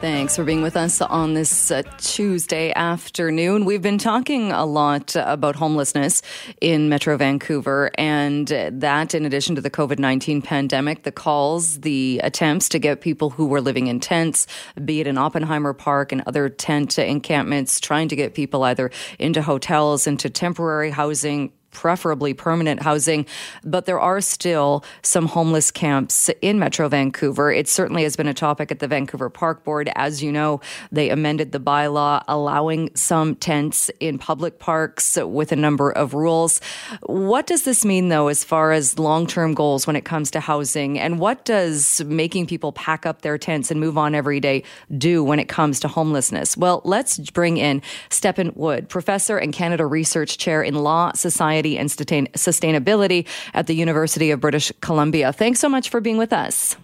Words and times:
Thanks 0.00 0.36
for 0.36 0.44
being 0.44 0.62
with 0.62 0.76
us 0.76 1.00
on 1.00 1.34
this 1.34 1.72
uh, 1.72 1.82
Tuesday 1.98 2.72
afternoon. 2.76 3.64
We've 3.64 3.82
been 3.82 3.98
talking 3.98 4.52
a 4.52 4.64
lot 4.64 5.16
about 5.16 5.56
homelessness 5.56 6.22
in 6.60 6.88
Metro 6.88 7.16
Vancouver, 7.16 7.90
and 7.98 8.46
that, 8.46 9.16
in 9.16 9.26
addition 9.26 9.56
to 9.56 9.60
the 9.60 9.70
COVID 9.70 9.98
19 9.98 10.40
pandemic, 10.40 11.02
the 11.02 11.10
calls, 11.10 11.80
the 11.80 12.20
attempts 12.22 12.68
to 12.68 12.78
get 12.78 13.00
people 13.00 13.30
who 13.30 13.46
were 13.46 13.60
living 13.60 13.88
in 13.88 13.98
tents, 13.98 14.46
be 14.84 15.00
it 15.00 15.08
in 15.08 15.18
Oppenheimer 15.18 15.72
Park 15.72 16.12
and 16.12 16.22
other 16.28 16.48
tent 16.48 16.96
encampments, 16.96 17.80
trying 17.80 18.06
to 18.06 18.14
get 18.14 18.34
people 18.34 18.62
either 18.62 18.92
into 19.18 19.42
hotels, 19.42 20.06
into 20.06 20.30
temporary 20.30 20.90
housing, 20.90 21.50
preferably 21.70 22.34
permanent 22.34 22.82
housing, 22.82 23.26
but 23.64 23.86
there 23.86 24.00
are 24.00 24.20
still 24.20 24.84
some 25.02 25.26
homeless 25.26 25.70
camps 25.70 26.30
in 26.40 26.58
Metro 26.58 26.88
Vancouver. 26.88 27.52
It 27.52 27.68
certainly 27.68 28.02
has 28.04 28.16
been 28.16 28.26
a 28.26 28.34
topic 28.34 28.70
at 28.70 28.78
the 28.78 28.88
Vancouver 28.88 29.28
Park 29.28 29.64
Board. 29.64 29.90
As 29.94 30.22
you 30.22 30.32
know, 30.32 30.60
they 30.90 31.10
amended 31.10 31.52
the 31.52 31.60
bylaw 31.60 32.24
allowing 32.26 32.90
some 32.94 33.34
tents 33.36 33.90
in 34.00 34.18
public 34.18 34.58
parks 34.58 35.16
with 35.16 35.52
a 35.52 35.56
number 35.56 35.90
of 35.90 36.14
rules. 36.14 36.60
What 37.02 37.46
does 37.46 37.64
this 37.64 37.84
mean, 37.84 38.08
though, 38.08 38.28
as 38.28 38.44
far 38.44 38.72
as 38.72 38.98
long 38.98 39.26
term 39.26 39.54
goals 39.54 39.86
when 39.86 39.96
it 39.96 40.04
comes 40.04 40.30
to 40.32 40.40
housing? 40.40 40.98
And 40.98 41.18
what 41.18 41.44
does 41.44 42.02
making 42.04 42.46
people 42.46 42.72
pack 42.72 43.04
up 43.04 43.22
their 43.22 43.38
tents 43.38 43.70
and 43.70 43.78
move 43.78 43.98
on 43.98 44.14
every 44.14 44.40
day 44.40 44.64
do 44.96 45.22
when 45.22 45.38
it 45.38 45.48
comes 45.48 45.80
to 45.80 45.88
homelessness? 45.88 46.56
Well, 46.56 46.80
let's 46.84 47.18
bring 47.18 47.56
in 47.58 47.82
Stephen 48.08 48.52
Wood, 48.54 48.88
professor 48.88 49.36
and 49.36 49.52
Canada 49.52 49.84
Research 49.86 50.38
Chair 50.38 50.62
in 50.62 50.74
Law, 50.74 51.12
Society, 51.12 51.57
and 51.66 51.90
Sustainability 51.90 53.26
at 53.54 53.66
the 53.66 53.74
University 53.74 54.30
of 54.30 54.40
British 54.40 54.72
Columbia. 54.80 55.32
Thanks 55.32 55.60
so 55.60 55.68
much 55.68 55.88
for 55.88 56.00
being 56.00 56.18
with 56.18 56.32
us. 56.32 56.76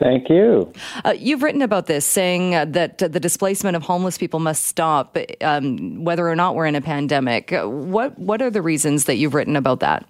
Thank 0.00 0.28
you. 0.28 0.72
Uh, 1.04 1.14
you've 1.16 1.42
written 1.42 1.62
about 1.62 1.86
this, 1.86 2.04
saying 2.04 2.54
uh, 2.54 2.64
that 2.66 3.00
uh, 3.00 3.08
the 3.08 3.20
displacement 3.20 3.76
of 3.76 3.82
homeless 3.82 4.18
people 4.18 4.40
must 4.40 4.64
stop, 4.64 5.16
um, 5.40 6.02
whether 6.02 6.28
or 6.28 6.34
not 6.34 6.56
we're 6.56 6.66
in 6.66 6.74
a 6.74 6.80
pandemic. 6.80 7.52
What 7.52 8.18
What 8.18 8.42
are 8.42 8.50
the 8.50 8.62
reasons 8.62 9.04
that 9.04 9.16
you've 9.16 9.34
written 9.34 9.54
about 9.54 9.80
that? 9.80 10.04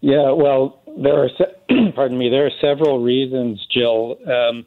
Yeah, 0.00 0.30
well, 0.30 0.80
there 0.96 1.24
are. 1.24 1.28
Se- 1.36 1.92
pardon 1.94 2.18
me. 2.18 2.28
There 2.28 2.46
are 2.46 2.52
several 2.60 3.02
reasons, 3.02 3.66
Jill. 3.72 4.16
Um, 4.26 4.64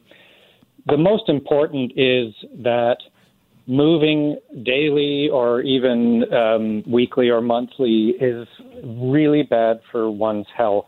the 0.86 0.98
most 0.98 1.30
important 1.30 1.92
is 1.96 2.34
that 2.58 2.98
moving 3.66 4.38
daily 4.62 5.28
or 5.28 5.62
even 5.62 6.32
um, 6.32 6.82
weekly 6.86 7.30
or 7.30 7.40
monthly 7.40 8.10
is 8.20 8.46
really 8.82 9.42
bad 9.42 9.80
for 9.90 10.10
one's 10.10 10.46
health. 10.54 10.86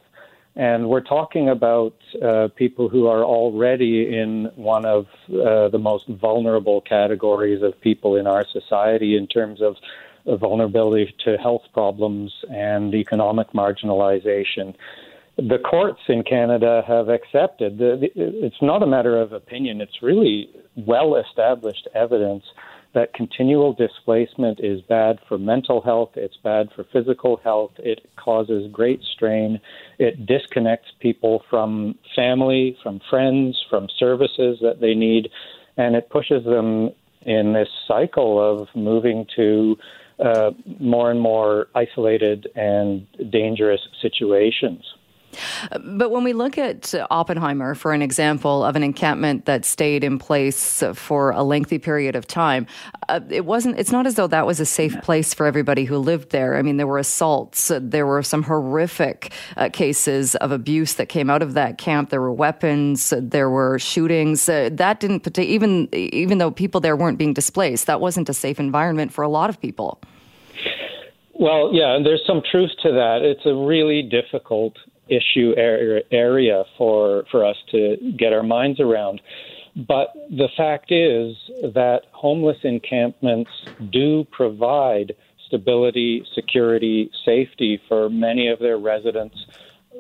And 0.56 0.88
we're 0.88 1.02
talking 1.02 1.50
about 1.50 1.94
uh, 2.22 2.48
people 2.56 2.88
who 2.88 3.06
are 3.06 3.22
already 3.22 4.16
in 4.16 4.50
one 4.56 4.86
of 4.86 5.06
uh, 5.28 5.69
the 5.69 5.78
most 5.78 6.08
vulnerable 6.08 6.80
categories 6.80 7.62
of 7.62 7.78
people 7.80 8.16
in 8.16 8.27
our 8.27 8.47
society 8.52 9.16
in 9.16 9.27
terms 9.27 9.60
of 9.60 9.77
vulnerability 10.41 11.14
to 11.24 11.36
health 11.36 11.62
problems 11.72 12.32
and 12.50 12.94
economic 12.94 13.52
marginalization. 13.52 14.74
The 15.37 15.59
courts 15.59 16.01
in 16.09 16.23
Canada 16.23 16.83
have 16.87 17.11
accepted, 17.11 17.77
it's 17.79 18.62
not 18.62 18.83
a 18.83 18.87
matter 18.87 19.20
of 19.20 19.33
opinion, 19.33 19.83
it's 19.83 20.03
really 20.03 20.48
well 20.77 21.17
established 21.17 21.87
evidence 21.95 22.43
that 22.95 23.12
continual 23.12 23.75
displacement 23.75 24.61
is 24.61 24.81
bad 24.89 25.19
for 25.28 25.37
mental 25.37 25.83
health, 25.83 26.12
it's 26.15 26.39
bad 26.43 26.70
for 26.75 26.84
physical 26.91 27.37
health, 27.45 27.73
it 27.77 28.09
causes 28.17 28.73
great 28.73 29.03
strain, 29.15 29.61
it 29.98 30.25
disconnects 30.25 30.89
people 31.01 31.43
from 31.50 31.98
family, 32.15 32.75
from 32.83 32.98
friends, 33.11 33.62
from 33.69 33.89
services 33.98 34.59
that 34.62 34.81
they 34.81 34.95
need, 34.95 35.28
and 35.77 35.95
it 35.95 36.09
pushes 36.09 36.43
them 36.45 36.91
in 37.27 37.53
this 37.53 37.69
cycle 37.87 38.41
of 38.41 38.69
moving 38.75 39.27
to 39.37 39.77
uh, 40.19 40.53
more 40.81 41.11
and 41.11 41.21
more 41.21 41.67
isolated 41.75 42.48
and 42.55 43.06
dangerous 43.31 43.81
situations. 44.00 44.83
But 45.70 46.10
when 46.10 46.24
we 46.24 46.32
look 46.32 46.58
at 46.58 46.94
Oppenheimer, 47.10 47.74
for 47.74 47.92
an 47.92 48.02
example 48.02 48.64
of 48.64 48.76
an 48.76 48.82
encampment 48.82 49.44
that 49.47 49.64
stayed 49.64 50.04
in 50.04 50.19
place 50.19 50.82
for 50.94 51.30
a 51.30 51.42
lengthy 51.42 51.78
period 51.78 52.16
of 52.16 52.26
time, 52.26 52.66
uh, 53.08 53.20
it 53.30 53.44
wasn't. 53.44 53.78
It's 53.78 53.92
not 53.92 54.06
as 54.06 54.14
though 54.14 54.26
that 54.26 54.47
was 54.47 54.60
a 54.60 54.66
safe 54.66 55.00
place 55.02 55.34
for 55.34 55.47
everybody 55.47 55.84
who 55.84 55.98
lived 55.98 56.30
there. 56.30 56.56
I 56.56 56.62
mean, 56.62 56.76
there 56.76 56.86
were 56.86 56.98
assaults, 56.98 57.70
there 57.80 58.06
were 58.06 58.22
some 58.22 58.42
horrific 58.42 59.32
uh, 59.56 59.69
cases 59.72 60.34
of 60.36 60.52
abuse 60.52 60.94
that 60.94 61.08
came 61.08 61.30
out 61.30 61.42
of 61.42 61.54
that 61.54 61.78
camp. 61.78 62.10
There 62.10 62.20
were 62.20 62.32
weapons, 62.32 63.12
there 63.16 63.50
were 63.50 63.78
shootings. 63.78 64.48
Uh, 64.48 64.70
that 64.72 65.00
didn't 65.00 65.38
even 65.38 65.88
even 65.92 66.38
though 66.38 66.50
people 66.50 66.80
there 66.80 66.97
weren't 66.97 67.18
being 67.18 67.34
displaced, 67.34 67.86
that 67.86 68.00
wasn't 68.00 68.28
a 68.28 68.34
safe 68.34 68.58
environment 68.58 69.12
for 69.12 69.22
a 69.22 69.28
lot 69.28 69.50
of 69.50 69.60
people. 69.60 70.00
Well, 71.38 71.70
yeah, 71.72 71.94
and 71.94 72.06
there's 72.06 72.22
some 72.26 72.42
truth 72.50 72.70
to 72.82 72.92
that. 72.92 73.18
It's 73.22 73.44
a 73.44 73.54
really 73.54 74.03
difficult 74.03 74.74
issue 75.09 75.55
area 75.56 76.65
for 76.77 77.25
for 77.31 77.44
us 77.44 77.56
to 77.71 77.97
get 78.17 78.33
our 78.33 78.43
minds 78.43 78.81
around. 78.81 79.21
But 79.77 80.15
the 80.31 80.49
fact 80.56 80.91
is 80.91 81.37
that 81.62 82.03
homeless 82.12 82.56
encampments 82.65 83.50
do 83.91 84.25
provide 84.33 85.15
stability, 85.47 86.25
security, 86.34 87.11
safety 87.25 87.81
for 87.89 88.09
many 88.09 88.49
of 88.49 88.59
their 88.59 88.78
residents, 88.78 89.37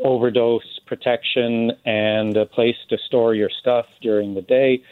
overdose 0.02 0.80
protection, 0.86 1.72
and 1.84 2.36
a 2.36 2.46
place 2.46 2.76
to 2.88 2.98
store 3.06 3.34
your 3.34 3.50
stuff 3.50 3.86
during 4.00 4.34
the 4.34 4.42
day. 4.42 4.82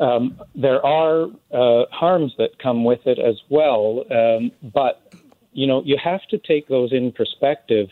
Um, 0.00 0.40
there 0.54 0.84
are 0.84 1.28
uh, 1.52 1.84
harms 1.92 2.34
that 2.38 2.58
come 2.58 2.84
with 2.84 3.06
it 3.06 3.20
as 3.20 3.36
well, 3.48 4.04
um, 4.10 4.50
but 4.62 5.14
you 5.52 5.68
know 5.68 5.82
you 5.84 5.96
have 6.02 6.22
to 6.30 6.38
take 6.38 6.66
those 6.66 6.92
in 6.92 7.12
perspective 7.12 7.88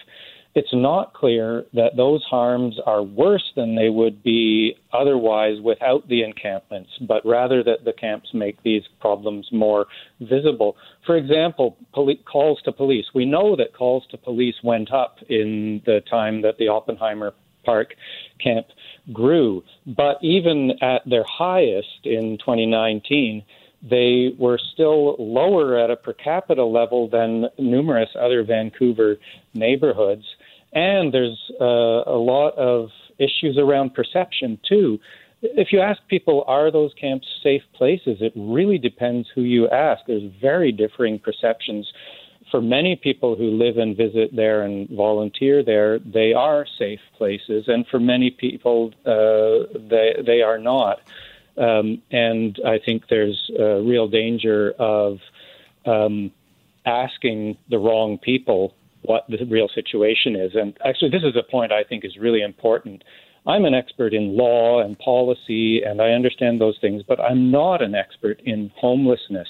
it's 0.54 0.72
not 0.72 1.14
clear 1.14 1.64
that 1.72 1.96
those 1.96 2.22
harms 2.24 2.78
are 2.84 3.02
worse 3.02 3.52
than 3.56 3.74
they 3.74 3.88
would 3.88 4.22
be 4.22 4.74
otherwise 4.92 5.58
without 5.62 6.06
the 6.08 6.22
encampments, 6.22 6.90
but 7.08 7.24
rather 7.24 7.62
that 7.64 7.84
the 7.84 7.92
camps 7.92 8.28
make 8.34 8.62
these 8.62 8.82
problems 9.00 9.48
more 9.50 9.86
visible. 10.20 10.76
For 11.06 11.16
example, 11.16 11.76
poli- 11.94 12.20
calls 12.30 12.60
to 12.64 12.72
police. 12.72 13.06
We 13.14 13.24
know 13.24 13.56
that 13.56 13.74
calls 13.74 14.04
to 14.10 14.18
police 14.18 14.56
went 14.62 14.92
up 14.92 15.16
in 15.28 15.80
the 15.86 16.02
time 16.10 16.42
that 16.42 16.58
the 16.58 16.68
Oppenheimer 16.68 17.32
Park 17.64 17.94
camp 18.42 18.66
grew, 19.12 19.62
but 19.86 20.18
even 20.20 20.72
at 20.82 21.02
their 21.06 21.24
highest 21.26 22.04
in 22.04 22.36
2019, 22.38 23.42
they 23.88 24.34
were 24.38 24.60
still 24.72 25.16
lower 25.18 25.76
at 25.76 25.90
a 25.90 25.96
per 25.96 26.12
capita 26.12 26.64
level 26.64 27.08
than 27.08 27.46
numerous 27.58 28.10
other 28.20 28.44
Vancouver 28.44 29.16
neighborhoods. 29.54 30.24
And 30.72 31.12
there's 31.12 31.38
uh, 31.60 31.64
a 31.64 32.18
lot 32.18 32.56
of 32.56 32.88
issues 33.18 33.58
around 33.58 33.94
perception, 33.94 34.58
too. 34.68 34.98
If 35.42 35.72
you 35.72 35.80
ask 35.80 36.00
people, 36.08 36.44
are 36.46 36.70
those 36.70 36.92
camps 37.00 37.26
safe 37.42 37.62
places? 37.74 38.18
It 38.20 38.32
really 38.36 38.78
depends 38.78 39.28
who 39.34 39.42
you 39.42 39.68
ask. 39.68 40.02
There's 40.06 40.30
very 40.40 40.72
differing 40.72 41.18
perceptions. 41.18 41.92
For 42.50 42.62
many 42.62 42.96
people 42.96 43.34
who 43.34 43.50
live 43.50 43.76
and 43.76 43.96
visit 43.96 44.34
there 44.34 44.62
and 44.62 44.88
volunteer 44.88 45.64
there, 45.64 45.98
they 45.98 46.32
are 46.32 46.66
safe 46.78 47.00
places. 47.18 47.64
And 47.66 47.86
for 47.88 47.98
many 47.98 48.30
people, 48.30 48.92
uh, 49.04 49.78
they, 49.78 50.14
they 50.24 50.42
are 50.42 50.58
not. 50.58 51.00
Um, 51.56 52.02
and 52.10 52.58
I 52.64 52.78
think 52.78 53.08
there's 53.08 53.50
a 53.58 53.80
real 53.82 54.08
danger 54.08 54.72
of 54.78 55.18
um, 55.84 56.30
asking 56.86 57.58
the 57.68 57.78
wrong 57.78 58.18
people 58.18 58.74
what 59.02 59.24
the 59.28 59.44
real 59.46 59.68
situation 59.74 60.36
is. 60.36 60.52
And 60.54 60.76
actually, 60.84 61.10
this 61.10 61.22
is 61.22 61.36
a 61.36 61.50
point 61.50 61.72
I 61.72 61.84
think 61.84 62.04
is 62.04 62.16
really 62.18 62.42
important. 62.42 63.02
I'm 63.46 63.64
an 63.64 63.74
expert 63.74 64.14
in 64.14 64.36
law 64.36 64.80
and 64.82 64.98
policy, 64.98 65.82
and 65.82 66.00
I 66.00 66.10
understand 66.10 66.60
those 66.60 66.78
things, 66.80 67.02
but 67.06 67.20
I'm 67.20 67.50
not 67.50 67.82
an 67.82 67.94
expert 67.94 68.40
in 68.44 68.70
homelessness. 68.76 69.48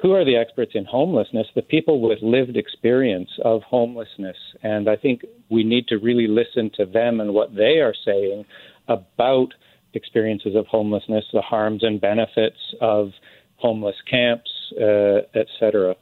Who 0.00 0.12
are 0.12 0.24
the 0.24 0.36
experts 0.36 0.72
in 0.74 0.84
homelessness? 0.84 1.48
The 1.54 1.62
people 1.62 2.00
with 2.00 2.20
lived 2.22 2.56
experience 2.56 3.30
of 3.44 3.62
homelessness. 3.62 4.36
And 4.62 4.88
I 4.88 4.96
think 4.96 5.24
we 5.50 5.64
need 5.64 5.88
to 5.88 5.96
really 5.98 6.28
listen 6.28 6.70
to 6.76 6.86
them 6.86 7.20
and 7.20 7.34
what 7.34 7.54
they 7.54 7.80
are 7.80 7.94
saying 8.04 8.44
about 8.86 9.48
experiences 9.94 10.54
of 10.54 10.66
homelessness, 10.66 11.24
the 11.32 11.42
harms 11.42 11.82
and 11.82 12.00
benefits 12.00 12.56
of 12.80 13.10
homeless 13.56 13.96
camps, 14.08 14.50
uh, 14.80 15.22
et 15.34 15.48
cetera. 15.58 15.96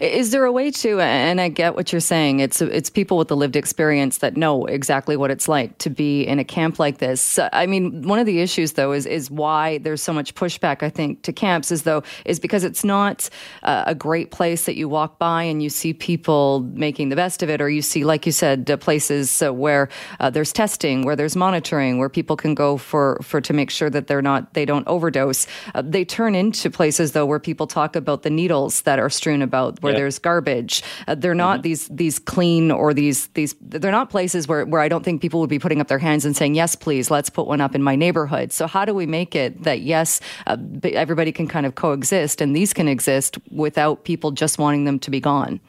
Is 0.00 0.30
there 0.30 0.44
a 0.44 0.52
way 0.52 0.70
to, 0.70 1.00
and 1.00 1.40
I 1.40 1.48
get 1.48 1.74
what 1.74 1.92
you're 1.92 2.00
saying, 2.00 2.40
it's 2.40 2.60
it's 2.60 2.90
people 2.90 3.16
with 3.16 3.28
the 3.28 3.36
lived 3.36 3.56
experience 3.56 4.18
that 4.18 4.36
know 4.36 4.66
exactly 4.66 5.16
what 5.16 5.30
it's 5.30 5.48
like 5.48 5.78
to 5.78 5.90
be 5.90 6.22
in 6.22 6.38
a 6.38 6.44
camp 6.44 6.78
like 6.78 6.98
this. 6.98 7.38
I 7.52 7.66
mean, 7.66 8.02
one 8.02 8.18
of 8.18 8.26
the 8.26 8.40
issues 8.40 8.72
though 8.72 8.92
is 8.92 9.06
is 9.06 9.30
why 9.30 9.78
there's 9.78 10.02
so 10.02 10.12
much 10.12 10.34
pushback. 10.34 10.82
I 10.82 10.90
think 10.90 11.22
to 11.22 11.32
camps 11.32 11.70
is 11.70 11.84
though 11.84 12.02
is 12.24 12.38
because 12.38 12.64
it's 12.64 12.84
not 12.84 13.28
uh, 13.62 13.84
a 13.86 13.94
great 13.94 14.30
place 14.30 14.66
that 14.66 14.76
you 14.76 14.88
walk 14.88 15.18
by 15.18 15.42
and 15.44 15.62
you 15.62 15.70
see 15.70 15.94
people 15.94 16.60
making 16.74 17.08
the 17.08 17.16
best 17.16 17.42
of 17.42 17.48
it, 17.48 17.60
or 17.60 17.70
you 17.70 17.82
see, 17.82 18.04
like 18.04 18.26
you 18.26 18.32
said, 18.32 18.70
uh, 18.70 18.76
places 18.76 19.42
uh, 19.42 19.52
where 19.52 19.88
uh, 20.20 20.28
there's 20.30 20.52
testing, 20.52 21.04
where 21.04 21.16
there's 21.16 21.36
monitoring, 21.36 21.98
where 21.98 22.08
people 22.08 22.36
can 22.36 22.54
go 22.54 22.76
for 22.76 23.18
for 23.22 23.40
to 23.40 23.52
make 23.52 23.70
sure 23.70 23.88
that 23.88 24.06
they're 24.06 24.22
not 24.22 24.52
they 24.54 24.64
don't 24.64 24.86
overdose. 24.86 25.46
Uh, 25.74 25.82
they 25.82 26.04
turn 26.04 26.34
into 26.34 26.70
places 26.70 27.12
though 27.12 27.26
where 27.26 27.40
people 27.40 27.66
talk 27.66 27.96
about 27.96 28.22
the 28.22 28.30
needles 28.30 28.82
that 28.82 28.98
are 28.98 29.10
strewn 29.10 29.42
about 29.46 29.82
where 29.82 29.94
there's 29.94 30.18
garbage. 30.18 30.82
Uh, 31.06 31.14
they're 31.14 31.34
not 31.34 31.56
mm-hmm. 31.56 31.62
these 31.62 31.88
these 31.88 32.18
clean 32.18 32.70
or 32.70 32.92
these 32.92 33.28
these 33.28 33.54
they're 33.60 33.90
not 33.90 34.10
places 34.10 34.46
where 34.46 34.66
where 34.66 34.80
I 34.80 34.88
don't 34.88 35.04
think 35.04 35.22
people 35.22 35.40
would 35.40 35.50
be 35.50 35.58
putting 35.58 35.80
up 35.80 35.88
their 35.88 35.98
hands 35.98 36.24
and 36.24 36.36
saying 36.36 36.54
yes, 36.54 36.74
please, 36.74 37.10
let's 37.10 37.30
put 37.30 37.46
one 37.46 37.60
up 37.60 37.74
in 37.74 37.82
my 37.82 37.96
neighborhood. 37.96 38.52
So 38.52 38.66
how 38.66 38.84
do 38.84 38.94
we 38.94 39.06
make 39.06 39.34
it 39.34 39.62
that 39.62 39.80
yes, 39.80 40.20
uh, 40.46 40.56
everybody 40.84 41.32
can 41.32 41.46
kind 41.46 41.66
of 41.66 41.74
coexist 41.74 42.40
and 42.40 42.54
these 42.54 42.72
can 42.72 42.88
exist 42.88 43.38
without 43.50 44.04
people 44.04 44.30
just 44.30 44.58
wanting 44.58 44.84
them 44.84 44.98
to 45.00 45.10
be 45.10 45.20
gone? 45.20 45.60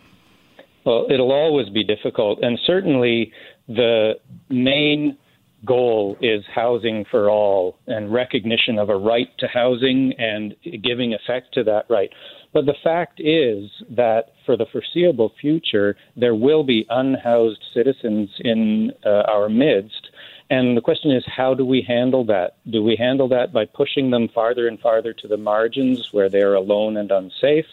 Well, 0.85 1.05
it'll 1.09 1.33
always 1.33 1.69
be 1.69 1.83
difficult, 1.83 2.39
and 2.41 2.57
certainly 2.65 3.33
the 3.67 4.13
main 4.49 5.17
goal 5.65 6.17
is 6.21 6.43
housing 6.53 7.05
for 7.09 7.29
all 7.29 7.77
and 7.87 8.11
recognition 8.13 8.77
of 8.79 8.89
a 8.89 8.95
right 8.95 9.27
to 9.39 9.47
housing 9.47 10.13
and 10.17 10.55
giving 10.83 11.13
effect 11.13 11.53
to 11.53 11.63
that 11.63 11.85
right. 11.89 12.09
But 12.53 12.65
the 12.65 12.75
fact 12.83 13.19
is 13.19 13.69
that 13.89 14.33
for 14.45 14.57
the 14.57 14.65
foreseeable 14.71 15.33
future, 15.39 15.95
there 16.15 16.35
will 16.35 16.63
be 16.63 16.85
unhoused 16.89 17.63
citizens 17.73 18.29
in 18.39 18.91
uh, 19.05 19.23
our 19.27 19.49
midst. 19.49 20.09
And 20.49 20.77
the 20.77 20.81
question 20.81 21.11
is, 21.11 21.23
how 21.27 21.53
do 21.53 21.65
we 21.65 21.81
handle 21.81 22.23
that? 22.25 22.55
Do 22.69 22.81
we 22.81 22.95
handle 22.95 23.27
that 23.29 23.51
by 23.51 23.65
pushing 23.65 24.11
them 24.11 24.29
farther 24.33 24.67
and 24.67 24.79
farther 24.79 25.13
to 25.13 25.27
the 25.27 25.37
margins 25.37 26.13
where 26.13 26.29
they're 26.29 26.53
alone 26.53 26.95
and 26.95 27.11
unsafe? 27.11 27.65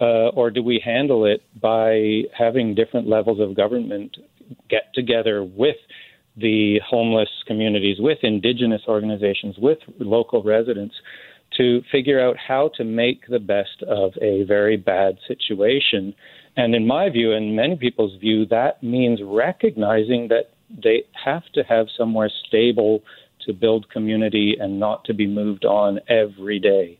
Uh, 0.00 0.28
or 0.28 0.50
do 0.50 0.62
we 0.62 0.82
handle 0.84 1.24
it 1.24 1.42
by 1.60 2.24
having 2.36 2.74
different 2.74 3.08
levels 3.08 3.40
of 3.40 3.54
government 3.54 4.16
get 4.68 4.92
together 4.92 5.42
with 5.42 5.76
the 6.36 6.80
homeless 6.86 7.28
communities, 7.46 7.98
with 8.00 8.18
indigenous 8.22 8.82
organizations, 8.88 9.56
with 9.56 9.78
local 9.98 10.42
residents 10.42 10.94
to 11.56 11.82
figure 11.90 12.20
out 12.20 12.36
how 12.36 12.70
to 12.76 12.84
make 12.84 13.26
the 13.28 13.38
best 13.38 13.82
of 13.88 14.12
a 14.20 14.44
very 14.44 14.76
bad 14.76 15.18
situation. 15.26 16.14
And 16.56 16.74
in 16.74 16.86
my 16.86 17.10
view, 17.10 17.32
and 17.32 17.56
many 17.56 17.76
people's 17.76 18.18
view, 18.20 18.46
that 18.46 18.82
means 18.82 19.20
recognizing 19.22 20.28
that 20.28 20.50
they 20.82 21.04
have 21.24 21.44
to 21.54 21.62
have 21.64 21.86
somewhere 21.96 22.30
stable 22.46 23.02
to 23.46 23.52
build 23.52 23.90
community 23.90 24.56
and 24.58 24.80
not 24.80 25.04
to 25.04 25.14
be 25.14 25.26
moved 25.26 25.64
on 25.64 26.00
every 26.08 26.58
day. 26.58 26.98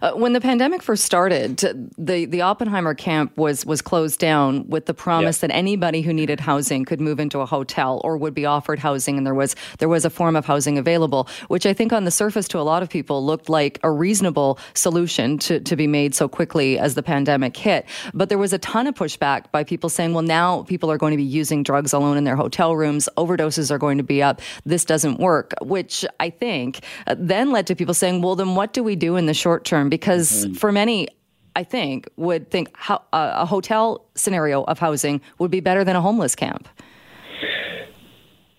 Uh, 0.00 0.12
when 0.12 0.32
the 0.32 0.40
pandemic 0.40 0.82
first 0.82 1.04
started, 1.04 1.58
the, 1.98 2.24
the 2.26 2.42
Oppenheimer 2.42 2.94
camp 2.94 3.36
was 3.36 3.64
was 3.66 3.82
closed 3.82 4.18
down 4.18 4.68
with 4.68 4.86
the 4.86 4.94
promise 4.94 5.38
that 5.38 5.50
anybody 5.50 6.02
who 6.02 6.12
needed 6.12 6.40
housing 6.40 6.84
could 6.84 7.00
move 7.00 7.20
into 7.20 7.40
a 7.40 7.46
hotel 7.46 8.00
or 8.04 8.16
would 8.16 8.34
be 8.34 8.46
offered 8.46 8.78
housing, 8.78 9.16
and 9.18 9.26
there 9.26 9.34
was 9.34 9.54
there 9.78 9.88
was 9.88 10.04
a 10.04 10.10
form 10.10 10.36
of 10.36 10.44
housing 10.46 10.78
available, 10.78 11.28
which 11.48 11.66
I 11.66 11.72
think 11.72 11.92
on 11.92 12.04
the 12.04 12.10
surface 12.10 12.48
to 12.48 12.58
a 12.58 12.62
lot 12.62 12.82
of 12.82 12.88
people 12.88 13.24
looked 13.24 13.48
like 13.48 13.78
a 13.82 13.90
reasonable 13.90 14.58
solution 14.74 15.38
to, 15.38 15.60
to 15.60 15.76
be 15.76 15.86
made 15.86 16.14
so 16.14 16.28
quickly 16.28 16.78
as 16.78 16.94
the 16.94 17.02
pandemic 17.02 17.56
hit. 17.56 17.86
But 18.14 18.28
there 18.28 18.38
was 18.38 18.52
a 18.52 18.58
ton 18.58 18.86
of 18.86 18.94
pushback 18.94 19.50
by 19.52 19.64
people 19.64 19.88
saying, 19.88 20.14
well, 20.14 20.22
now 20.22 20.62
people 20.62 20.90
are 20.90 20.98
going 20.98 21.12
to 21.12 21.16
be 21.16 21.22
using 21.22 21.62
drugs 21.62 21.92
alone 21.92 22.16
in 22.16 22.24
their 22.24 22.36
hotel 22.36 22.76
rooms, 22.76 23.08
overdoses 23.16 23.70
are 23.70 23.78
going 23.78 23.98
to 23.98 24.04
be 24.04 24.22
up, 24.22 24.40
this 24.64 24.84
doesn't 24.84 25.18
work, 25.18 25.54
which 25.62 26.04
I 26.20 26.30
think 26.30 26.80
uh, 27.06 27.14
then 27.18 27.52
led 27.52 27.66
to 27.68 27.76
people 27.76 27.94
saying, 27.94 28.22
well, 28.22 28.36
then 28.36 28.54
what 28.54 28.72
do 28.72 28.82
we 28.82 28.96
do 28.96 29.16
in 29.16 29.26
the 29.26 29.34
short 29.34 29.61
short 29.62 29.64
term 29.64 29.88
because 29.88 30.46
mm-hmm. 30.46 30.54
for 30.54 30.72
many 30.72 31.08
I 31.54 31.64
think 31.64 32.08
would 32.16 32.50
think 32.50 32.70
how, 32.72 33.02
uh, 33.12 33.32
a 33.34 33.46
hotel 33.46 34.06
scenario 34.14 34.64
of 34.64 34.78
housing 34.78 35.20
would 35.38 35.50
be 35.50 35.60
better 35.60 35.84
than 35.84 35.96
a 35.96 36.00
homeless 36.00 36.34
camp. 36.34 36.66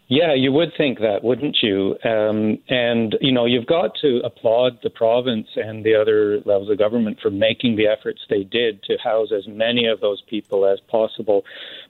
Yeah, 0.09 0.35
you 0.35 0.51
would 0.51 0.73
think 0.77 0.99
that, 0.99 1.23
wouldn't 1.23 1.57
you? 1.63 1.95
Um, 2.03 2.59
and 2.69 3.15
you 3.19 3.31
know, 3.31 3.45
you've 3.45 3.65
got 3.65 3.95
to 4.01 4.21
applaud 4.23 4.77
the 4.83 4.91
province 4.91 5.47
and 5.55 5.83
the 5.83 5.95
other 5.95 6.37
levels 6.45 6.69
of 6.69 6.77
government 6.77 7.17
for 7.19 7.31
making 7.31 7.77
the 7.77 7.87
efforts 7.87 8.21
they 8.29 8.43
did 8.43 8.83
to 8.83 8.97
house 9.03 9.29
as 9.35 9.47
many 9.47 9.87
of 9.87 10.01
those 10.01 10.21
people 10.29 10.67
as 10.67 10.79
possible. 10.81 11.43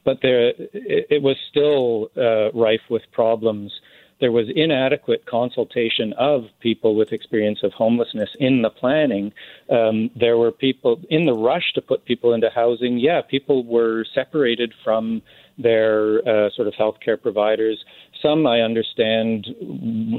But 0.05 0.19
there, 0.21 0.49
it, 0.71 1.07
it 1.09 1.21
was 1.21 1.35
still 1.49 2.11
uh, 2.15 2.51
rife 2.53 2.85
with 2.89 3.01
problems 3.11 3.73
there 4.23 4.31
was 4.31 4.47
inadequate 4.55 5.25
consultation 5.25 6.13
of 6.13 6.45
people 6.61 6.95
with 6.95 7.11
experience 7.11 7.59
of 7.61 7.73
homelessness 7.73 8.29
in 8.39 8.61
the 8.61 8.69
planning. 8.69 9.33
Um, 9.69 10.11
there 10.15 10.37
were 10.37 10.49
people 10.49 11.01
in 11.09 11.25
the 11.25 11.33
rush 11.33 11.73
to 11.75 11.81
put 11.81 12.05
people 12.05 12.33
into 12.33 12.49
housing. 12.49 12.99
Yeah, 12.99 13.19
people 13.21 13.65
were 13.65 14.05
separated 14.15 14.73
from 14.81 15.21
their 15.57 16.19
uh, 16.19 16.49
sort 16.55 16.69
of 16.69 16.73
healthcare 16.75 17.21
providers. 17.21 17.83
Some, 18.21 18.47
I 18.47 18.61
understand, 18.61 19.45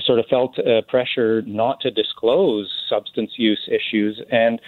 sort 0.04 0.18
of 0.18 0.26
felt 0.26 0.58
uh, 0.58 0.82
pressure 0.86 1.40
not 1.46 1.80
to 1.80 1.90
disclose 1.90 2.70
substance 2.90 3.30
use 3.38 3.66
issues. 3.68 4.20
And 4.30 4.60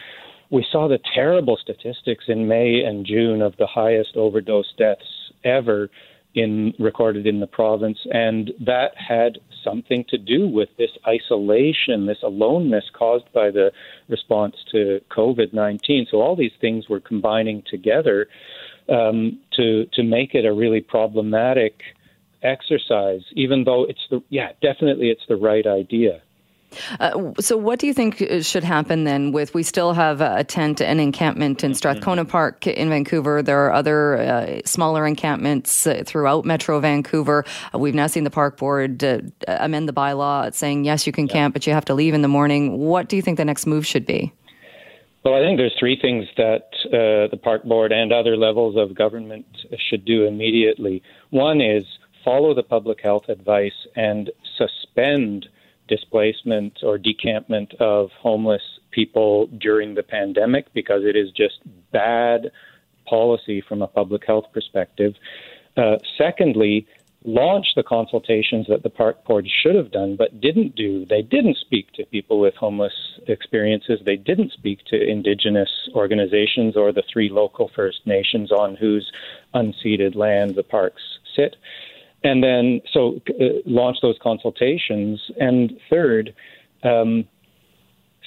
we 0.49 0.65
saw 0.73 0.89
the 0.89 0.99
terrible 1.15 1.59
statistics 1.61 2.25
in 2.29 2.49
May 2.49 2.81
and 2.85 3.05
June 3.05 3.43
of 3.43 3.55
the 3.59 3.67
highest 3.67 4.17
overdose 4.17 4.73
deaths 4.79 5.05
ever 5.45 5.91
in 6.37 6.75
recorded 6.79 7.27
in 7.27 7.41
the 7.41 7.47
province, 7.61 7.99
and 8.13 8.53
that 8.61 8.91
had 8.97 9.39
something 9.65 10.05
to 10.13 10.19
do 10.19 10.47
with 10.47 10.69
this 10.77 10.91
isolation, 11.17 12.07
this 12.07 12.23
aloneness 12.23 12.85
caused 12.93 13.29
by 13.33 13.51
the 13.51 13.73
response 14.09 14.55
to 14.73 15.01
COVID 15.11 15.51
nineteen. 15.53 16.07
So 16.11 16.21
all 16.21 16.37
these 16.37 16.57
things 16.61 16.89
were 16.89 17.01
combining 17.01 17.63
together 17.75 18.19
um, 18.89 19.41
to 19.57 19.87
to 19.95 20.03
make 20.03 20.35
it 20.35 20.45
a 20.45 20.53
really 20.53 20.83
problematic 20.83 21.75
exercise. 22.43 23.23
Even 23.33 23.65
though 23.65 23.85
it's 23.91 24.07
the 24.11 24.23
yeah, 24.29 24.51
definitely 24.61 25.09
it's 25.09 25.27
the 25.29 25.41
right 25.51 25.67
idea. 25.67 26.23
Uh, 27.01 27.33
so, 27.41 27.57
what 27.57 27.79
do 27.79 27.87
you 27.87 27.95
think 27.95 28.23
uh, 28.23 28.43
should 28.43 28.65
happen 28.65 29.05
then? 29.05 29.33
With 29.33 29.55
we 29.55 29.63
still 29.63 29.93
have 29.93 30.21
a 30.21 30.45
tent 30.45 30.81
and 30.81 31.01
encampment 31.01 31.65
in 31.65 31.75
Strathcona 31.75 32.23
mm-hmm. 32.23 32.31
Park 32.31 32.67
in 32.67 32.89
Vancouver. 32.89 33.43
There 33.43 33.67
are 33.67 33.73
other 33.73 34.17
uh, 34.17 34.61
smaller 34.65 35.07
encampments 35.07 35.87
uh, 35.87 36.03
throughout 36.07 36.45
Metro 36.45 36.81
Vancouver. 36.81 37.45
Uh, 37.75 37.79
we've 37.79 37.95
now 37.95 38.07
seen 38.07 38.25
the 38.25 38.31
park 38.31 38.57
board 38.57 39.03
uh, 39.03 39.21
amend 39.47 39.89
the 39.89 39.93
bylaw 39.93 40.53
saying 40.55 40.85
yes, 40.85 41.07
you 41.07 41.13
can 41.13 41.27
yeah. 41.27 41.33
camp, 41.33 41.55
but 41.55 41.67
you 41.67 41.73
have 41.73 41.85
to 41.87 41.95
leave 41.95 42.15
in 42.15 42.23
the 42.23 42.29
morning. 42.29 42.79
What 42.79 43.09
do 43.09 43.17
you 43.17 43.23
think 43.23 43.37
the 43.37 43.45
next 43.45 43.67
move 43.67 43.87
should 43.87 44.07
be? 44.07 44.33
Well, 45.25 45.35
I 45.35 45.41
think 45.41 45.59
there's 45.59 45.75
three 45.79 45.99
things 46.01 46.27
that 46.37 46.71
the 46.91 47.39
park 47.43 47.65
board 47.65 47.91
and 47.91 48.13
other 48.13 48.37
levels 48.37 48.77
of 48.77 48.95
government 48.95 49.45
should 49.91 50.05
do 50.05 50.25
immediately. 50.25 51.03
One 51.31 51.61
is 51.61 51.85
follow 52.27 52.55
the 52.55 52.63
public 52.63 53.01
health 53.01 53.29
advice 53.29 53.87
and 53.95 54.31
suspend 54.59 55.49
displacement 55.89 56.81
or 56.83 56.99
decampment 56.99 57.75
of 57.81 58.11
homeless 58.21 58.63
people 58.91 59.47
during 59.59 59.95
the 59.95 60.03
pandemic 60.03 60.73
because 60.73 61.03
it 61.05 61.17
is 61.17 61.31
just 61.31 61.59
bad 61.93 62.51
policy 63.07 63.63
from 63.69 63.83
a 63.83 63.87
public 63.87 64.23
health 64.27 64.47
perspective. 64.53 65.15
Uh, 65.77 65.97
secondly, 66.19 66.87
launch 67.25 67.67
the 67.75 67.83
consultations 67.83 68.67
that 68.69 68.83
the 68.83 68.91
park 68.91 69.25
board 69.25 69.47
should 69.63 69.75
have 69.75 69.91
done 69.91 70.17
but 70.17 70.41
didn't 70.41 70.75
do. 70.77 71.05
They 71.07 71.23
didn't 71.23 71.57
speak 71.59 71.93
to 71.95 72.07
people 72.07 72.41
with 72.41 72.55
homeless 72.55 72.95
experiences. 73.27 74.01
They 74.05 74.17
didn't 74.17 74.53
speak 74.53 74.85
to 74.87 74.97
indigenous 74.97 75.71
organizations 75.95 76.77
or 76.77 76.93
the 76.93 77.03
three 77.13 77.29
local 77.29 77.71
First 77.75 78.07
Nations 78.07 78.53
on 78.53 78.77
whose 78.77 79.11
unceded 79.55 80.15
land 80.15 80.55
the 80.55 80.63
parks 80.63 81.03
sit 81.35 81.57
and 82.25 82.43
then 82.43 82.81
so 82.93 83.21
uh, 83.29 83.45
launch 83.65 83.99
those 84.03 84.17
consultations. 84.23 85.21
And 85.39 85.73
third, 85.91 86.35
um, 86.83 87.25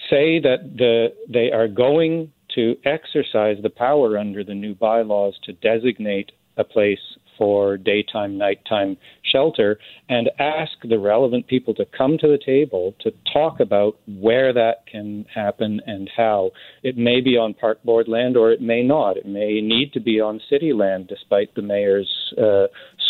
say 0.09 0.39
that 0.39 0.75
the 0.77 1.07
they 1.31 1.51
are 1.51 1.67
going 1.67 2.31
to 2.55 2.75
exercise 2.85 3.57
the 3.61 3.69
power 3.69 4.17
under 4.17 4.43
the 4.43 4.55
new 4.55 4.73
bylaws 4.73 5.37
to 5.43 5.53
designate 5.53 6.31
a 6.57 6.63
place 6.63 6.99
for 7.39 7.77
daytime, 7.77 8.37
nighttime 8.37 8.97
shelter 9.23 9.79
and 10.09 10.29
ask 10.39 10.73
the 10.87 10.99
relevant 10.99 11.47
people 11.47 11.73
to 11.73 11.85
come 11.97 12.17
to 12.17 12.27
the 12.27 12.37
table 12.45 12.93
to 12.99 13.11
talk 13.31 13.61
about 13.61 13.97
where 14.07 14.51
that 14.53 14.85
can 14.91 15.25
happen 15.33 15.79
and 15.87 16.09
how. 16.15 16.51
It 16.83 16.97
may 16.97 17.21
be 17.21 17.37
on 17.37 17.53
park 17.53 17.81
board 17.83 18.07
land 18.09 18.35
or 18.35 18.51
it 18.51 18.61
may 18.61 18.83
not. 18.83 19.15
It 19.15 19.25
may 19.25 19.61
need 19.61 19.93
to 19.93 20.01
be 20.01 20.19
on 20.19 20.41
city 20.49 20.73
land, 20.73 21.07
despite 21.07 21.55
the 21.55 21.61
mayor's 21.61 22.09
uh, 22.37 22.67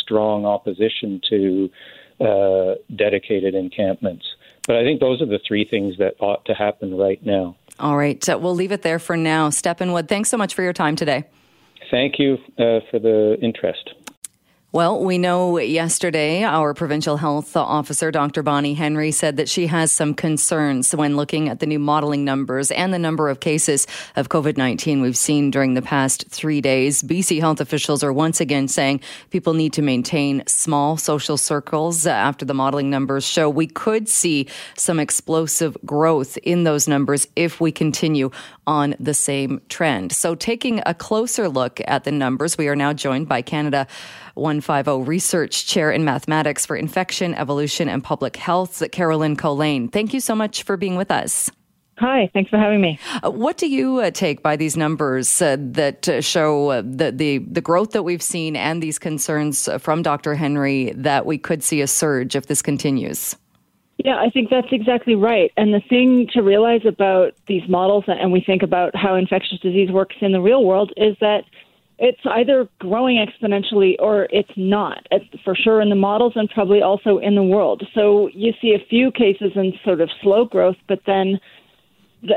strong 0.10 0.46
opposition 0.46 1.22
to 1.30 1.70
uh, 2.20 2.76
dedicated 2.96 3.54
encampments. 3.54 4.26
But 4.68 4.78
I 4.78 4.84
think 4.84 5.00
those 5.00 5.22
are 5.22 5.26
the 5.26 5.40
three 5.48 5.66
things 5.70 5.98
that 6.00 6.16
ought 6.20 6.44
to 6.46 6.54
happen 6.54 6.98
right 6.98 7.24
now. 7.26 7.56
All 7.80 7.96
right. 7.96 8.24
we'll 8.28 8.56
leave 8.56 8.72
it 8.72 8.82
there 8.82 9.00
for 9.00 9.16
now. 9.16 9.50
Stephen 9.50 9.94
Wood, 9.94 10.10
thanks 10.10 10.30
so 10.30 10.38
much 10.38 10.54
for 10.54 10.64
your 10.64 10.74
time 10.74 10.96
today. 10.96 11.26
Thank 11.90 12.20
you 12.20 12.38
uh, 12.58 12.82
for 12.92 13.00
the 13.00 13.38
interest. 13.42 13.94
Well, 14.72 15.04
we 15.04 15.18
know 15.18 15.58
yesterday 15.58 16.44
our 16.44 16.76
provincial 16.76 17.18
health 17.18 17.58
officer, 17.58 18.12
Dr. 18.12 18.44
Bonnie 18.44 18.76
Henry, 18.76 19.12
said 19.12 19.38
that 19.38 19.50
she 19.50 19.66
has 19.66 19.92
some 19.92 20.14
concerns 20.14 20.94
when 20.94 21.16
looking 21.16 21.50
at 21.50 21.60
the 21.60 21.66
new 21.66 21.80
modeling 21.80 22.24
numbers 22.24 22.70
and 22.70 22.94
the 22.94 23.00
number 23.00 23.30
of 23.30 23.40
cases 23.40 23.88
of 24.16 24.30
COVID 24.30 24.58
19 24.58 25.02
we've 25.02 25.18
seen 25.18 25.50
during 25.50 25.74
the 25.74 25.82
past 25.82 26.30
three 26.30 26.62
days. 26.62 27.02
BC 27.02 27.40
health 27.40 27.60
officials 27.60 28.04
are 28.04 28.14
once 28.14 28.40
again 28.40 28.68
saying 28.68 29.02
people 29.32 29.56
need 29.56 29.74
to 29.74 29.82
maintain 29.82 30.44
small 30.46 30.98
social 30.98 31.36
circles 31.36 32.06
after 32.06 32.46
the 32.46 32.54
modeling 32.54 32.92
numbers 32.92 33.26
show 33.26 33.50
we 33.50 33.66
could 33.66 34.08
see 34.08 34.48
some 34.78 35.00
explosive 35.00 35.76
growth 35.84 36.38
in 36.44 36.64
those 36.64 36.88
numbers 36.88 37.28
if 37.36 37.60
we 37.60 37.72
continue 37.72 38.30
on 38.68 38.94
the 39.00 39.16
same 39.16 39.60
trend. 39.68 40.12
So, 40.12 40.36
taking 40.36 40.84
a 40.86 40.94
closer 40.94 41.50
look 41.50 41.82
at 41.88 42.04
the 42.04 42.12
numbers, 42.12 42.56
we 42.56 42.68
are 42.68 42.76
now 42.76 42.94
joined 42.94 43.28
by 43.28 43.42
Canada 43.42 43.88
150 44.36 45.10
Research 45.10 45.66
Chair 45.66 45.92
in 45.92 46.04
Mathematics 46.04 46.66
for 46.66 46.76
Infection, 46.76 47.34
Evolution, 47.36 47.90
and 47.90 48.04
Public 48.04 48.36
Health, 48.36 48.84
Caroline 48.92 49.36
Colijn. 49.36 49.92
Thank 49.92 50.14
you 50.14 50.20
so 50.20 50.36
much 50.36 50.64
for 50.64 50.78
being 50.78 50.96
with 50.96 51.12
us. 51.12 51.52
Hi, 52.00 52.30
thanks 52.34 52.50
for 52.50 52.58
having 52.58 52.80
me. 52.80 52.98
Uh, 53.22 53.30
what 53.30 53.58
do 53.58 53.68
you 53.68 54.00
uh, 54.00 54.10
take 54.12 54.42
by 54.42 54.56
these 54.56 54.78
numbers 54.78 55.42
uh, 55.42 55.58
that 55.60 56.08
uh, 56.08 56.22
show 56.22 56.70
uh, 56.70 56.82
the, 56.86 57.12
the, 57.12 57.40
the 57.40 57.60
growth 57.60 57.92
that 57.92 58.04
we've 58.04 58.24
seen 58.24 58.56
and 58.56 58.82
these 58.82 58.98
concerns 58.98 59.68
from 59.80 60.02
Dr. 60.02 60.34
Henry 60.36 60.94
that 60.96 61.26
we 61.26 61.38
could 61.38 61.62
see 61.62 61.82
a 61.82 61.88
surge 61.88 62.38
if 62.38 62.48
this 62.48 62.62
continues? 62.62 63.36
Yeah, 63.98 64.16
I 64.18 64.30
think 64.30 64.50
that's 64.50 64.72
exactly 64.72 65.16
right. 65.16 65.52
And 65.58 65.74
the 65.74 65.82
thing 65.82 66.28
to 66.34 66.42
realize 66.42 66.86
about 66.86 67.34
these 67.48 67.68
models, 67.68 68.06
and 68.08 68.32
we 68.32 68.40
think 68.40 68.64
about 68.64 68.96
how 68.96 69.16
infectious 69.16 69.60
disease 69.60 69.92
works 69.92 70.16
in 70.22 70.32
the 70.32 70.40
real 70.40 70.64
world, 70.64 70.94
is 70.96 71.18
that 71.20 71.44
it's 72.00 72.22
either 72.26 72.68
growing 72.80 73.18
exponentially 73.18 73.96
or 74.00 74.28
it's 74.32 74.52
not, 74.56 75.06
it's 75.12 75.26
for 75.44 75.54
sure 75.54 75.82
in 75.82 75.90
the 75.90 75.96
models 75.96 76.34
and 76.36 76.50
probably 76.50 76.82
also 76.82 77.18
in 77.18 77.36
the 77.36 77.44
world. 77.44 77.86
So 77.94 78.30
you 78.34 78.54
see 78.62 78.74
a 78.74 78.86
few 78.90 79.12
cases 79.12 79.52
in 79.56 79.74
sort 79.84 80.00
of 80.00 80.10
slow 80.22 80.46
growth, 80.46 80.78
but 80.88 81.02
then 81.06 81.40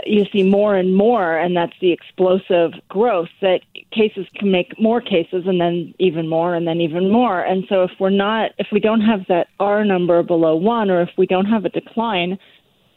you 0.04 0.24
see 0.32 0.42
more 0.42 0.76
and 0.76 0.94
more, 0.94 1.36
and 1.36 1.56
that's 1.56 1.74
the 1.80 1.92
explosive 1.92 2.72
growth 2.88 3.28
that 3.40 3.60
cases 3.92 4.26
can 4.36 4.50
make 4.50 4.78
more 4.80 5.00
cases 5.00 5.44
and 5.46 5.60
then 5.60 5.94
even 5.98 6.28
more 6.28 6.54
and 6.54 6.66
then 6.66 6.80
even 6.80 7.10
more. 7.10 7.40
And 7.40 7.64
so 7.68 7.82
if 7.84 7.90
we're 7.98 8.10
not, 8.10 8.50
if 8.58 8.68
we 8.72 8.80
don't 8.80 9.00
have 9.00 9.26
that 9.28 9.48
R 9.60 9.84
number 9.84 10.22
below 10.22 10.56
one 10.56 10.90
or 10.90 11.02
if 11.02 11.10
we 11.16 11.26
don't 11.26 11.46
have 11.46 11.64
a 11.64 11.68
decline, 11.68 12.38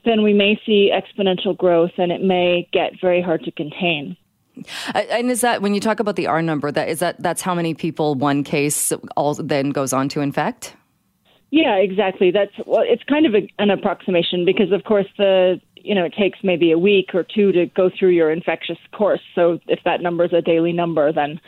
then 0.04 0.24
we 0.24 0.34
may 0.34 0.60
see 0.66 0.92
exponential 0.94 1.58
growth 1.58 1.92
and 1.98 2.12
it 2.12 2.22
may 2.22 2.68
get 2.72 2.94
very 3.02 3.22
hard 3.22 3.44
to 3.44 3.52
contain. 3.52 4.16
And 4.94 5.30
is 5.30 5.42
that 5.42 5.62
when 5.62 5.74
you 5.74 5.80
talk 5.80 6.00
about 6.00 6.16
the 6.16 6.28
R 6.28 6.42
number, 6.42 6.72
that 6.72 6.90
is 6.90 7.00
that 7.00 7.22
that's 7.22 7.42
how 7.42 7.54
many 7.54 7.74
people 7.74 8.16
one 8.16 8.44
case 8.44 8.94
all 9.16 9.34
then 9.36 9.72
goes 9.72 9.94
on 9.94 10.10
to 10.10 10.22
infect? 10.22 10.76
Yeah, 11.52 11.76
exactly. 11.78 12.32
That's 12.32 12.52
well, 12.66 12.84
it's 12.86 13.04
kind 13.04 13.26
of 13.26 13.34
a, 13.34 13.48
an 13.60 13.70
approximation 13.70 14.46
because, 14.46 14.72
of 14.72 14.84
course, 14.84 15.08
the 15.18 15.62
you 15.76 15.96
know 15.96 16.04
it 16.04 16.14
takes 16.18 16.40
maybe 16.44 16.72
a 16.72 16.78
week 16.78 17.12
or 17.14 17.24
two 17.24 17.52
to 17.52 17.68
go 17.68 17.90
through 17.98 18.10
your 18.10 18.32
infectious 18.32 18.78
course. 18.92 19.22
So 19.36 19.60
if 19.68 19.80
that 19.86 20.02
number 20.02 20.26
is 20.26 20.34
a 20.34 20.42
daily 20.42 20.74
number, 20.74 21.14
then 21.14 21.40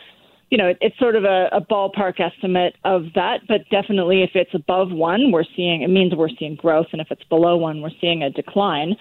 you 0.49 0.57
know 0.57 0.67
it, 0.67 0.77
it's 0.79 0.97
sort 0.99 1.15
of 1.15 1.25
a, 1.25 1.49
a 1.51 1.61
ballpark 1.61 2.19
estimate 2.19 2.75
of 2.85 3.05
that. 3.15 3.41
But 3.47 3.67
definitely, 3.69 4.23
if 4.23 4.31
it's 4.33 4.53
above 4.53 4.91
one, 4.91 5.31
we're 5.31 5.43
seeing 5.55 5.81
it 5.81 5.89
means 5.89 6.13
we're 6.15 6.29
seeing 6.39 6.55
growth, 6.55 6.87
and 6.91 7.01
if 7.01 7.07
it's 7.11 7.23
below 7.25 7.57
one, 7.57 7.81
we're 7.81 7.89
seeing 7.99 8.23
a 8.23 8.29
decline. 8.29 8.95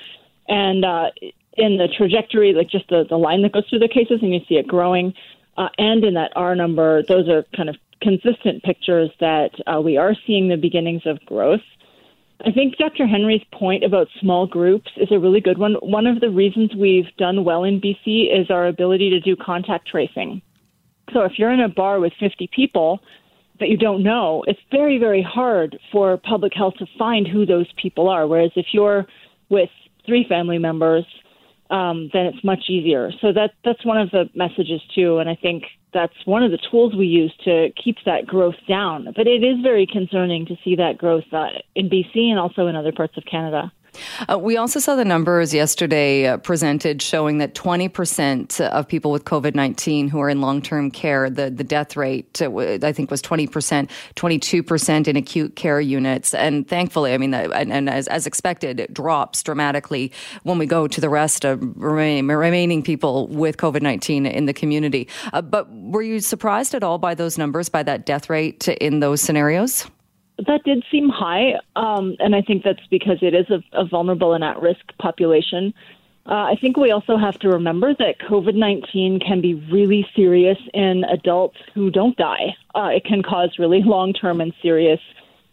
And 0.49 0.85
uh, 0.85 1.11
in 1.57 1.79
the 1.79 1.89
trajectory, 1.89 2.53
like 2.53 2.69
just 2.69 2.89
the, 2.89 3.05
the 3.09 3.17
line 3.17 3.43
that 3.43 3.53
goes 3.53 3.65
through 3.69 3.81
the 3.81 3.89
cases, 3.89 4.21
and 4.23 4.33
you 4.33 4.41
see 4.49 4.57
it 4.57 4.67
growing. 4.67 5.15
Uh, 5.57 5.69
and 5.79 6.05
in 6.05 6.15
that 6.15 6.33
R 6.37 6.55
number, 6.55 7.03
those 7.03 7.29
are 7.29 7.45
kind 7.57 7.69
of 7.69 7.77
consistent 8.03 8.63
pictures 8.63 9.11
that 9.21 9.51
uh, 9.67 9.81
we 9.81 9.97
are 9.97 10.15
seeing 10.27 10.49
the 10.49 10.57
beginnings 10.57 11.03
of 11.07 11.19
growth. 11.27 11.63
I 12.45 12.53
think 12.53 12.77
Dr. 12.77 13.07
Henry's 13.07 13.45
point 13.53 13.83
about 13.83 14.09
small 14.21 14.47
groups 14.47 14.91
is 14.99 15.11
a 15.11 15.19
really 15.19 15.41
good 15.41 15.57
one. 15.57 15.75
One 15.81 16.07
of 16.07 16.21
the 16.21 16.29
reasons 16.29 16.75
we've 16.77 17.09
done 17.17 17.45
well 17.45 17.65
in 17.65 17.81
BC 17.81 18.39
is 18.39 18.51
our 18.51 18.67
ability 18.67 19.09
to 19.11 19.21
do 19.21 19.37
contact 19.37 19.89
tracing. 19.89 20.43
So 21.15 21.23
if 21.23 21.39
you're 21.39 21.53
in 21.53 21.61
a 21.61 21.69
bar 21.69 21.99
with 21.99 22.13
50 22.21 22.51
people 22.55 23.01
that 23.59 23.71
you 23.71 23.79
don't 23.79 24.03
know, 24.03 24.45
it's 24.47 24.61
very, 24.71 24.99
very 24.99 25.23
hard 25.23 25.79
for 25.91 26.19
public 26.19 26.53
health 26.55 26.75
to 26.79 26.87
find 26.99 27.27
who 27.27 27.47
those 27.47 27.73
people 27.81 28.09
are. 28.09 28.27
Whereas 28.27 28.51
if 28.55 28.67
you're 28.73 29.07
with 29.49 29.71
three 30.05 30.27
family 30.29 30.59
members, 30.59 31.07
um, 31.71 32.11
then 32.13 32.27
it's 32.27 32.45
much 32.45 32.65
easier. 32.69 33.11
So 33.21 33.33
that 33.33 33.53
that's 33.65 33.85
one 33.85 33.99
of 33.99 34.11
the 34.11 34.29
messages 34.35 34.81
too, 34.95 35.19
and 35.19 35.29
I 35.29 35.35
think 35.35 35.65
that's 35.93 36.15
one 36.25 36.43
of 36.43 36.51
the 36.51 36.59
tools 36.71 36.95
we 36.95 37.07
use 37.07 37.33
to 37.45 37.71
keep 37.83 37.97
that 38.05 38.27
growth 38.27 38.57
down. 38.69 39.13
But 39.17 39.27
it 39.27 39.43
is 39.43 39.63
very 39.63 39.87
concerning 39.87 40.47
to 40.47 40.57
see 40.63 40.77
that 40.77 40.99
growth 40.99 41.25
uh, 41.33 41.47
in 41.75 41.89
BC 41.89 42.29
and 42.31 42.39
also 42.39 42.67
in 42.67 42.77
other 42.77 42.93
parts 42.93 43.17
of 43.17 43.25
Canada. 43.25 43.73
Uh, 44.29 44.39
we 44.39 44.57
also 44.57 44.81
saw 44.81 44.97
the 44.97 45.05
numbers 45.05 45.53
yesterday 45.55 46.27
uh, 46.27 46.37
presented 46.39 47.03
showing 47.03 47.39
that 47.39 47.55
20% 47.55 48.61
of 48.61 48.89
people 48.89 49.11
with 49.11 49.25
COVID 49.25 49.55
19 49.55 50.09
who 50.09 50.21
are 50.21 50.29
in 50.29 50.41
long 50.41 50.63
term 50.63 50.91
care, 50.91 51.31
the, 51.31 51.51
the 51.51 51.65
death 51.65 51.97
rate, 51.97 52.41
uh, 52.43 52.79
I 52.83 52.93
think, 52.93 53.11
was 53.11 53.23
20%, 53.23 53.91
22% 54.17 55.09
in 55.09 55.17
acute 55.17 55.57
care 55.57 55.81
units. 55.81 56.35
And 56.35 56.67
thankfully, 56.67 57.15
I 57.15 57.19
mean, 57.19 57.35
and, 57.35 57.73
and 57.73 57.91
as, 57.91 58.09
as, 58.09 58.27
expected, 58.27 58.81
it 58.81 58.93
drops 58.93 59.43
dramatically 59.43 60.13
when 60.43 60.59
we 60.59 60.67
go 60.67 60.89
to 60.89 61.01
the 61.01 61.09
rest 61.09 61.45
of 61.45 61.61
remain, 61.77 62.27
remaining 62.29 62.83
people 62.83 63.29
with 63.29 63.57
COVID 63.57 63.83
19 63.83 64.27
in 64.27 64.47
the 64.47 64.53
community. 64.53 65.09
Uh, 65.33 65.43
but 65.43 65.71
were 65.73 66.03
you 66.03 66.21
surprised 66.21 66.75
at 66.75 66.83
all 66.83 66.99
by 66.99 67.15
those 67.15 67.39
numbers, 67.39 67.69
by 67.69 67.83
that 67.83 68.07
death 68.07 68.29
rate 68.29 68.69
in 68.69 69.01
those 69.01 69.21
scenarios? 69.21 69.87
That 70.47 70.65
did 70.65 70.85
seem 70.91 71.09
high, 71.09 71.55
um, 71.77 72.17
and 72.19 72.35
I 72.35 72.43
think 72.43 72.63
that's 72.63 72.87
because 72.91 73.19
it 73.23 73.35
is 73.35 73.47
a, 73.51 73.63
a 73.73 73.85
vulnerable 73.85 74.35
and 74.35 74.45
at 74.45 74.61
risk 74.61 74.97
population. 74.99 75.73
Uh, 76.27 76.51
I 76.51 76.57
think 76.61 76.77
we 76.77 76.91
also 76.91 77.17
have 77.17 77.39
to 77.39 77.49
remember 77.49 77.95
that 77.95 78.19
COVID 78.19 78.55
19 78.55 79.21
can 79.21 79.41
be 79.41 79.55
really 79.55 80.07
serious 80.15 80.59
in 80.75 81.05
adults 81.05 81.59
who 81.73 81.91
don't 81.91 82.17
die. 82.17 82.57
Uh, 82.75 82.91
it 82.93 83.05
can 83.05 83.23
cause 83.23 83.59
really 83.59 83.83
long 83.83 84.13
term 84.13 84.41
and 84.41 84.53
serious 84.61 85.01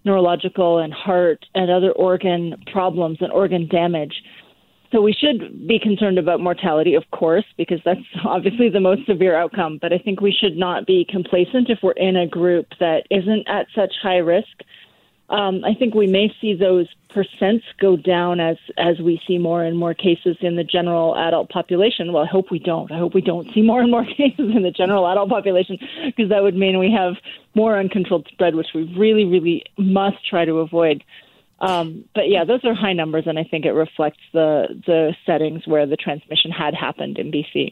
neurological 0.05 0.79
and 0.79 0.93
heart 0.93 1.45
and 1.55 1.71
other 1.71 1.91
organ 1.91 2.61
problems 2.71 3.19
and 3.21 3.31
organ 3.31 3.67
damage. 3.67 4.23
So 4.93 5.01
we 5.01 5.11
should 5.11 5.67
be 5.67 5.79
concerned 5.79 6.19
about 6.19 6.39
mortality, 6.39 6.93
of 6.93 7.03
course, 7.09 7.45
because 7.57 7.79
that's 7.83 7.99
obviously 8.25 8.69
the 8.69 8.79
most 8.79 9.05
severe 9.07 9.35
outcome. 9.35 9.79
But 9.81 9.91
I 9.91 9.97
think 9.97 10.21
we 10.21 10.31
should 10.31 10.55
not 10.55 10.85
be 10.85 11.05
complacent 11.09 11.69
if 11.69 11.79
we're 11.81 11.93
in 11.93 12.15
a 12.15 12.27
group 12.27 12.67
that 12.79 13.07
isn't 13.09 13.47
at 13.49 13.65
such 13.75 13.93
high 14.01 14.17
risk. 14.17 14.61
Um, 15.29 15.63
I 15.65 15.73
think 15.73 15.95
we 15.95 16.05
may 16.05 16.31
see 16.39 16.53
those 16.53 16.87
percents 17.09 17.63
go 17.79 17.95
down 17.95 18.39
as 18.39 18.57
as 18.77 18.99
we 18.99 19.19
see 19.25 19.37
more 19.37 19.63
and 19.63 19.77
more 19.77 19.93
cases 19.93 20.35
in 20.41 20.57
the 20.57 20.63
general 20.63 21.15
adult 21.15 21.49
population. 21.49 22.13
Well, 22.13 22.23
I 22.23 22.27
hope 22.27 22.51
we 22.51 22.59
don't. 22.59 22.91
I 22.91 22.99
hope 22.99 23.15
we 23.15 23.21
don't 23.21 23.51
see 23.53 23.61
more 23.63 23.81
and 23.81 23.89
more 23.89 24.05
cases 24.17 24.51
in 24.53 24.61
the 24.61 24.69
general 24.69 25.07
adult 25.07 25.29
population 25.29 25.79
because 26.05 26.29
that 26.29 26.43
would 26.43 26.55
mean 26.55 26.77
we 26.77 26.91
have 26.91 27.13
more 27.55 27.79
uncontrolled 27.79 28.27
spread, 28.31 28.53
which 28.53 28.67
we 28.75 28.83
really, 28.95 29.25
really 29.25 29.63
must 29.77 30.17
try 30.29 30.45
to 30.45 30.59
avoid. 30.59 31.03
Um, 31.63 32.03
but 32.13 32.27
yeah, 32.27 32.43
those 32.43 32.59
are 32.65 32.73
high 32.73 32.91
numbers, 32.91 33.23
and 33.25 33.39
I 33.39 33.45
think 33.45 33.63
it 33.63 33.71
reflects 33.71 34.19
the 34.33 34.81
the 34.85 35.15
settings 35.25 35.65
where 35.65 35.85
the 35.85 35.95
transmission 35.95 36.51
had 36.51 36.73
happened 36.73 37.17
in 37.17 37.31
BC. 37.31 37.71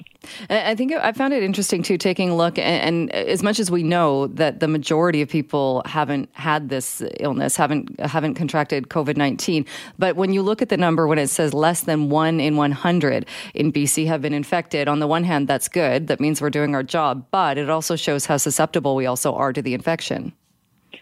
I 0.49 0.75
think 0.75 0.93
I 0.93 1.11
found 1.11 1.33
it 1.33 1.43
interesting 1.43 1.83
too, 1.83 1.97
taking 1.97 2.29
a 2.29 2.35
look, 2.37 2.57
and, 2.57 3.11
and 3.11 3.11
as 3.11 3.43
much 3.43 3.59
as 3.59 3.69
we 3.69 3.83
know 3.83 4.27
that 4.27 4.61
the 4.61 4.69
majority 4.69 5.21
of 5.21 5.27
people 5.27 5.81
haven't 5.85 6.29
had 6.31 6.69
this 6.69 7.03
illness, 7.19 7.57
haven't 7.57 7.99
haven't 7.99 8.35
contracted 8.35 8.87
COVID 8.87 9.17
nineteen, 9.17 9.65
but 9.99 10.15
when 10.15 10.31
you 10.31 10.41
look 10.41 10.61
at 10.61 10.69
the 10.69 10.77
number 10.77 11.05
when 11.05 11.19
it 11.19 11.27
says 11.27 11.53
less 11.53 11.81
than 11.81 12.09
one 12.09 12.39
in 12.39 12.55
one 12.55 12.71
hundred 12.71 13.25
in 13.53 13.73
BC 13.73 14.07
have 14.07 14.21
been 14.21 14.33
infected, 14.33 14.87
on 14.87 14.99
the 14.99 15.07
one 15.07 15.25
hand, 15.25 15.49
that's 15.49 15.67
good. 15.67 16.07
That 16.07 16.21
means 16.21 16.41
we're 16.41 16.49
doing 16.49 16.75
our 16.75 16.83
job, 16.83 17.25
but 17.29 17.57
it 17.57 17.69
also 17.69 17.97
shows 17.97 18.25
how 18.25 18.37
susceptible 18.37 18.95
we 18.95 19.05
also 19.05 19.33
are 19.33 19.51
to 19.51 19.61
the 19.61 19.73
infection. 19.73 20.31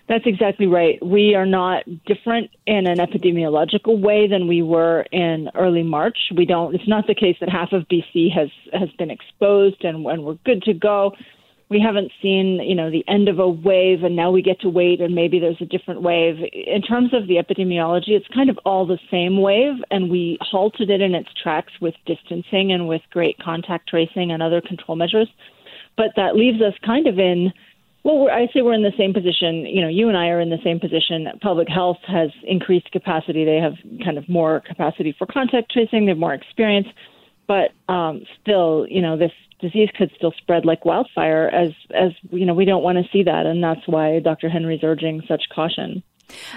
That's 0.09 0.25
exactly 0.25 0.65
right. 0.65 0.97
We 1.05 1.35
are 1.35 1.45
not 1.45 1.83
different 2.07 2.49
in 2.65 2.87
an 2.87 2.97
epidemiological 2.97 4.01
way 4.01 4.27
than 4.27 4.47
we 4.47 4.63
were 4.63 5.05
in 5.11 5.51
early 5.53 5.83
March. 5.83 6.17
We 6.35 6.45
don't. 6.45 6.73
It's 6.73 6.87
not 6.87 7.05
the 7.05 7.13
case 7.13 7.37
that 7.39 7.47
half 7.47 7.73
of 7.73 7.83
BC 7.87 8.33
has 8.33 8.49
has 8.73 8.89
been 8.97 9.11
exposed 9.11 9.85
and, 9.85 10.03
and 10.07 10.23
we're 10.23 10.33
good 10.45 10.63
to 10.63 10.73
go. 10.73 11.13
We 11.69 11.79
haven't 11.79 12.11
seen, 12.23 12.59
you 12.59 12.73
know, 12.73 12.89
the 12.89 13.07
end 13.07 13.29
of 13.29 13.37
a 13.37 13.47
wave, 13.47 14.03
and 14.03 14.15
now 14.15 14.31
we 14.31 14.41
get 14.41 14.59
to 14.61 14.69
wait, 14.69 14.99
and 15.01 15.13
maybe 15.13 15.39
there's 15.39 15.61
a 15.61 15.65
different 15.65 16.01
wave. 16.01 16.37
In 16.51 16.81
terms 16.81 17.13
of 17.13 17.27
the 17.27 17.35
epidemiology, 17.35 18.09
it's 18.09 18.27
kind 18.33 18.49
of 18.49 18.57
all 18.65 18.87
the 18.87 18.97
same 19.11 19.39
wave, 19.39 19.75
and 19.91 20.09
we 20.09 20.39
halted 20.41 20.89
it 20.89 20.99
in 20.99 21.13
its 21.13 21.29
tracks 21.43 21.73
with 21.79 21.93
distancing 22.07 22.71
and 22.71 22.87
with 22.87 23.03
great 23.11 23.37
contact 23.37 23.87
tracing 23.87 24.31
and 24.31 24.41
other 24.41 24.61
control 24.61 24.95
measures. 24.95 25.29
But 25.95 26.13
that 26.15 26.35
leaves 26.35 26.59
us 26.59 26.73
kind 26.83 27.05
of 27.05 27.19
in 27.19 27.53
well, 28.03 28.29
I 28.31 28.47
say 28.53 28.61
we're 28.61 28.73
in 28.73 28.83
the 28.83 28.93
same 28.97 29.13
position. 29.13 29.65
You 29.65 29.81
know, 29.81 29.89
you 29.89 30.07
and 30.07 30.17
I 30.17 30.29
are 30.29 30.39
in 30.39 30.49
the 30.49 30.59
same 30.63 30.79
position. 30.79 31.27
Public 31.41 31.67
health 31.67 31.97
has 32.07 32.29
increased 32.43 32.91
capacity. 32.91 33.43
They 33.45 33.57
have 33.57 33.73
kind 34.03 34.17
of 34.17 34.27
more 34.29 34.61
capacity 34.61 35.13
for 35.17 35.27
contact 35.27 35.71
tracing. 35.71 36.05
They 36.05 36.11
have 36.11 36.17
more 36.17 36.33
experience. 36.33 36.87
but 37.47 37.71
um, 37.91 38.21
still, 38.41 38.85
you 38.87 39.01
know, 39.01 39.17
this 39.17 39.31
disease 39.59 39.89
could 39.97 40.11
still 40.15 40.31
spread 40.37 40.65
like 40.65 40.85
wildfire. 40.85 41.49
As 41.49 41.71
as 41.93 42.11
you 42.31 42.45
know, 42.45 42.53
we 42.53 42.63
don't 42.63 42.83
want 42.83 42.99
to 42.99 43.11
see 43.11 43.23
that, 43.23 43.45
and 43.45 43.61
that's 43.61 43.85
why 43.87 44.19
Dr. 44.19 44.49
Henry's 44.49 44.83
urging 44.83 45.21
such 45.27 45.43
caution. 45.53 46.03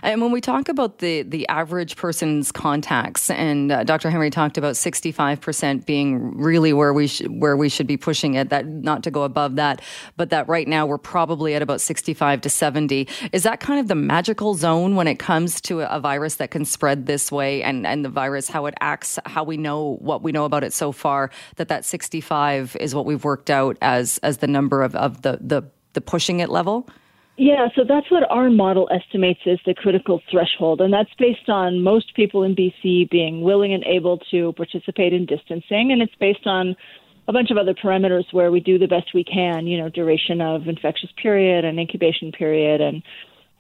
And 0.03 0.21
when 0.21 0.33
we 0.33 0.41
talk 0.41 0.69
about 0.69 0.99
the 0.99 1.23
the 1.23 1.49
average 1.49 1.97
person's 1.97 2.53
contacts, 2.53 3.31
and 3.31 3.73
uh, 3.73 3.85
Dr. 3.85 4.11
Henry 4.11 4.31
talked 4.31 4.59
about 4.59 4.77
sixty 4.77 5.13
five 5.13 5.41
percent 5.41 5.87
being 5.87 6.37
really 6.37 6.73
where 6.73 6.93
we 6.93 7.07
sh- 7.07 7.23
where 7.29 7.57
we 7.57 7.69
should 7.69 7.87
be 7.87 7.97
pushing 7.97 8.35
it. 8.35 8.51
That 8.51 8.67
not 8.67 9.03
to 9.05 9.11
go 9.11 9.23
above 9.23 9.57
that, 9.57 9.81
but 10.17 10.31
that 10.31 10.49
right 10.49 10.69
now 10.69 10.87
we're 10.87 10.99
probably 10.99 11.55
at 11.55 11.63
about 11.63 11.81
sixty 11.81 12.15
five 12.15 12.41
to 12.43 12.51
seventy. 12.51 13.09
Is 13.33 13.43
that 13.45 13.61
kind 13.61 13.81
of 13.81 13.89
the 13.89 13.95
magical 13.95 14.55
zone 14.55 14.97
when 14.97 15.07
it 15.07 15.19
comes 15.19 15.61
to 15.63 15.81
a, 15.81 15.87
a 15.87 16.01
virus 16.01 16.37
that 16.37 16.51
can 16.51 16.65
spread 16.65 17.07
this 17.07 17.33
way, 17.33 17.63
and 17.63 17.87
and 17.87 18.05
the 18.05 18.11
virus 18.11 18.49
how 18.49 18.67
it 18.67 18.75
acts, 18.81 19.19
how 19.27 19.45
we 19.45 19.57
know 19.57 19.97
what 20.01 20.23
we 20.23 20.33
know 20.33 20.45
about 20.45 20.65
it 20.65 20.73
so 20.73 20.93
far? 20.93 21.31
That 21.57 21.69
that 21.69 21.85
sixty 21.85 22.21
five 22.21 22.77
is 22.81 22.95
what 22.95 23.07
we've 23.07 23.25
worked 23.25 23.51
out 23.51 23.77
as 23.81 24.19
as 24.19 24.39
the 24.39 24.47
number 24.47 24.83
of 24.83 24.95
of 24.95 25.23
the 25.23 25.39
the 25.41 25.63
the 25.95 26.01
pushing 26.01 26.41
it 26.41 26.49
level. 26.49 26.89
Yeah, 27.37 27.69
so 27.75 27.83
that's 27.89 28.11
what 28.11 28.31
our 28.31 28.51
model 28.51 28.89
estimates 28.93 29.41
is 29.47 29.59
the 29.65 29.75
critical 29.75 30.21
threshold. 30.31 30.81
And 30.81 30.93
that's 30.93 31.13
based 31.19 31.49
on 31.49 31.83
most 31.83 32.15
people 32.15 32.43
in 32.43 32.55
BC 32.55 33.09
being 33.11 33.41
willing 33.41 33.73
and 33.73 33.83
able 33.85 34.19
to 34.31 34.53
participate 34.53 35.15
in 35.15 35.25
distancing. 35.25 35.93
And 35.93 36.03
it's 36.03 36.15
based 36.17 36.47
on 36.47 36.77
a 37.29 37.33
bunch 37.33 37.51
of 37.51 37.57
other 37.57 37.73
parameters 37.73 38.25
where 38.33 38.51
we 38.51 38.61
do 38.61 38.79
the 38.79 38.87
best 38.87 39.15
we 39.15 39.25
can, 39.25 39.67
you 39.67 39.79
know, 39.79 39.89
duration 39.89 40.41
of 40.41 40.69
infectious 40.69 41.11
period 41.23 41.65
and 41.65 41.79
incubation 41.79 42.33
period 42.33 42.81
and 42.81 43.03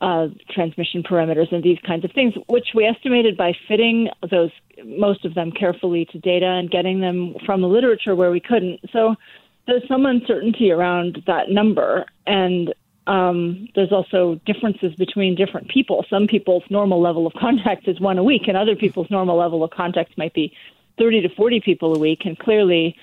uh, 0.02 0.26
transmission 0.50 1.02
parameters 1.02 1.50
and 1.52 1.62
these 1.62 1.79
kinds 1.87 2.05
of 2.05 2.11
things, 2.12 2.35
which 2.49 2.69
we 2.75 2.85
estimated 2.85 3.37
by 3.37 3.52
fitting 3.69 4.09
those, 4.31 4.50
most 4.85 5.25
of 5.25 5.35
them 5.35 5.50
carefully 5.52 6.05
to 6.07 6.19
data 6.19 6.47
and 6.47 6.71
getting 6.71 7.00
them 7.00 7.37
from 7.47 7.62
the 7.62 7.69
literature 7.69 8.17
where 8.17 8.33
we 8.33 8.41
couldn't. 8.41 8.81
So 8.93 9.14
there's 9.67 9.87
some 9.87 10.05
uncertainty 10.05 10.73
around 10.73 11.23
that 11.26 11.50
number. 11.50 12.05
And 12.26 12.75
um, 13.07 13.69
there's 13.75 13.93
also 13.93 14.41
differences 14.47 14.95
between 14.95 15.35
different 15.35 15.69
people. 15.69 16.05
Some 16.09 16.27
people's 16.27 16.63
normal 16.71 17.01
level 17.01 17.27
of 17.27 17.33
contact 17.35 17.89
is 17.89 18.01
one 18.01 18.19
a 18.19 18.25
week, 18.25 18.43
and 18.47 18.57
other 18.57 18.77
people's 18.77 19.11
normal 19.11 19.37
level 19.37 19.65
of 19.65 19.71
contact 19.71 20.17
might 20.17 20.35
be 20.35 20.53
30 20.99 21.23
to 21.23 21.29
40 21.35 21.61
people 21.61 21.95
a 21.95 21.99
week. 21.99 22.21
And 22.25 22.39
clearly, 22.39 22.97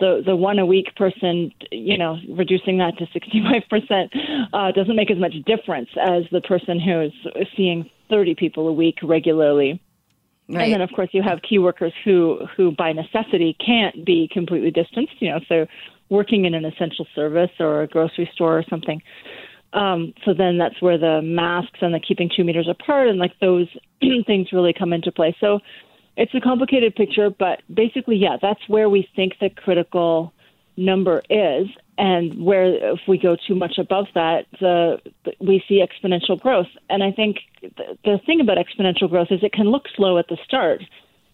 the 0.00 0.22
the 0.24 0.36
one 0.36 0.58
a 0.58 0.66
week 0.66 0.94
person, 0.96 1.52
you 1.70 1.96
know, 1.96 2.18
reducing 2.28 2.78
that 2.78 2.98
to 2.98 3.06
65 3.12 3.62
percent 3.70 4.12
uh, 4.52 4.72
doesn't 4.72 4.96
make 4.96 5.10
as 5.10 5.18
much 5.18 5.34
difference 5.46 5.88
as 6.00 6.24
the 6.32 6.40
person 6.40 6.80
who 6.80 7.02
is 7.02 7.12
seeing 7.56 7.88
30 8.10 8.34
people 8.34 8.68
a 8.68 8.72
week 8.72 8.98
regularly. 9.02 9.80
Right. 10.48 10.62
And 10.62 10.74
then, 10.74 10.80
of 10.80 10.90
course, 10.94 11.08
you 11.12 11.22
have 11.22 11.40
key 11.42 11.58
workers 11.58 11.92
who 12.04 12.46
who 12.56 12.72
by 12.72 12.92
necessity 12.92 13.56
can't 13.64 14.04
be 14.04 14.28
completely 14.32 14.70
distanced. 14.70 15.14
You 15.20 15.30
know, 15.30 15.40
so 15.48 15.66
working 16.08 16.44
in 16.44 16.54
an 16.54 16.64
essential 16.64 17.06
service 17.14 17.50
or 17.58 17.82
a 17.82 17.86
grocery 17.86 18.30
store 18.34 18.58
or 18.58 18.64
something. 18.68 19.02
Um, 19.72 20.14
so 20.24 20.32
then 20.32 20.58
that's 20.58 20.80
where 20.80 20.98
the 20.98 21.20
masks 21.22 21.78
and 21.82 21.92
the 21.92 22.00
keeping 22.00 22.30
two 22.34 22.44
meters 22.44 22.68
apart 22.68 23.08
and 23.08 23.18
like 23.18 23.32
those 23.40 23.68
things 24.26 24.52
really 24.52 24.72
come 24.72 24.92
into 24.92 25.12
play. 25.12 25.36
So 25.40 25.60
it's 26.16 26.34
a 26.34 26.40
complicated 26.40 26.94
picture, 26.94 27.30
but 27.30 27.60
basically, 27.72 28.16
yeah, 28.16 28.36
that's 28.40 28.60
where 28.68 28.88
we 28.88 29.08
think 29.14 29.34
the 29.40 29.50
critical 29.50 30.32
number 30.76 31.22
is. 31.28 31.66
And 31.98 32.44
where 32.44 32.92
if 32.92 33.00
we 33.08 33.16
go 33.18 33.36
too 33.46 33.54
much 33.54 33.78
above 33.78 34.06
that, 34.14 34.46
the, 34.60 34.98
we 35.40 35.64
see 35.66 35.82
exponential 35.82 36.38
growth. 36.38 36.66
And 36.90 37.02
I 37.02 37.10
think 37.10 37.38
the, 37.62 37.98
the 38.04 38.18
thing 38.26 38.40
about 38.40 38.58
exponential 38.58 39.08
growth 39.08 39.28
is 39.30 39.40
it 39.42 39.52
can 39.52 39.66
look 39.66 39.84
slow 39.94 40.18
at 40.18 40.28
the 40.28 40.36
start, 40.44 40.82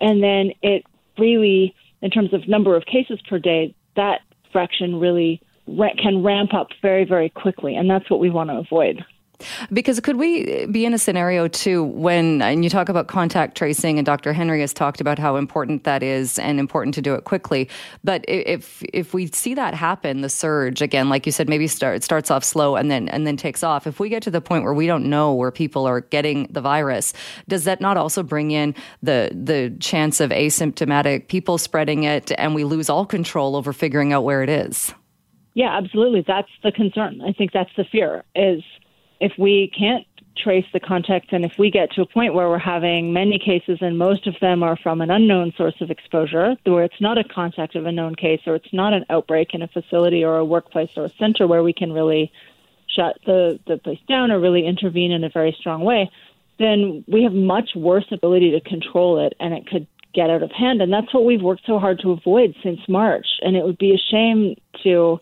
and 0.00 0.22
then 0.22 0.52
it 0.62 0.84
really, 1.18 1.74
in 2.00 2.10
terms 2.10 2.32
of 2.32 2.48
number 2.48 2.76
of 2.76 2.84
cases 2.86 3.18
per 3.28 3.40
day, 3.40 3.74
that 3.96 4.20
fraction 4.52 5.00
really 5.00 5.40
ra- 5.66 5.94
can 5.98 6.22
ramp 6.22 6.54
up 6.54 6.68
very, 6.80 7.04
very 7.04 7.28
quickly. 7.28 7.74
And 7.74 7.90
that's 7.90 8.08
what 8.10 8.20
we 8.20 8.30
want 8.30 8.50
to 8.50 8.56
avoid. 8.56 9.04
Because 9.72 10.00
could 10.00 10.16
we 10.16 10.66
be 10.66 10.84
in 10.84 10.94
a 10.94 10.98
scenario 10.98 11.48
too 11.48 11.84
when, 11.84 12.42
and 12.42 12.64
you 12.64 12.70
talk 12.70 12.88
about 12.88 13.06
contact 13.06 13.56
tracing, 13.56 13.98
and 13.98 14.06
Dr. 14.06 14.32
Henry 14.32 14.60
has 14.60 14.72
talked 14.72 15.00
about 15.00 15.18
how 15.18 15.36
important 15.36 15.84
that 15.84 16.02
is 16.02 16.38
and 16.38 16.58
important 16.58 16.94
to 16.94 17.02
do 17.02 17.14
it 17.14 17.24
quickly. 17.24 17.68
But 18.04 18.24
if 18.28 18.82
if 18.92 19.14
we 19.14 19.26
see 19.28 19.54
that 19.54 19.74
happen, 19.74 20.20
the 20.20 20.28
surge 20.28 20.82
again, 20.82 21.08
like 21.08 21.26
you 21.26 21.32
said, 21.32 21.48
maybe 21.48 21.66
start 21.66 21.96
it 21.96 22.04
starts 22.04 22.30
off 22.30 22.44
slow 22.44 22.76
and 22.76 22.90
then 22.90 23.08
and 23.08 23.26
then 23.26 23.36
takes 23.36 23.62
off. 23.62 23.86
If 23.86 24.00
we 24.00 24.08
get 24.08 24.22
to 24.24 24.30
the 24.30 24.40
point 24.40 24.64
where 24.64 24.74
we 24.74 24.86
don't 24.86 25.06
know 25.06 25.32
where 25.32 25.50
people 25.50 25.86
are 25.86 26.00
getting 26.00 26.48
the 26.50 26.60
virus, 26.60 27.12
does 27.48 27.64
that 27.64 27.80
not 27.80 27.96
also 27.96 28.22
bring 28.22 28.50
in 28.50 28.74
the 29.02 29.30
the 29.32 29.74
chance 29.80 30.20
of 30.20 30.30
asymptomatic 30.30 31.28
people 31.28 31.58
spreading 31.58 32.04
it, 32.04 32.32
and 32.38 32.54
we 32.54 32.64
lose 32.64 32.88
all 32.88 33.06
control 33.06 33.56
over 33.56 33.72
figuring 33.72 34.12
out 34.12 34.24
where 34.24 34.42
it 34.42 34.48
is? 34.48 34.94
Yeah, 35.54 35.76
absolutely. 35.76 36.24
That's 36.26 36.48
the 36.62 36.72
concern. 36.72 37.20
I 37.20 37.32
think 37.32 37.52
that's 37.52 37.70
the 37.76 37.84
fear 37.84 38.24
is 38.34 38.62
if 39.22 39.32
we 39.38 39.70
can't 39.78 40.04
trace 40.36 40.66
the 40.72 40.80
contact 40.80 41.32
and 41.32 41.44
if 41.44 41.52
we 41.56 41.70
get 41.70 41.92
to 41.92 42.02
a 42.02 42.06
point 42.06 42.34
where 42.34 42.48
we're 42.48 42.58
having 42.58 43.12
many 43.12 43.38
cases 43.38 43.78
and 43.80 43.96
most 43.96 44.26
of 44.26 44.34
them 44.40 44.62
are 44.62 44.76
from 44.76 45.00
an 45.00 45.10
unknown 45.10 45.52
source 45.56 45.80
of 45.80 45.90
exposure, 45.90 46.56
where 46.64 46.82
it's 46.82 47.00
not 47.00 47.18
a 47.18 47.24
contact 47.24 47.76
of 47.76 47.86
a 47.86 47.92
known 47.92 48.16
case 48.16 48.40
or 48.46 48.56
it's 48.56 48.72
not 48.72 48.92
an 48.92 49.04
outbreak 49.10 49.54
in 49.54 49.62
a 49.62 49.68
facility 49.68 50.24
or 50.24 50.38
a 50.38 50.44
workplace 50.44 50.90
or 50.96 51.04
a 51.04 51.08
center 51.20 51.46
where 51.46 51.62
we 51.62 51.72
can 51.72 51.92
really 51.92 52.32
shut 52.88 53.16
the, 53.26 53.60
the 53.68 53.78
place 53.78 54.00
down 54.08 54.32
or 54.32 54.40
really 54.40 54.66
intervene 54.66 55.12
in 55.12 55.22
a 55.22 55.30
very 55.30 55.56
strong 55.58 55.84
way, 55.84 56.10
then 56.58 57.04
we 57.06 57.22
have 57.22 57.32
much 57.32 57.70
worse 57.76 58.06
ability 58.10 58.50
to 58.50 58.60
control 58.60 59.24
it 59.24 59.34
and 59.38 59.54
it 59.54 59.66
could 59.68 59.86
get 60.14 60.30
out 60.30 60.42
of 60.42 60.50
hand. 60.50 60.82
And 60.82 60.92
that's 60.92 61.14
what 61.14 61.24
we've 61.24 61.40
worked 61.40 61.62
so 61.64 61.78
hard 61.78 62.00
to 62.00 62.10
avoid 62.10 62.54
since 62.62 62.80
March. 62.88 63.26
And 63.42 63.56
it 63.56 63.64
would 63.64 63.78
be 63.78 63.94
a 63.94 63.98
shame 63.98 64.56
to 64.82 65.20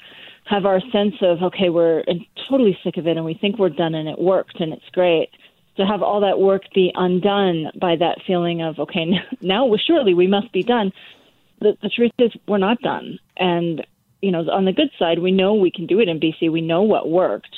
have 0.51 0.67
our 0.67 0.81
sense 0.93 1.15
of 1.23 1.43
okay, 1.43 1.71
we're 1.71 2.03
totally 2.49 2.77
sick 2.83 2.97
of 2.97 3.07
it 3.07 3.17
and 3.17 3.25
we 3.25 3.35
think 3.35 3.59
we're 3.59 3.69
done 3.69 3.95
and 3.95 4.09
it 4.09 4.19
worked 4.19 4.61
and 4.61 4.73
it's 4.73 4.89
great. 4.93 5.31
To 5.77 5.87
have 5.87 6.03
all 6.03 6.21
that 6.21 6.41
work 6.41 6.63
be 6.75 6.93
undone 6.95 7.71
by 7.81 7.97
that 7.97 8.19
feeling 8.27 8.61
of 8.61 8.79
okay, 8.81 9.07
now 9.41 9.71
surely 9.87 10.13
we 10.13 10.27
must 10.27 10.53
be 10.53 10.63
done. 10.63 10.93
The, 11.61 11.77
the 11.81 11.89
truth 11.89 12.11
is 12.19 12.33
we're 12.49 12.59
not 12.59 12.81
done, 12.81 13.19
and 13.37 13.87
you 14.21 14.33
know 14.33 14.41
on 14.51 14.65
the 14.65 14.73
good 14.73 14.91
side, 14.99 15.21
we 15.21 15.31
know 15.31 15.55
we 15.55 15.71
can 15.71 15.87
do 15.87 16.01
it 16.01 16.09
in 16.09 16.19
BC. 16.19 16.51
We 16.51 16.61
know 16.61 16.83
what 16.83 17.09
worked. 17.09 17.55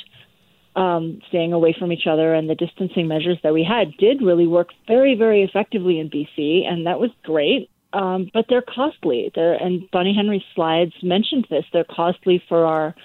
Um, 0.75 1.21
staying 1.29 1.53
away 1.53 1.75
from 1.77 1.91
each 1.91 2.07
other 2.09 2.33
and 2.33 2.49
the 2.49 2.55
distancing 2.55 3.07
measures 3.07 3.37
that 3.43 3.53
we 3.53 3.63
had 3.63 3.95
did 3.99 4.23
really 4.23 4.47
work 4.47 4.69
very, 4.87 5.13
very 5.13 5.43
effectively 5.43 5.99
in 5.99 6.09
BC, 6.09 6.65
and 6.67 6.87
that 6.87 6.99
was 6.99 7.11
great 7.23 7.69
um, 7.93 8.29
but 8.33 8.45
they're 8.49 8.63
costly. 8.63 9.31
They're, 9.35 9.53
and 9.53 9.89
Bonnie 9.91 10.15
Henry's 10.15 10.43
slides 10.55 10.93
mentioned 11.01 11.47
this. 11.49 11.65
They're 11.71 11.85
costly 11.85 12.43
for 12.49 12.65
our 12.65 12.95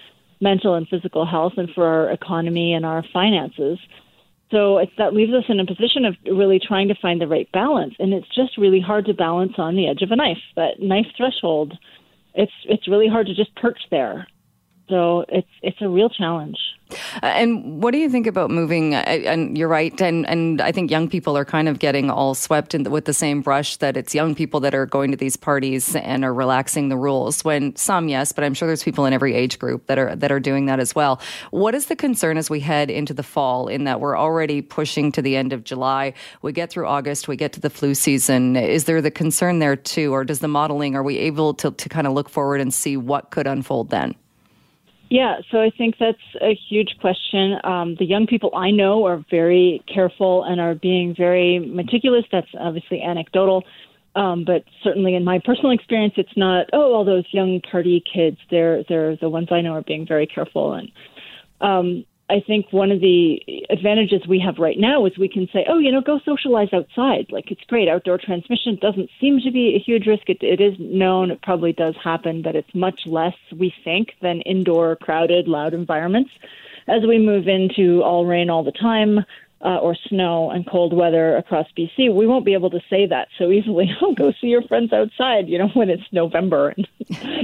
mental 0.40 0.74
and 0.74 0.88
physical 0.88 1.27
health 1.27 1.55
and 1.57 1.68
for 1.74 1.87
our 1.87 2.11
economy 2.11 2.72
and 2.72 2.87
our 2.87 3.05
finances. 3.12 3.79
So 4.51 4.83
that 4.96 5.12
leaves 5.12 5.33
us 5.33 5.44
in 5.48 5.61
a 5.61 5.66
position 5.66 6.05
of 6.07 6.16
really 6.24 6.59
trying 6.59 6.88
to 6.88 6.94
find 7.03 7.20
the 7.20 7.27
right 7.27 7.51
balance, 7.53 7.94
and 7.98 8.14
it's 8.14 8.35
just 8.35 8.57
really 8.57 8.81
hard 8.81 9.05
to 9.07 9.14
balance 9.14 9.53
on 9.59 9.77
the 9.77 9.87
edge 9.87 10.01
of 10.01 10.11
a 10.11 10.16
knife. 10.16 10.38
That 10.57 10.81
knife 10.81 11.07
threshold, 11.16 11.77
it's 12.35 12.53
it's 12.64 12.88
really 12.88 13.09
hard 13.09 13.27
to 13.27 13.35
just 13.35 13.55
perch 13.57 13.79
there. 13.90 14.27
So 14.88 15.24
it's 15.29 15.48
it's 15.62 15.81
a 15.83 15.88
real 15.88 16.09
challenge. 16.09 16.57
Uh, 17.22 17.27
and 17.27 17.83
what 17.83 17.90
do 17.90 17.98
you 17.98 18.09
think 18.09 18.27
about 18.27 18.51
moving? 18.51 18.94
Uh, 18.94 19.01
and 19.01 19.59
you're 19.59 19.68
right, 19.68 20.01
and 20.01 20.27
and 20.27 20.62
I 20.62 20.72
think 20.72 20.90
young 20.90 21.09
people 21.09 21.37
are 21.37 21.44
kind 21.44 21.68
of 21.68 21.79
getting 21.79 22.11
all 22.11 22.35
swept 22.35 22.74
in 22.74 22.85
the, 22.85 22.90
with 22.90 23.05
the 23.05 23.12
same 23.12 23.42
brush 23.42 23.77
that 23.77 23.98
it's 23.98 24.14
young 24.14 24.35
people 24.35 24.61
that 24.61 24.74
are 24.74 24.87
going 24.87 25.11
to 25.11 25.16
these 25.16 25.37
parties 25.37 25.94
and 25.94 26.24
are 26.24 26.33
relaxing 26.33 26.88
the 26.88 26.96
rules. 26.96 27.44
When 27.44 27.77
some, 27.77 28.09
yes, 28.09 28.33
but 28.33 28.44
I'm 28.44 28.55
sure 28.55 28.66
there's 28.66 28.83
people 28.83 29.05
in 29.05 29.12
every 29.12 29.35
age 29.35 29.59
group 29.59 29.87
that 29.87 29.98
are 29.98 30.16
that 30.16 30.33
are 30.33 30.40
doing 30.40 30.64
that 30.66 30.81
as 30.81 30.94
well. 30.94 31.20
What 31.51 31.74
is 31.74 31.87
the 31.87 31.96
concern 31.96 32.38
as 32.38 32.48
we 32.48 32.61
head 32.61 32.90
into 32.90 33.12
the 33.12 33.22
fall? 33.22 33.68
In 33.68 33.85
that 33.85 34.01
we're 34.01 34.16
already 34.16 34.62
pushing 34.62 35.12
to 35.12 35.20
the 35.20 35.37
end 35.37 35.53
of 35.53 35.64
July, 35.64 36.14
we 36.40 36.53
get 36.53 36.70
through 36.70 36.87
August, 36.87 37.29
we 37.29 37.37
get 37.37 37.53
to 37.53 37.61
the 37.61 37.70
flu 37.70 37.94
season. 37.94 38.57
Is 38.57 38.85
there 38.85 39.03
the 39.03 39.11
concern 39.11 39.59
there 39.59 39.77
too, 39.77 40.14
or 40.14 40.24
does 40.24 40.38
the 40.38 40.48
modeling? 40.48 40.96
Are 40.96 41.03
we 41.03 41.18
able 41.18 41.53
to 41.55 41.72
to 41.72 41.88
kind 41.90 42.07
of 42.07 42.14
look 42.14 42.31
forward 42.31 42.62
and 42.62 42.72
see 42.72 42.96
what 42.96 43.31
could 43.31 43.46
unfold 43.46 43.90
then? 43.90 44.14
Yeah, 45.11 45.37
so 45.51 45.59
I 45.59 45.71
think 45.71 45.94
that's 45.99 46.18
a 46.42 46.55
huge 46.68 46.97
question. 47.01 47.57
Um, 47.64 47.97
the 47.99 48.05
young 48.05 48.27
people 48.27 48.51
I 48.55 48.71
know 48.71 49.07
are 49.07 49.25
very 49.31 49.83
careful 49.92 50.44
and 50.44 50.61
are 50.61 50.75
being 50.75 51.14
very 51.16 51.59
meticulous. 51.59 52.25
That's 52.31 52.49
obviously 52.59 53.01
anecdotal, 53.01 53.64
um, 54.14 54.44
but 54.44 54.64
certainly 54.85 55.14
in 55.14 55.25
my 55.25 55.40
personal 55.42 55.71
experience, 55.71 56.14
it's 56.18 56.37
not. 56.37 56.66
Oh, 56.75 56.92
all 56.92 57.05
those 57.07 57.25
young 57.33 57.61
party 57.61 58.03
kids. 58.12 58.37
They're 58.51 58.85
they're 58.88 59.16
the 59.16 59.31
ones 59.31 59.49
I 59.51 59.62
know 59.62 59.73
are 59.73 59.83
being 59.83 60.07
very 60.07 60.27
careful 60.27 60.75
and. 60.75 60.90
Um, 61.61 62.05
I 62.31 62.41
think 62.47 62.67
one 62.73 62.93
of 62.93 63.01
the 63.01 63.43
advantages 63.71 64.27
we 64.27 64.38
have 64.41 64.59
right 64.59 64.79
now 64.79 65.07
is 65.07 65.17
we 65.17 65.29
can 65.29 65.49
say, 65.53 65.64
oh, 65.69 65.79
you 65.79 65.91
know, 65.91 66.03
go 66.03 66.21
socialize 66.25 66.69
outside. 66.73 67.27
Like 67.31 67.51
it's 67.51 67.64
great. 67.64 67.88
Outdoor 67.88 68.19
transmission 68.19 68.77
doesn't 68.81 69.09
seem 69.21 69.41
to 69.41 69.51
be 69.51 69.75
a 69.75 69.79
huge 69.79 70.07
risk. 70.07 70.29
It, 70.29 70.43
it 70.43 70.61
is 70.61 70.75
known. 70.79 71.31
It 71.31 71.41
probably 71.41 71.73
does 71.73 71.97
happen, 72.03 72.43
but 72.43 72.55
it's 72.55 72.75
much 72.75 73.07
less, 73.07 73.35
we 73.57 73.73
think, 73.83 74.14
than 74.21 74.43
indoor, 74.43 74.97
crowded, 74.97 75.49
loud 75.49 75.73
environments. 75.73 76.31
As 76.87 77.03
we 77.07 77.19
move 77.19 77.49
into 77.49 78.03
all 78.03 78.27
rain 78.27 78.51
all 78.51 78.62
the 78.62 78.73
time, 78.73 79.25
uh, 79.61 79.79
or 79.79 79.97
snow 80.09 80.51
and 80.51 80.68
cold 80.68 80.92
weather 80.92 81.37
across 81.37 81.66
BC, 81.77 82.14
we 82.14 82.27
won't 82.27 82.44
be 82.44 82.55
able 82.55 82.71
to 82.71 82.81
say 82.88 83.07
that 83.07 83.29
so 83.38 83.51
easily. 83.51 83.90
Oh, 84.01 84.14
go 84.14 84.33
see 84.40 84.47
your 84.47 84.62
friends 84.62 84.92
outside, 84.92 85.49
you 85.49 85.59
know, 85.59 85.68
when 85.75 85.90
it's 85.90 86.05
November 86.12 86.75
and 86.77 86.88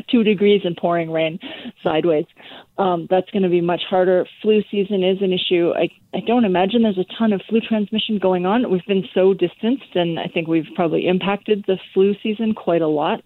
two 0.11 0.23
degrees 0.23 0.63
and 0.65 0.77
pouring 0.77 1.11
rain 1.11 1.39
sideways. 1.83 2.27
Um, 2.79 3.07
that's 3.11 3.31
going 3.31 3.43
to 3.43 3.49
be 3.49 3.61
much 3.61 3.83
harder. 3.89 4.25
Flu 4.41 4.63
season 4.71 5.03
is 5.03 5.21
an 5.21 5.33
issue. 5.33 5.73
I, 5.75 5.89
I 6.17 6.21
don't 6.21 6.45
imagine 6.45 6.83
there's 6.83 6.99
a 6.99 7.19
ton 7.19 7.33
of 7.33 7.43
flu 7.49 7.61
transmission 7.61 8.19
going 8.19 8.47
on. 8.47 8.71
We've 8.71 8.87
been 8.87 9.05
so 9.15 9.35
distanced, 9.35 9.95
and 9.95 10.19
I 10.19 10.27
think 10.27 10.47
we've 10.47 10.69
probably 10.77 11.09
impacted 11.09 11.65
the 11.67 11.79
flu 11.93 12.15
season 12.23 12.55
quite 12.55 12.83
a 12.83 12.89
lot. 12.89 13.23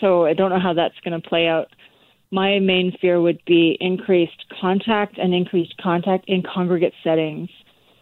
So 0.00 0.26
I 0.26 0.34
don't 0.34 0.50
know 0.50 0.60
how 0.60 0.74
that's 0.74 0.98
going 1.02 1.20
to 1.20 1.28
play 1.28 1.48
out 1.48 1.68
my 2.30 2.58
main 2.58 2.96
fear 3.00 3.20
would 3.20 3.42
be 3.46 3.76
increased 3.80 4.44
contact 4.60 5.18
and 5.18 5.34
increased 5.34 5.74
contact 5.80 6.24
in 6.28 6.42
congregate 6.42 6.92
settings 7.02 7.48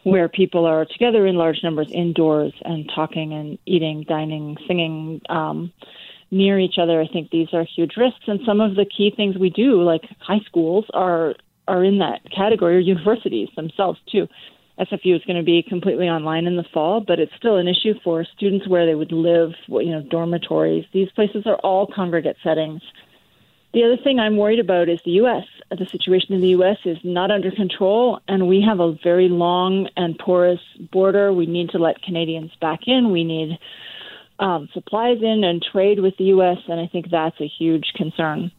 where 0.07 0.29
people 0.29 0.65
are 0.65 0.85
together 0.85 1.27
in 1.27 1.35
large 1.35 1.65
numbers 1.65 1.89
indoors 1.93 2.53
and 2.65 2.89
talking 2.95 3.33
and 3.33 3.59
eating, 3.67 4.05
dining, 4.09 4.57
singing 4.69 5.21
um, 5.29 5.73
near 6.31 6.61
each 6.61 6.77
other. 6.81 7.01
I 7.01 7.09
think 7.09 7.31
these 7.31 7.49
are 7.53 7.65
huge 7.65 7.97
risks, 7.97 8.23
and 8.29 8.39
some 8.47 8.61
of 8.61 8.77
the 8.77 8.87
key 8.87 9.13
things 9.17 9.37
we 9.37 9.51
do, 9.51 9.83
like 9.83 10.03
high 10.21 10.39
schools, 10.47 10.85
are 10.95 11.35
are 11.67 11.83
in 11.83 11.99
that 11.99 12.21
category, 12.31 12.77
or 12.77 12.79
universities 12.79 13.49
themselves 13.57 13.99
too. 14.09 14.29
SFU 14.79 15.17
is 15.17 15.25
going 15.27 15.39
to 15.39 15.43
be 15.43 15.65
completely 15.69 16.07
online 16.07 16.47
in 16.47 16.57
the 16.57 16.65
fall, 16.73 17.01
but 17.01 17.19
it's 17.19 17.33
still 17.37 17.57
an 17.57 17.67
issue 17.67 17.95
for 18.05 18.25
students 18.37 18.69
where 18.69 18.87
they 18.87 18.95
would 18.95 19.11
live, 19.11 19.55
you 19.67 19.91
know, 19.91 20.03
dormitories. 20.03 20.85
These 20.93 21.11
places 21.17 21.43
are 21.47 21.57
all 21.65 21.91
congregate 21.93 22.37
settings. 22.45 22.83
The 23.77 23.85
other 23.85 23.99
thing 23.99 24.19
I'm 24.19 24.39
worried 24.39 24.59
about 24.59 24.89
is 24.89 25.01
the 25.05 25.11
U.S. 25.23 25.45
The 25.69 25.85
situation 25.93 26.33
in 26.33 26.41
the 26.41 26.49
U.S. 26.49 26.79
is 26.87 26.97
not 27.05 27.31
under 27.31 27.51
control, 27.51 28.21
and 28.27 28.49
we 28.49 28.63
have 28.67 28.81
a 28.81 28.97
very 29.05 29.29
long 29.29 29.91
and 29.99 30.19
porous 30.19 30.61
border. 30.91 31.31
We 31.31 31.45
need 31.45 31.69
to 31.71 31.79
let 31.79 32.01
Canadians 32.01 32.53
back 32.59 32.81
in. 32.87 33.11
We 33.11 33.23
need 33.23 33.59
um, 34.39 34.71
supplies 34.73 35.19
in 35.21 35.45
and 35.45 35.63
trade 35.63 36.01
with 36.01 36.17
the 36.17 36.25
U.S., 36.25 36.57
and 36.69 36.81
I 36.81 36.87
think 36.87 37.11
that's 37.11 37.39
a 37.39 37.47
huge 37.47 37.93
concern. 37.97 38.51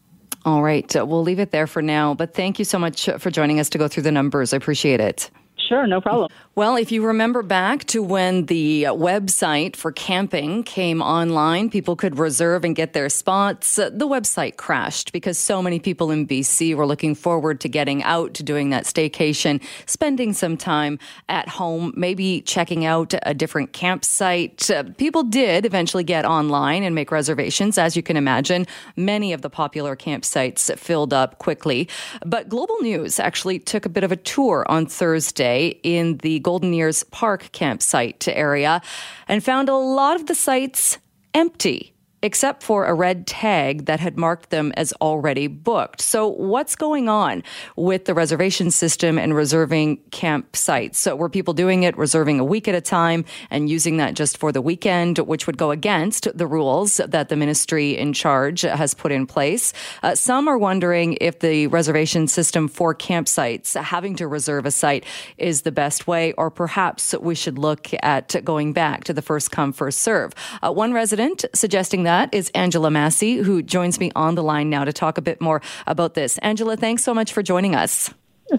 All 0.44 0.62
right. 0.62 0.88
We'll 0.94 1.24
leave 1.24 1.40
it 1.40 1.50
there 1.50 1.66
for 1.66 1.82
now, 1.82 2.14
but 2.14 2.32
thank 2.32 2.60
you 2.60 2.64
so 2.64 2.78
much 2.78 3.10
for 3.18 3.32
joining 3.32 3.58
us 3.58 3.68
to 3.70 3.78
go 3.78 3.88
through 3.88 4.04
the 4.04 4.12
numbers. 4.12 4.52
I 4.52 4.58
appreciate 4.58 5.00
it. 5.00 5.32
Sure, 5.68 5.84
no 5.88 6.00
problem. 6.00 6.30
Well, 6.58 6.74
if 6.74 6.90
you 6.90 7.06
remember 7.06 7.44
back 7.44 7.84
to 7.84 8.02
when 8.02 8.46
the 8.46 8.86
uh, 8.86 8.92
website 8.92 9.76
for 9.76 9.92
camping 9.92 10.64
came 10.64 11.00
online, 11.00 11.70
people 11.70 11.94
could 11.94 12.18
reserve 12.18 12.64
and 12.64 12.74
get 12.74 12.94
their 12.94 13.08
spots. 13.08 13.78
Uh, 13.78 13.90
the 13.90 14.08
website 14.08 14.56
crashed 14.56 15.12
because 15.12 15.38
so 15.38 15.62
many 15.62 15.78
people 15.78 16.10
in 16.10 16.26
BC 16.26 16.74
were 16.74 16.84
looking 16.84 17.14
forward 17.14 17.60
to 17.60 17.68
getting 17.68 18.02
out, 18.02 18.34
to 18.34 18.42
doing 18.42 18.70
that 18.70 18.86
staycation, 18.86 19.62
spending 19.86 20.32
some 20.32 20.56
time 20.56 20.98
at 21.28 21.48
home, 21.48 21.92
maybe 21.94 22.40
checking 22.40 22.84
out 22.84 23.14
a 23.22 23.34
different 23.34 23.72
campsite. 23.72 24.68
Uh, 24.68 24.82
people 24.96 25.22
did 25.22 25.64
eventually 25.64 26.02
get 26.02 26.24
online 26.24 26.82
and 26.82 26.92
make 26.92 27.12
reservations. 27.12 27.78
As 27.78 27.96
you 27.96 28.02
can 28.02 28.16
imagine, 28.16 28.66
many 28.96 29.32
of 29.32 29.42
the 29.42 29.48
popular 29.48 29.94
campsites 29.94 30.76
filled 30.76 31.12
up 31.12 31.38
quickly. 31.38 31.88
But 32.26 32.48
Global 32.48 32.78
News 32.80 33.20
actually 33.20 33.60
took 33.60 33.86
a 33.86 33.88
bit 33.88 34.02
of 34.02 34.10
a 34.10 34.16
tour 34.16 34.66
on 34.68 34.86
Thursday 34.86 35.78
in 35.84 36.16
the 36.16 36.40
Golden 36.48 36.72
Ears 36.72 37.02
Park 37.02 37.52
campsite 37.52 38.20
to 38.20 38.34
area 38.34 38.80
and 39.28 39.44
found 39.44 39.68
a 39.68 39.74
lot 39.74 40.16
of 40.16 40.28
the 40.28 40.34
sites 40.34 40.96
empty 41.34 41.92
except 42.22 42.62
for 42.62 42.86
a 42.86 42.94
red 42.94 43.26
tag 43.26 43.86
that 43.86 44.00
had 44.00 44.16
marked 44.16 44.50
them 44.50 44.72
as 44.76 44.92
already 44.94 45.46
booked. 45.46 46.00
So, 46.00 46.28
what's 46.28 46.74
going 46.74 47.08
on 47.08 47.42
with 47.76 48.06
the 48.06 48.14
reservation 48.14 48.70
system 48.70 49.18
and 49.18 49.34
reserving 49.34 49.98
campsites? 50.10 50.96
So, 50.96 51.14
were 51.14 51.28
people 51.28 51.54
doing 51.54 51.84
it, 51.84 51.96
reserving 51.96 52.40
a 52.40 52.44
week 52.44 52.66
at 52.68 52.74
a 52.74 52.80
time 52.80 53.24
and 53.50 53.70
using 53.70 53.98
that 53.98 54.14
just 54.14 54.38
for 54.38 54.52
the 54.52 54.60
weekend, 54.60 55.18
which 55.18 55.46
would 55.46 55.58
go 55.58 55.70
against 55.70 56.28
the 56.36 56.46
rules 56.46 56.96
that 56.96 57.28
the 57.28 57.36
ministry 57.36 57.96
in 57.96 58.12
charge 58.12 58.62
has 58.62 58.94
put 58.94 59.12
in 59.12 59.26
place? 59.26 59.72
Uh, 60.02 60.14
some 60.14 60.48
are 60.48 60.58
wondering 60.58 61.16
if 61.20 61.38
the 61.40 61.66
reservation 61.68 62.26
system 62.26 62.68
for 62.68 62.94
campsites, 62.94 63.80
having 63.80 64.16
to 64.16 64.26
reserve 64.26 64.66
a 64.66 64.70
site, 64.70 65.04
is 65.36 65.62
the 65.62 65.72
best 65.72 66.06
way, 66.06 66.32
or 66.32 66.50
perhaps 66.50 67.14
we 67.20 67.34
should 67.34 67.58
look 67.58 67.88
at 68.02 68.34
going 68.44 68.72
back 68.72 69.04
to 69.04 69.12
the 69.12 69.22
first 69.22 69.50
come, 69.50 69.72
first 69.72 70.00
serve. 70.00 70.32
Uh, 70.62 70.72
one 70.72 70.92
resident 70.92 71.44
suggesting 71.54 72.02
that 72.08 72.32
is 72.32 72.50
Angela 72.54 72.90
Massey, 72.90 73.36
who 73.36 73.62
joins 73.62 74.00
me 74.00 74.10
on 74.16 74.34
the 74.34 74.42
line 74.42 74.70
now 74.70 74.82
to 74.82 74.94
talk 74.94 75.18
a 75.18 75.22
bit 75.22 75.42
more 75.42 75.60
about 75.86 76.14
this. 76.14 76.38
Angela, 76.38 76.74
thanks 76.74 77.04
so 77.04 77.12
much 77.12 77.34
for 77.34 77.42
joining 77.42 77.74
us. 77.74 78.12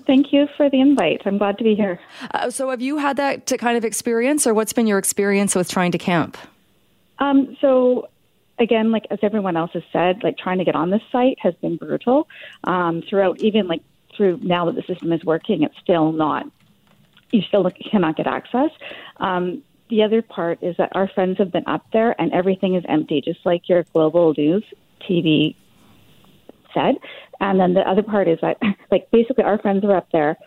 Thank 0.06 0.32
you 0.32 0.48
for 0.56 0.70
the 0.70 0.80
invite. 0.80 1.24
I'm 1.26 1.40
glad 1.40 1.58
to 1.58 1.64
be 1.64 1.74
here. 1.74 2.00
Uh, 2.30 2.52
so, 2.52 2.70
have 2.70 2.80
you 2.80 2.98
had 2.98 3.18
that 3.18 3.52
kind 3.58 3.76
of 3.76 3.84
experience, 3.84 4.46
or 4.46 4.54
what's 4.54 4.72
been 4.72 4.86
your 4.86 5.00
experience 5.00 5.56
with 5.56 5.68
trying 5.68 5.92
to 5.94 5.98
camp? 5.98 6.38
Um, 7.18 7.58
so, 7.60 8.10
again, 8.60 8.92
like 8.92 9.08
as 9.10 9.18
everyone 9.24 9.58
else 9.58 9.72
has 9.74 9.84
said, 9.92 10.22
like 10.22 10.38
trying 10.38 10.60
to 10.60 10.64
get 10.64 10.76
on 10.76 10.92
this 10.92 11.02
site 11.12 11.40
has 11.40 11.56
been 11.56 11.78
brutal. 11.78 12.28
Um, 12.66 13.02
throughout, 13.10 13.42
even 13.42 13.68
like 13.68 13.82
through 14.16 14.40
now 14.44 14.66
that 14.66 14.76
the 14.76 14.84
system 14.84 15.12
is 15.12 15.24
working, 15.26 15.64
it's 15.64 15.78
still 15.82 16.12
not. 16.12 16.46
You 17.32 17.42
still 17.42 17.68
cannot 17.92 18.16
get 18.16 18.28
access. 18.28 18.70
Um, 19.18 19.64
the 19.90 20.04
other 20.04 20.22
part 20.22 20.62
is 20.62 20.78
that 20.78 20.92
our 20.94 21.08
friends 21.08 21.38
have 21.40 21.52
been 21.52 21.68
up 21.68 21.86
there 21.92 22.20
and 22.22 22.32
everything 22.32 22.76
is 22.76 22.84
empty, 22.88 23.22
just 23.22 23.46
like 23.46 23.68
your 23.68 23.84
global 23.94 24.34
news 24.38 24.64
TV 25.02 25.56
said. 26.74 26.96
And 27.40 27.60
then 27.60 27.74
the 27.74 27.82
other 27.82 28.04
part 28.04 28.28
is 28.28 28.40
that, 28.42 28.58
like, 28.92 29.10
basically, 29.12 29.44
our 29.44 29.58
friends 29.60 29.84
were 29.84 29.96
up 29.96 30.08
there. 30.12 30.38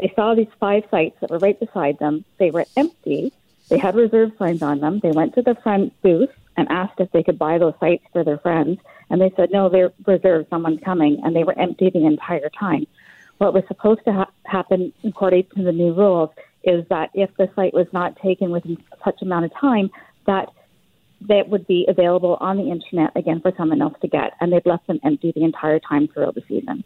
They 0.00 0.12
saw 0.14 0.34
these 0.34 0.48
five 0.60 0.84
sites 0.90 1.16
that 1.20 1.30
were 1.30 1.38
right 1.38 1.58
beside 1.58 1.98
them. 1.98 2.24
They 2.38 2.50
were 2.50 2.66
empty. 2.76 3.32
They 3.68 3.78
had 3.78 3.96
reserve 3.96 4.32
signs 4.38 4.62
on 4.62 4.80
them. 4.80 5.00
They 5.02 5.10
went 5.10 5.34
to 5.34 5.42
the 5.42 5.56
front 5.62 5.92
booth 6.02 6.30
and 6.56 6.68
asked 6.68 7.00
if 7.00 7.10
they 7.12 7.22
could 7.22 7.38
buy 7.38 7.58
those 7.58 7.74
sites 7.80 8.04
for 8.12 8.22
their 8.22 8.38
friends. 8.38 8.78
And 9.10 9.20
they 9.20 9.32
said, 9.36 9.50
no, 9.50 9.68
they're 9.68 9.92
reserved. 10.06 10.48
Someone's 10.50 10.80
coming. 10.84 11.20
And 11.24 11.34
they 11.34 11.44
were 11.44 11.58
empty 11.58 11.90
the 11.90 12.06
entire 12.06 12.50
time. 12.50 12.86
What 13.38 13.54
was 13.54 13.64
supposed 13.68 14.04
to 14.04 14.12
ha- 14.12 14.30
happen, 14.44 14.92
according 15.04 15.46
to 15.56 15.62
the 15.62 15.72
new 15.72 15.92
rules, 15.92 16.30
is 16.66 16.84
that 16.90 17.10
if 17.14 17.30
the 17.38 17.48
site 17.56 17.72
was 17.72 17.86
not 17.92 18.16
taken 18.22 18.50
within 18.50 18.76
such 19.04 19.22
amount 19.22 19.44
of 19.44 19.52
time, 19.58 19.88
that 20.26 20.48
that 21.22 21.48
would 21.48 21.66
be 21.66 21.86
available 21.88 22.36
on 22.40 22.56
the 22.56 22.70
internet 22.70 23.10
again 23.16 23.40
for 23.40 23.52
someone 23.56 23.80
else 23.80 23.94
to 24.02 24.08
get. 24.08 24.32
And 24.40 24.52
they've 24.52 24.64
left 24.64 24.86
them 24.86 25.00
empty 25.04 25.32
the 25.34 25.44
entire 25.44 25.80
time 25.80 26.08
throughout 26.08 26.34
the 26.34 26.42
season. 26.46 26.84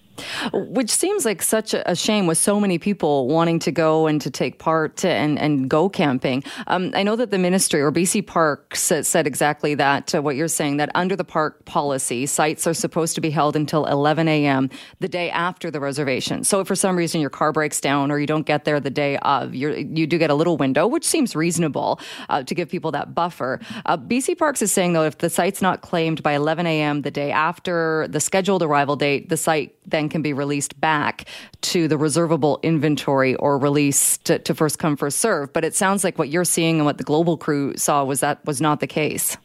Which 0.53 0.91
seems 0.91 1.25
like 1.25 1.43
such 1.43 1.75
a 1.75 1.95
shame 1.95 2.27
with 2.27 2.39
so 2.39 2.61
many 2.61 2.79
people 2.79 3.27
wanting 3.27 3.59
to 3.61 3.73
go 3.73 4.07
and 4.07 4.21
to 4.21 4.31
take 4.31 4.59
part 4.59 5.05
and, 5.05 5.39
and 5.39 5.69
go 5.69 5.89
camping. 5.89 6.45
Um, 6.67 6.93
I 6.95 7.03
know 7.03 7.17
that 7.17 7.31
the 7.31 7.39
ministry 7.39 7.81
or 7.81 7.91
BC 7.91 8.27
Parks 8.27 8.81
said 8.81 9.27
exactly 9.27 9.75
that, 9.75 10.15
uh, 10.15 10.23
what 10.23 10.37
you're 10.37 10.49
saying, 10.49 10.77
that 10.77 10.91
under 10.95 11.17
the 11.17 11.25
park 11.25 11.65
policy, 11.65 12.27
sites 12.27 12.67
are 12.67 12.75
supposed 12.75 13.15
to 13.17 13.21
be 13.21 13.31
held 13.31 13.57
until 13.57 13.87
11 13.87 14.29
a.m. 14.29 14.71
the 15.01 15.09
day 15.09 15.31
after 15.31 15.71
the 15.71 15.81
reservation. 15.81 16.45
So 16.45 16.61
if 16.61 16.69
for 16.69 16.77
some 16.77 16.97
reason 16.97 17.21
your 17.21 17.31
car 17.31 17.53
breaks 17.53 17.81
down 17.81 18.11
or 18.11 18.19
you 18.19 18.27
don't 18.27 18.47
get 18.47 18.65
there 18.65 18.79
the 18.81 18.91
day 18.91 19.17
of, 19.19 19.55
you 19.55 19.71
you 19.71 20.07
do 20.07 20.19
get 20.19 20.31
a 20.31 20.35
little 20.35 20.57
window, 20.57 20.87
which 20.87 21.05
seems 21.05 21.35
reasonable 21.35 22.01
uh, 22.29 22.43
to 22.43 22.55
give 22.55 22.69
people 22.69 22.91
that 22.93 23.15
buffer. 23.15 23.61
Uh, 23.87 23.97
BC 23.97 24.20
Parks 24.39 24.63
is 24.63 24.73
saying, 24.73 24.93
though, 24.93 25.05
if 25.05 25.19
the 25.19 25.31
site's 25.31 25.63
not 25.63 25.83
claimed 25.83 26.23
by 26.23 26.33
11 26.33 26.67
a.m. 26.67 27.03
the 27.03 27.11
day 27.11 27.31
after 27.31 28.07
the 28.09 28.21
scheduled 28.21 28.63
arrival 28.63 28.97
date, 28.97 29.29
the 29.29 29.37
site 29.37 29.75
then 29.87 30.09
can 30.09 30.23
be 30.23 30.33
released 30.33 30.81
back 30.81 31.27
to 31.63 31.89
the 31.89 31.97
reservable 31.97 32.61
inventory 32.63 33.35
or 33.37 33.59
released 33.59 34.25
to, 34.27 34.39
to 34.41 34.55
first 34.55 34.79
come, 34.79 34.97
first 34.97 35.19
serve. 35.19 35.53
But 35.53 35.65
it 35.65 35.75
sounds 35.75 36.05
like 36.05 36.19
what 36.19 36.29
you're 36.29 36.45
seeing 36.45 36.77
and 36.77 36.85
what 36.85 36.99
the 36.99 37.05
global 37.05 37.37
crew 37.37 37.77
saw 37.77 38.05
was 38.05 38.21
that 38.21 38.45
was 38.45 38.61
not 38.61 38.81
the 38.81 38.87
case. 38.87 39.37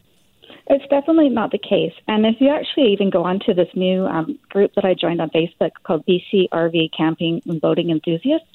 It's 0.68 0.86
definitely 0.90 1.30
not 1.30 1.52
the 1.52 1.60
case. 1.60 1.94
And 2.08 2.26
if 2.26 2.36
you 2.40 2.50
actually 2.50 2.92
even 2.92 3.10
go 3.10 3.24
onto 3.24 3.54
this 3.54 3.70
new 3.76 4.06
um, 4.06 4.40
group 4.50 4.74
that 4.76 4.86
I 4.86 4.96
joined 4.96 5.22
on 5.22 5.30
Facebook 5.30 5.72
called 5.84 6.06
BC 6.08 6.50
RV 6.52 6.90
Camping 6.98 7.42
and 7.46 7.62
Boating 7.62 7.92
Enthusiasts, 7.92 8.48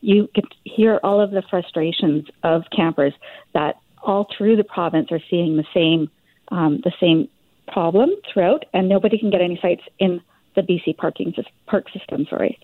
you 0.00 0.28
can 0.34 0.44
hear 0.64 1.00
all 1.02 1.20
of 1.20 1.32
the 1.32 1.42
frustrations 1.50 2.26
of 2.44 2.62
campers 2.74 3.14
that 3.52 3.80
all 4.06 4.26
through 4.36 4.56
the 4.56 4.64
province 4.64 5.08
are 5.10 5.20
seeing 5.28 5.56
the 5.56 5.66
same 5.74 6.10
um, 6.48 6.80
the 6.84 6.92
same 7.00 7.28
problem 7.66 8.10
throughout, 8.32 8.64
and 8.72 8.88
nobody 8.88 9.18
can 9.18 9.30
get 9.30 9.40
any 9.40 9.58
sites 9.60 9.82
in 9.98 10.20
the 10.54 10.62
BC 10.62 10.96
parking 10.96 11.34
park 11.66 11.86
system. 11.92 12.24
Sorry. 12.30 12.58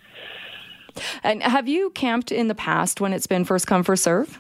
And 1.22 1.42
have 1.42 1.68
you 1.68 1.90
camped 1.90 2.30
in 2.30 2.48
the 2.48 2.54
past 2.54 3.00
when 3.00 3.12
it's 3.12 3.26
been 3.26 3.44
first 3.44 3.66
come 3.66 3.82
first 3.82 4.04
serve? 4.04 4.38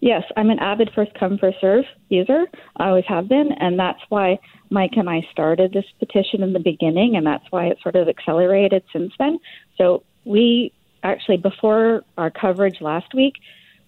Yes, 0.00 0.24
I'm 0.36 0.50
an 0.50 0.58
avid 0.58 0.90
first 0.94 1.14
come 1.14 1.38
first 1.38 1.58
serve 1.60 1.84
user. 2.10 2.44
I 2.76 2.88
always 2.88 3.06
have 3.08 3.28
been, 3.28 3.52
and 3.52 3.78
that's 3.78 4.00
why 4.10 4.38
Mike 4.68 4.92
and 4.96 5.08
I 5.08 5.26
started 5.30 5.72
this 5.72 5.86
petition 5.98 6.42
in 6.42 6.52
the 6.52 6.60
beginning, 6.60 7.16
and 7.16 7.26
that's 7.26 7.44
why 7.50 7.66
it 7.66 7.78
sort 7.82 7.96
of 7.96 8.08
accelerated 8.08 8.82
since 8.92 9.12
then. 9.18 9.38
So 9.78 10.02
we 10.24 10.72
actually 11.02 11.36
before 11.38 12.02
our 12.18 12.30
coverage 12.30 12.80
last 12.80 13.14
week, 13.14 13.34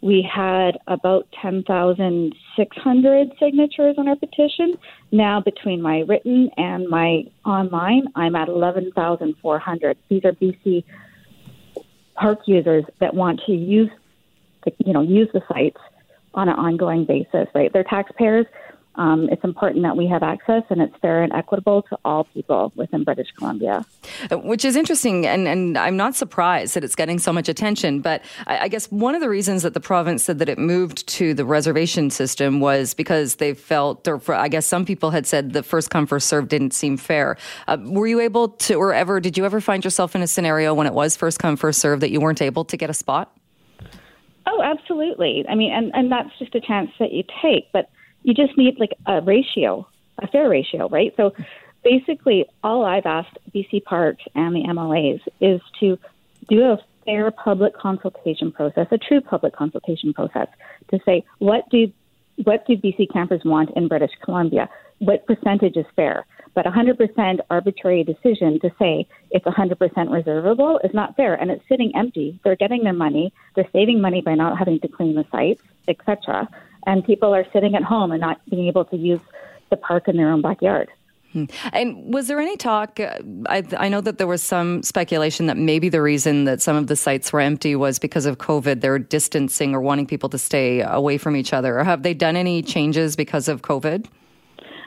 we 0.00 0.22
had 0.22 0.78
about 0.87 1.26
10,600 1.42 3.32
signatures 3.40 3.96
on 3.98 4.08
our 4.08 4.16
petition. 4.16 4.78
Now, 5.11 5.40
between 5.40 5.82
my 5.82 6.00
written 6.00 6.50
and 6.56 6.88
my 6.88 7.24
online, 7.44 8.04
I'm 8.14 8.37
at 8.37 8.48
11,400. 8.48 9.98
These 10.08 10.24
are 10.24 10.32
BC 10.32 10.84
park 12.14 12.40
users 12.46 12.84
that 13.00 13.14
want 13.14 13.40
to 13.46 13.52
use 13.52 13.90
to 14.64 14.72
you 14.84 14.92
know 14.92 15.02
use 15.02 15.28
the 15.32 15.40
sites 15.48 15.80
on 16.34 16.48
an 16.48 16.56
ongoing 16.56 17.04
basis. 17.04 17.48
Right, 17.54 17.72
they're 17.72 17.84
taxpayers. 17.84 18.46
Um, 18.98 19.28
it's 19.30 19.44
important 19.44 19.84
that 19.84 19.96
we 19.96 20.08
have 20.08 20.24
access 20.24 20.64
and 20.70 20.82
it's 20.82 20.94
fair 21.00 21.22
and 21.22 21.32
equitable 21.32 21.82
to 21.82 21.96
all 22.04 22.24
people 22.24 22.72
within 22.74 23.04
British 23.04 23.28
Columbia. 23.38 23.87
Which 24.32 24.64
is 24.64 24.74
interesting, 24.74 25.24
and, 25.24 25.46
and 25.46 25.78
I'm 25.78 25.96
not 25.96 26.16
surprised 26.16 26.74
that 26.74 26.82
it's 26.82 26.96
getting 26.96 27.20
so 27.20 27.32
much 27.32 27.48
attention. 27.48 28.00
But 28.00 28.24
I, 28.48 28.58
I, 28.64 28.68
guess 28.68 28.90
one 28.90 29.14
of 29.14 29.20
the 29.20 29.28
reasons 29.28 29.62
that 29.62 29.72
the 29.72 29.80
province 29.80 30.24
said 30.24 30.40
that 30.40 30.48
it 30.48 30.58
moved 30.58 31.06
to 31.08 31.32
the 31.32 31.44
reservation 31.44 32.11
system 32.11 32.58
was 32.58 32.92
because 32.92 33.37
they 33.37 33.54
felt, 33.54 34.08
or 34.08 34.18
for, 34.18 34.34
I 34.34 34.48
guess 34.48 34.66
some 34.66 34.84
people 34.84 35.12
had 35.12 35.28
said 35.28 35.52
the 35.52 35.62
first 35.62 35.90
come, 35.90 36.04
first 36.04 36.26
serve 36.26 36.48
didn't 36.48 36.72
seem 36.72 36.96
fair. 36.96 37.37
Uh, 37.68 37.76
were 37.80 38.08
you 38.08 38.18
able 38.18 38.48
to, 38.48 38.74
or 38.74 38.92
ever, 38.92 39.20
did 39.20 39.38
you 39.38 39.44
ever 39.44 39.61
find 39.61 39.84
yourself 39.84 40.16
in 40.16 40.22
a 40.22 40.26
scenario 40.26 40.74
when 40.74 40.88
it 40.88 40.92
was 40.92 41.16
first 41.16 41.38
come, 41.38 41.56
first 41.56 41.80
serve 41.80 42.00
that 42.00 42.11
you 42.11 42.20
weren't 42.20 42.42
able 42.42 42.64
to 42.64 42.76
get 42.76 42.90
a 42.90 42.94
spot? 42.94 43.32
Oh, 44.46 44.61
absolutely. 44.61 45.44
I 45.48 45.54
mean, 45.54 45.72
and, 45.72 45.92
and 45.94 46.11
that's 46.11 46.30
just 46.40 46.56
a 46.56 46.61
chance 46.61 46.90
that 46.98 47.12
you 47.12 47.22
take. 47.40 47.70
But 47.72 47.90
you 48.22 48.35
just 48.35 48.57
need 48.57 48.78
like 48.78 48.92
a 49.07 49.20
ratio, 49.20 49.87
a 50.18 50.26
fair 50.26 50.48
ratio, 50.48 50.88
right? 50.88 51.14
So 51.16 51.33
basically, 51.83 52.46
all 52.62 52.85
I've 52.85 53.07
asked 53.07 53.38
BC 53.54 53.85
Parks 53.85 54.24
and 54.35 54.54
the 54.54 54.64
MLAs 54.64 55.20
is 55.40 55.61
to 55.81 55.98
do 56.48 56.62
a 56.62 56.78
fair 57.04 57.31
public 57.31 57.76
consultation 57.76 58.52
process, 58.52 58.87
a 58.90 58.98
true 58.98 59.20
public 59.20 59.54
consultation 59.54 60.12
process, 60.12 60.48
to 60.90 60.98
say 61.04 61.24
what 61.38 61.68
do 61.70 61.92
what 62.44 62.66
do 62.66 62.76
BC 62.76 63.12
campers 63.12 63.42
want 63.44 63.70
in 63.74 63.88
British 63.88 64.12
Columbia? 64.22 64.68
What 64.98 65.26
percentage 65.26 65.76
is 65.76 65.87
fair? 65.96 66.24
But 66.54 66.66
100% 66.66 67.40
arbitrary 67.50 68.04
decision 68.04 68.61
to 68.61 68.70
say 68.78 69.09
it's 69.31 69.44
100% 69.44 70.11
reservable 70.11 70.81
is 70.85 70.94
not 70.94 71.16
fair, 71.16 71.35
and 71.35 71.50
it's 71.50 71.66
sitting 71.68 71.92
empty. 71.96 72.38
They're 72.44 72.57
getting 72.57 72.85
their 72.85 72.92
money. 72.92 73.33
They're 73.54 73.68
saving 73.72 74.00
money 74.00 74.22
by 74.22 74.35
not 74.35 74.57
having 74.57 74.78
to 74.81 74.88
clean 74.88 75.14
the 75.14 75.26
sites, 75.33 75.62
etc 75.88 76.48
and 76.88 77.05
people 77.05 77.35
are 77.35 77.44
sitting 77.53 77.74
at 77.74 77.83
home 77.83 78.11
and 78.11 78.20
not 78.20 78.40
being 78.48 78.66
able 78.66 78.85
to 78.87 78.96
use 78.96 79.20
the 79.68 79.77
park 79.77 80.09
in 80.09 80.16
their 80.16 80.31
own 80.31 80.40
backyard. 80.40 80.88
Hmm. 81.35 81.44
And 81.74 82.14
was 82.14 82.29
there 82.29 82.40
any 82.40 82.57
talk? 82.57 82.98
Uh, 82.98 83.18
I, 83.46 83.62
I, 83.77 83.90
know 83.90 84.01
that 84.01 84.16
there 84.16 84.27
was 84.27 84.42
some 84.42 84.83
speculation 84.83 85.44
that 85.44 85.59
maybe 85.59 85.90
the 85.90 86.01
reason 86.01 86.44
that 86.44 86.62
some 86.62 86.74
of 86.74 86.87
the 86.87 86.96
sites 86.96 87.31
were 87.31 87.40
empty 87.40 87.77
was 87.77 87.98
because 87.98 88.24
of 88.24 88.38
COVID. 88.38 88.81
They're 88.81 88.98
distancing 88.98 89.74
or 89.74 89.83
wanting 89.83 90.07
people 90.07 90.31
to 90.31 90.38
stay 90.38 90.81
away 90.81 91.18
from 91.18 91.37
each 91.37 91.53
other. 91.53 91.79
Or 91.79 91.85
have 91.85 92.03
they 92.03 92.14
done 92.14 92.35
any 92.35 92.62
changes 92.62 93.14
because 93.14 93.46
of 93.46 93.61
COVID? 93.61 94.07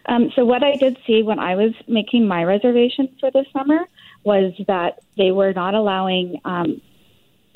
Um, 0.08 0.32
so, 0.36 0.44
what 0.44 0.64
I 0.64 0.78
did 0.78 0.98
see 1.06 1.22
when 1.22 1.38
I 1.38 1.56
was 1.56 1.74
making 1.88 2.28
my 2.28 2.44
reservations 2.44 3.12
for 3.20 3.30
this 3.30 3.46
summer 3.54 3.86
was 4.24 4.52
that 4.68 5.04
they 5.18 5.32
were 5.32 5.54
not 5.54 5.76
allowing 5.76 6.42
um, 6.44 6.82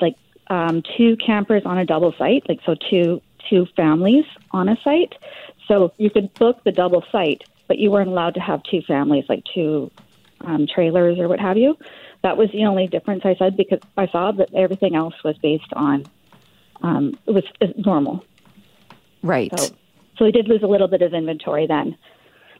like 0.00 0.14
um, 0.46 0.84
two 0.96 1.16
campers 1.16 1.62
on 1.64 1.76
a 1.76 1.84
double 1.84 2.14
site, 2.16 2.48
like 2.48 2.60
so 2.64 2.76
two 2.88 3.20
two 3.48 3.66
families 3.76 4.24
on 4.50 4.68
a 4.68 4.76
site. 4.82 5.14
So 5.68 5.92
you 5.98 6.10
could 6.10 6.32
book 6.34 6.62
the 6.64 6.72
double 6.72 7.04
site, 7.10 7.42
but 7.66 7.78
you 7.78 7.90
weren't 7.90 8.08
allowed 8.08 8.34
to 8.34 8.40
have 8.40 8.62
two 8.62 8.82
families, 8.82 9.24
like 9.28 9.44
two 9.54 9.90
um, 10.42 10.66
trailers 10.66 11.18
or 11.18 11.28
what 11.28 11.40
have 11.40 11.56
you. 11.56 11.76
That 12.22 12.36
was 12.36 12.50
the 12.52 12.64
only 12.64 12.86
difference 12.86 13.22
I 13.24 13.34
said 13.36 13.56
because 13.56 13.80
I 13.96 14.06
saw 14.08 14.32
that 14.32 14.54
everything 14.54 14.94
else 14.94 15.14
was 15.24 15.36
based 15.38 15.72
on 15.72 16.06
um, 16.82 17.18
it 17.26 17.32
was 17.32 17.44
normal. 17.76 18.24
Right. 19.22 19.50
So, 19.58 19.74
so 20.18 20.24
we 20.24 20.32
did 20.32 20.48
lose 20.48 20.62
a 20.62 20.66
little 20.66 20.88
bit 20.88 21.02
of 21.02 21.14
inventory 21.14 21.66
then. 21.66 21.96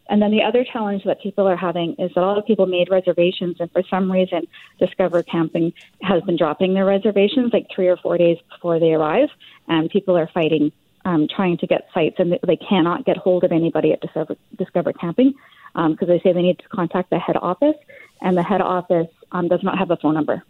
And 0.09 0.23
then 0.23 0.31
the 0.31 0.42
other 0.42 0.64
challenge 0.64 1.03
that 1.05 1.21
people 1.21 1.47
are 1.47 1.57
having 1.57 1.95
is 1.99 2.12
that 2.14 2.21
a 2.21 2.27
lot 2.27 2.38
of 2.38 2.47
people 2.47 2.66
made 2.66 2.88
reservations, 2.90 3.57
and 3.59 3.71
for 3.73 3.83
some 3.90 4.11
reason, 4.11 4.47
Discover 4.79 5.25
Camping 5.25 5.73
has 6.03 6.23
been 6.23 6.37
dropping 6.37 6.75
their 6.75 6.85
reservations 6.85 7.53
like 7.53 7.66
three 7.75 7.88
or 7.88 7.97
four 7.97 8.16
days 8.16 8.38
before 8.51 8.79
they 8.79 8.92
arrive, 8.92 9.29
and 9.69 9.90
people 9.90 10.16
are 10.16 10.29
fighting, 10.33 10.71
um, 11.05 11.27
trying 11.29 11.59
to 11.59 11.66
get 11.66 11.88
sites, 11.92 12.16
and 12.19 12.38
they 12.47 12.57
cannot 12.57 13.05
get 13.05 13.16
hold 13.16 13.42
of 13.42 13.53
anybody 13.53 13.92
at 13.92 14.01
Discover, 14.01 14.37
Discover 14.57 14.92
Camping 14.92 15.35
because 15.75 16.09
um, 16.09 16.09
they 16.09 16.21
say 16.21 16.33
they 16.33 16.40
need 16.40 16.59
to 16.59 16.69
contact 16.69 17.11
the 17.11 17.19
head 17.19 17.37
office, 17.37 17.77
and 18.23 18.37
the 18.37 18.42
head 18.42 18.62
office 18.62 19.09
um, 19.33 19.49
does 19.49 19.62
not 19.62 19.77
have 19.79 19.90
a 19.90 19.97
phone 19.97 20.14
number. 20.14 20.42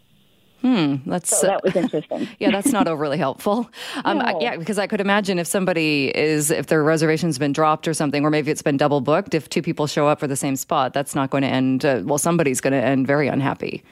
Hmm, 0.63 0.97
that's 1.07 1.39
so 1.39 1.47
that 1.47 1.63
was 1.63 1.77
interesting. 1.77 2.29
yeah, 2.39 2.51
that's 2.51 2.73
not 2.73 2.89
overly 2.89 3.19
helpful. 3.19 3.71
Um, 4.05 4.19
no. 4.19 4.39
yeah, 4.41 4.57
because 4.57 4.79
I 4.79 4.87
could 4.87 5.01
imagine 5.01 5.39
if 5.39 5.47
somebody 5.47 6.17
is 6.17 6.51
if 6.51 6.67
their 6.67 6.83
reservation's 6.83 7.39
been 7.39 7.53
dropped 7.53 7.89
or 7.89 7.95
something, 7.95 8.25
or 8.25 8.31
maybe 8.31 8.51
it's 8.51 8.63
been 8.63 8.77
double 8.77 9.01
booked. 9.01 9.35
If 9.35 9.49
two 9.49 9.63
people 9.63 9.87
show 9.87 10.07
up 10.07 10.21
for 10.21 10.27
the 10.27 10.37
same 10.37 10.55
spot, 10.55 10.93
that's 10.93 11.15
not 11.15 11.31
going 11.31 11.43
to 11.43 11.49
end. 11.49 11.85
Uh, 11.85 12.03
well, 12.05 12.19
somebody's 12.19 12.61
going 12.61 12.73
to 12.73 12.83
end 12.83 13.07
very 13.07 13.27
unhappy. 13.29 13.83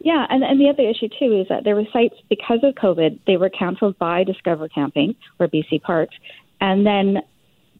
Yeah, 0.00 0.26
and, 0.28 0.42
and 0.42 0.60
the 0.60 0.68
other 0.68 0.82
issue 0.82 1.08
too 1.08 1.40
is 1.40 1.48
that 1.48 1.64
there 1.64 1.74
were 1.74 1.86
sites 1.92 2.16
because 2.28 2.60
of 2.62 2.74
COVID, 2.74 3.20
they 3.26 3.36
were 3.36 3.48
canceled 3.48 3.98
by 3.98 4.24
Discover 4.24 4.68
Camping 4.68 5.14
or 5.38 5.48
BC 5.48 5.82
Parks, 5.82 6.16
and 6.60 6.84
then 6.84 7.22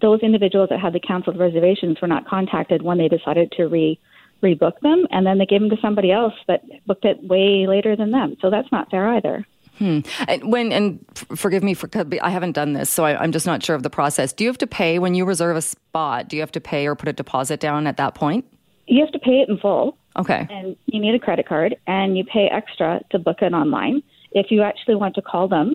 those 0.01 0.21
individuals 0.21 0.69
that 0.71 0.81
had 0.81 0.93
the 0.93 1.01
canceled 1.01 1.39
reservations 1.39 2.01
were 2.01 2.09
not 2.09 2.27
contacted 2.27 2.83
when 2.83 2.99
they 2.99 3.09
decided 3.09 3.53
to 3.53 3.67
re 3.67 3.99
rebook 4.43 4.79
them, 4.81 5.07
and 5.11 5.27
then 5.27 5.39
they 5.39 5.47
gave 5.47 5.61
them 5.61 5.71
to 5.71 5.77
somebody 5.81 6.13
else 6.13 6.35
that 6.49 6.63
booked 6.87 7.05
it 7.05 7.23
way 7.23 7.67
later 7.67 7.97
than 7.97 8.11
them. 8.11 8.37
So 8.41 8.51
that's 8.51 8.71
not 8.71 8.91
fair 8.91 9.09
either. 9.15 9.47
Hmm. 9.79 10.01
And 10.27 10.51
when 10.51 10.73
and 10.73 11.05
forgive 11.37 11.63
me 11.63 11.75
for 11.75 11.89
I 12.23 12.31
haven't 12.31 12.53
done 12.53 12.73
this, 12.73 12.89
so 12.89 13.05
I, 13.05 13.23
am 13.23 13.33
just 13.33 13.47
not 13.47 13.63
sure 13.63 13.77
of 13.77 13.83
the 13.83 13.91
process. 13.91 14.33
Do 14.33 14.45
you 14.45 14.49
have 14.49 14.59
to 14.59 14.67
pay 14.67 14.99
when 14.99 15.15
you 15.15 15.25
reserve 15.25 15.57
a 15.57 15.63
spot? 15.63 16.29
Do 16.29 16.37
you 16.37 16.43
have 16.43 16.53
to 16.53 16.61
pay 16.61 16.87
or 16.87 16.95
put 16.95 17.09
a 17.09 17.13
deposit 17.13 17.61
down 17.61 17.87
at 17.87 17.99
that 17.99 18.15
point? 18.15 18.47
You 18.87 19.01
have 19.05 19.13
to 19.13 19.19
pay 19.19 19.41
it 19.41 19.49
in 19.49 19.59
full. 19.59 19.99
Okay. 20.19 20.47
And 20.49 20.77
you 20.87 21.01
need 21.01 21.15
a 21.15 21.19
credit 21.19 21.47
card, 21.47 21.77
and 21.87 22.17
you 22.17 22.25
pay 22.25 22.49
extra 22.51 23.01
to 23.11 23.19
book 23.19 23.43
it 23.43 23.53
online. 23.53 24.03
If 24.33 24.51
you 24.51 24.63
actually 24.63 24.95
want 24.95 25.15
to 25.17 25.23
call 25.23 25.47
them 25.49 25.75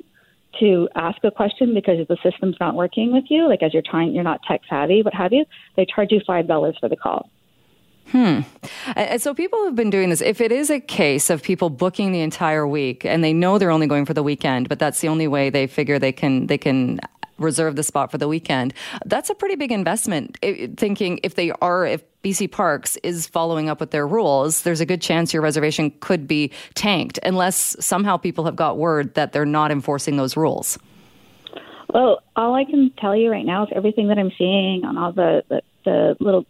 to 0.60 0.90
ask 0.96 1.24
a 1.24 1.32
question 1.32 1.74
because 1.74 2.06
the 2.08 2.18
system's 2.24 2.58
not 2.60 2.76
working 2.76 3.14
with 3.14 3.26
you, 3.30 3.48
like 3.48 3.62
as 3.62 3.74
you're 3.74 3.84
trying, 3.86 4.14
you're 4.14 4.24
not 4.24 4.42
tech 4.48 4.62
savvy, 4.68 5.02
what 5.04 5.14
have 5.14 5.32
you, 5.32 5.46
they 5.76 5.86
charge 5.86 6.12
you 6.12 6.22
five 6.26 6.48
dollars 6.48 6.76
for 6.80 6.90
the 6.90 6.96
call. 6.96 7.30
Hmm. 8.12 8.42
And 8.96 9.22
so 9.22 9.34
people 9.34 9.64
have 9.66 9.76
been 9.76 9.90
doing 9.90 10.10
this. 10.10 10.22
If 10.22 10.42
it 10.42 10.52
is 10.52 10.70
a 10.70 10.80
case 10.80 11.30
of 11.30 11.42
people 11.42 11.70
booking 11.70 12.12
the 12.12 12.20
entire 12.20 12.68
week 12.68 13.06
and 13.06 13.24
they 13.24 13.32
know 13.32 13.58
they're 13.58 13.72
only 13.72 13.88
going 13.88 14.06
for 14.06 14.14
the 14.14 14.24
weekend, 14.24 14.68
but 14.68 14.80
that's 14.80 15.00
the 15.00 15.08
only 15.08 15.28
way 15.28 15.50
they 15.50 15.66
figure 15.66 15.98
they 15.98 16.12
can 16.12 16.48
they 16.48 16.58
can 16.58 17.00
reserve 17.38 17.76
the 17.76 17.84
spot 17.84 18.12
for 18.12 18.18
the 18.18 18.28
weekend. 18.28 18.74
That's 19.06 19.30
a 19.30 19.36
pretty 19.36 19.56
big 19.56 19.72
investment. 19.72 20.38
thinking 20.78 21.20
if 21.24 21.36
they 21.36 21.52
are 21.62 21.86
if 21.86 22.04
BC 22.22 22.52
Parks 22.52 22.98
is 22.98 23.28
following 23.28 23.70
up 23.70 23.80
with 23.80 23.92
their 23.92 24.06
rules, 24.06 24.62
there's 24.64 24.82
a 24.82 24.86
good 24.86 25.02
chance 25.02 25.34
your 25.34 25.42
reservation 25.42 25.92
could 26.02 26.28
be 26.28 26.52
tanked 26.76 27.18
unless 27.24 27.76
somehow 27.80 28.18
people 28.18 28.46
have 28.46 28.56
got 28.56 28.78
word 28.78 29.16
that 29.16 29.32
they're 29.32 29.46
not 29.46 29.72
enforcing 29.72 30.18
those 30.18 30.38
rules. 30.38 30.78
Well, 31.94 32.22
all 32.36 32.54
I 32.54 32.64
can 32.64 32.92
tell 32.98 33.16
you 33.16 33.32
right 33.32 33.46
now 33.46 33.64
is 33.64 33.70
everything 33.76 34.08
that 34.10 34.18
I'm 34.18 34.32
seeing 34.38 34.86
on 34.86 34.98
all 34.98 35.12
the, 35.12 35.44
the, 35.50 35.62
the 35.84 36.18
little 36.20 36.46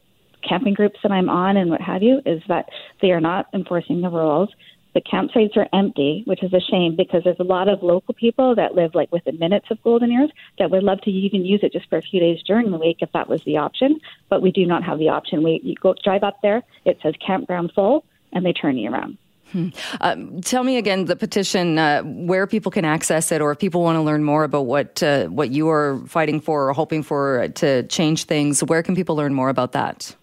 camping 0.47 0.73
groups 0.73 0.99
that 1.03 1.11
I'm 1.11 1.29
on 1.29 1.57
and 1.57 1.69
what 1.69 1.81
have 1.81 2.03
you 2.03 2.21
is 2.25 2.41
that 2.47 2.69
they 3.01 3.11
are 3.11 3.21
not 3.21 3.47
enforcing 3.53 4.01
the 4.01 4.09
rules. 4.09 4.49
The 4.93 5.01
campsites 5.01 5.55
are 5.55 5.67
empty, 5.71 6.23
which 6.25 6.43
is 6.43 6.53
a 6.53 6.59
shame 6.59 6.95
because 6.97 7.23
there's 7.23 7.39
a 7.39 7.45
lot 7.45 7.69
of 7.69 7.81
local 7.81 8.13
people 8.13 8.55
that 8.55 8.75
live 8.75 8.93
like 8.93 9.11
within 9.11 9.39
minutes 9.39 9.67
of 9.71 9.81
Golden 9.83 10.11
Ears 10.11 10.29
that 10.59 10.69
would 10.69 10.83
love 10.83 10.99
to 11.01 11.09
even 11.09 11.45
use 11.45 11.61
it 11.63 11.71
just 11.71 11.87
for 11.89 11.97
a 11.97 12.01
few 12.01 12.19
days 12.19 12.41
during 12.45 12.71
the 12.71 12.77
week 12.77 12.97
if 12.99 13.11
that 13.13 13.29
was 13.29 13.41
the 13.45 13.57
option. 13.57 14.01
But 14.27 14.41
we 14.41 14.51
do 14.51 14.65
not 14.65 14.83
have 14.83 14.99
the 14.99 15.09
option. 15.09 15.43
We 15.43 15.61
you 15.63 15.75
go 15.75 15.95
drive 16.03 16.23
up 16.23 16.41
there, 16.41 16.63
it 16.83 16.99
says 17.01 17.13
campground 17.25 17.71
full, 17.73 18.03
and 18.33 18.45
they 18.45 18.51
turn 18.51 18.77
you 18.77 18.91
around. 18.91 19.17
Hmm. 19.51 19.69
Uh, 19.99 20.15
tell 20.41 20.63
me 20.63 20.77
again 20.77 21.05
the 21.05 21.15
petition, 21.15 21.77
uh, 21.77 22.03
where 22.03 22.47
people 22.47 22.71
can 22.71 22.85
access 22.85 23.31
it, 23.31 23.41
or 23.41 23.51
if 23.51 23.59
people 23.59 23.83
want 23.83 23.97
to 23.97 24.01
learn 24.01 24.23
more 24.23 24.43
about 24.43 24.65
what 24.65 25.03
uh, 25.03 25.25
what 25.27 25.51
you 25.51 25.69
are 25.69 26.01
fighting 26.07 26.39
for 26.39 26.69
or 26.69 26.73
hoping 26.73 27.03
for 27.03 27.47
to 27.47 27.83
change 27.83 28.25
things. 28.25 28.61
Where 28.63 28.83
can 28.83 28.95
people 28.95 29.15
learn 29.15 29.33
more 29.33 29.49
about 29.49 29.73
that? 29.73 30.15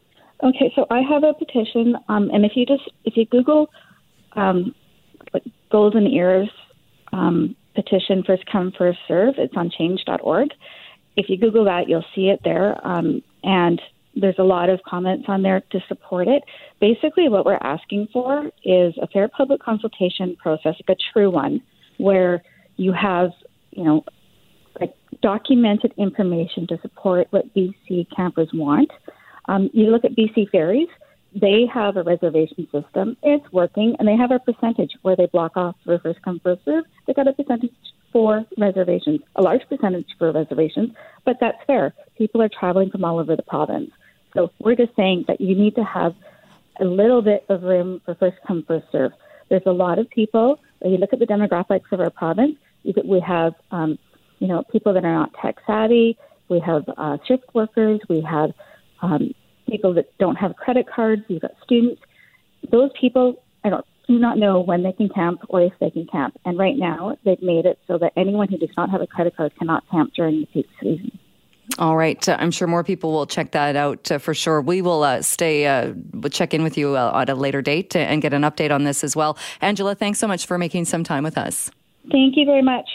Okay, 0.43 0.73
so 0.77 0.87
I 0.89 1.01
have 1.01 1.25
a 1.25 1.35
petition, 1.35 1.97
um, 2.09 2.31
and 2.33 2.45
if 2.45 2.53
you 2.55 2.65
just 2.65 2.89
if 3.05 3.17
you 3.17 3.27
Google 3.27 3.71
um, 4.37 4.73
Golden 5.71 6.07
Ears 6.07 6.49
um, 7.13 7.57
petition 7.75 8.23
first 8.25 8.45
come 8.51 8.73
first 8.79 9.01
serve, 9.09 9.35
it's 9.37 9.55
on 9.57 9.69
Change.org. 9.77 10.51
If 11.17 11.29
you 11.29 11.39
Google 11.39 11.65
that, 11.65 11.89
you'll 11.89 12.05
see 12.15 12.29
it 12.29 12.41
there, 12.45 12.79
um, 12.87 13.21
and 13.43 13.83
there's 14.15 14.39
a 14.39 14.45
lot 14.45 14.71
of 14.71 14.81
comments 14.87 15.25
on 15.27 15.43
there 15.43 15.61
to 15.73 15.81
support 15.89 16.29
it. 16.29 16.45
Basically, 16.81 17.29
what 17.29 17.45
we're 17.45 17.59
asking 17.61 18.07
for 18.13 18.47
is 18.65 18.95
a 19.03 19.09
fair 19.09 19.27
public 19.27 19.61
consultation 19.61 20.37
process, 20.37 20.77
like 20.89 20.97
a 20.97 21.13
true 21.13 21.31
one, 21.31 21.61
where 21.97 22.45
you 22.77 22.93
have 22.93 23.31
you 23.73 23.83
know 23.83 24.05
like 24.81 24.95
documented 25.21 25.93
information 25.97 26.69
to 26.69 26.79
support 26.81 27.27
what 27.31 27.53
BC 27.57 28.07
campers 28.15 28.51
want 28.55 28.93
um, 29.49 29.71
you 29.73 29.91
look 29.91 30.05
at 30.05 30.13
BC 30.13 30.51
Ferries, 30.51 30.89
they 31.35 31.67
have 31.73 31.97
a 31.97 32.03
reservation 32.03 32.69
system. 32.73 33.17
It's 33.23 33.45
working, 33.53 33.97
and 33.99 34.09
they 34.09 34.17
have 34.17 34.31
a 34.31 34.39
percentage 34.39 34.93
where 35.03 35.17
they 35.17 35.27
block 35.27 35.57
off 35.57 35.77
for 35.85 35.99
first 35.99 36.23
come, 36.23 36.41
first 36.41 36.65
serve. 36.65 36.85
They 37.07 37.15
got 37.15 37.29
a 37.29 37.33
percentage 37.33 37.73
for 38.13 38.45
reservations, 38.57 39.21
a 39.37 39.43
large 39.43 39.61
percentage 39.69 40.07
for 40.19 40.33
reservations, 40.33 40.91
but 41.25 41.37
that's 41.41 41.59
fair. 41.67 41.95
People 42.17 42.41
are 42.41 42.49
traveling 42.49 42.91
from 42.91 43.05
all 43.05 43.19
over 43.19 43.37
the 43.37 43.43
province. 43.43 43.91
So 44.35 44.51
we're 44.61 44.77
just 44.77 44.97
saying 44.97 45.27
that 45.29 45.41
you 45.41 45.55
need 45.55 45.75
to 45.75 45.85
have 45.85 46.15
a 46.81 46.85
little 46.85 47.23
bit 47.23 47.45
of 47.49 47.63
room 47.63 48.01
for 48.05 48.15
first 48.15 48.37
come, 48.47 48.65
first 48.67 48.87
serve. 48.91 49.13
There's 49.51 49.63
a 49.67 49.73
lot 49.73 49.99
of 49.99 50.09
people. 50.11 50.61
When 50.79 50.93
you 50.93 50.99
look 50.99 51.13
at 51.13 51.19
the 51.19 51.27
demographics 51.27 51.91
of 51.93 52.01
our 52.01 52.11
province, 52.11 52.57
we 52.85 53.21
have 53.21 53.55
um, 53.71 53.99
you 54.39 54.47
know, 54.47 54.63
people 54.71 54.95
that 54.95 55.05
are 55.05 55.15
not 55.15 55.35
tech 55.41 55.57
savvy. 55.67 56.17
We 56.49 56.61
have 56.61 56.85
uh, 56.97 57.19
shift 57.27 57.45
workers. 57.55 58.01
We 58.09 58.21
have 58.23 58.53
um, 59.03 59.35
people 59.69 59.95
that 59.95 60.17
don't 60.19 60.37
have 60.37 60.57
credit 60.57 60.87
cards. 60.89 61.23
We've 61.29 61.41
got 61.41 61.53
students. 61.65 62.01
Those 62.71 62.91
people, 63.01 63.43
I 63.65 63.71
don't 63.71 63.85
do 64.09 64.19
not 64.19 64.39
know 64.39 64.61
when 64.61 64.83
they 64.83 64.93
can 64.93 65.09
camp 65.11 65.41
or 65.49 65.61
if 65.61 65.73
they 65.81 65.91
can 65.91 66.07
camp. 66.07 66.37
And 66.45 66.59
right 66.59 66.77
now, 66.77 67.17
they've 67.25 67.43
made 67.43 67.67
it 67.67 67.79
so 67.87 67.99
that 67.99 68.13
anyone 68.17 68.49
who 68.49 68.57
does 68.57 68.71
not 68.77 68.91
have 68.91 69.03
a 69.03 69.07
credit 69.07 69.37
card 69.37 69.53
cannot 69.59 69.89
camp 69.91 70.13
during 70.15 70.41
the 70.41 70.47
peak 70.47 70.67
season. 70.81 71.19
All 71.79 71.97
right. 71.97 72.27
Uh, 72.27 72.37
I'm 72.41 72.51
sure 72.51 72.67
more 72.67 72.83
people 72.83 73.13
will 73.13 73.27
check 73.27 73.53
that 73.53 73.77
out 73.77 74.11
uh, 74.11 74.19
for 74.19 74.33
sure. 74.33 74.63
We 74.63 74.81
will 74.81 75.03
uh, 75.03 75.21
stay, 75.21 75.67
uh, 75.67 75.93
we'll 76.13 76.31
check 76.31 76.55
in 76.55 76.63
with 76.63 76.79
you 76.79 76.97
uh, 76.97 77.21
at 77.21 77.29
a 77.29 77.35
later 77.35 77.61
date 77.61 77.95
and 77.95 78.23
get 78.23 78.33
an 78.33 78.43
update 78.43 78.71
on 78.71 78.85
this 78.85 79.05
as 79.05 79.15
well. 79.15 79.37
Angela, 79.61 79.95
thanks 79.95 80.19
so 80.19 80.27
much 80.27 80.47
for 80.47 80.57
making 80.57 80.87
some 80.87 81.05
time 81.05 81.23
with 81.23 81.37
us. 81.37 81.71
Thank 82.11 82.37
you 82.37 82.47
very 82.47 82.63
much. 82.63 82.89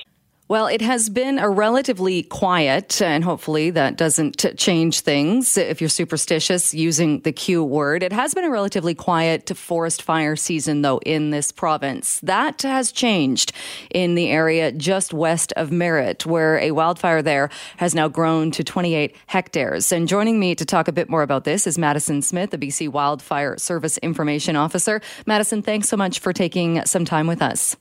Well, 0.50 0.68
it 0.68 0.82
has 0.82 1.10
been 1.10 1.40
a 1.40 1.50
relatively 1.50 2.22
quiet, 2.22 3.02
and 3.02 3.24
hopefully 3.24 3.70
that 3.70 3.96
doesn't 3.96 4.46
change 4.58 5.00
things 5.00 5.58
if 5.58 5.80
you're 5.80 5.90
superstitious 5.90 6.74
using 6.74 7.22
the 7.22 7.32
Q 7.32 7.64
word. 7.64 8.04
It 8.04 8.12
has 8.12 8.34
been 8.34 8.44
a 8.44 8.50
relatively 8.50 8.94
quiet 8.94 9.50
forest 9.56 10.02
fire 10.02 10.36
season, 10.36 10.82
though, 10.82 10.98
in 11.06 11.30
this 11.30 11.54
province. 11.54 12.20
That 12.20 12.62
has 12.64 12.92
changed 12.92 13.54
in 13.90 14.16
the 14.16 14.30
area 14.30 14.74
just 14.74 15.14
west 15.14 15.54
of 15.54 15.72
Merritt, 15.72 16.26
where 16.26 16.60
a 16.60 16.72
wildfire 16.72 17.22
there 17.22 17.50
has 17.78 17.96
now 17.96 18.10
grown 18.10 18.52
to 18.52 18.66
28 18.66 19.16
hectares. 19.28 19.94
And 19.94 20.10
joining 20.10 20.42
me 20.42 20.56
to 20.56 20.66
talk 20.66 20.90
a 20.90 20.94
bit 20.94 21.10
more 21.10 21.24
about 21.24 21.46
this 21.46 21.66
is 21.66 21.78
Madison 21.78 22.22
Smith, 22.22 22.52
the 22.52 22.58
BC 22.58 22.90
Wildfire 22.90 23.58
Service 23.58 23.98
Information 24.00 24.58
Officer. 24.58 25.02
Madison, 25.26 25.62
thanks 25.62 25.88
so 25.88 25.96
much 25.96 26.20
for 26.20 26.34
taking 26.34 26.86
some 26.86 27.06
time 27.06 27.28
with 27.28 27.42
us. 27.42 27.78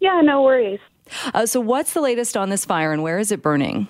Yeah, 0.00 0.20
no 0.20 0.42
worries. 0.42 0.78
Uh, 1.34 1.46
so, 1.46 1.60
what's 1.60 1.92
the 1.92 2.00
latest 2.00 2.36
on 2.36 2.50
this 2.50 2.64
fire 2.64 2.92
and 2.92 3.02
where 3.02 3.18
is 3.18 3.32
it 3.32 3.42
burning? 3.42 3.88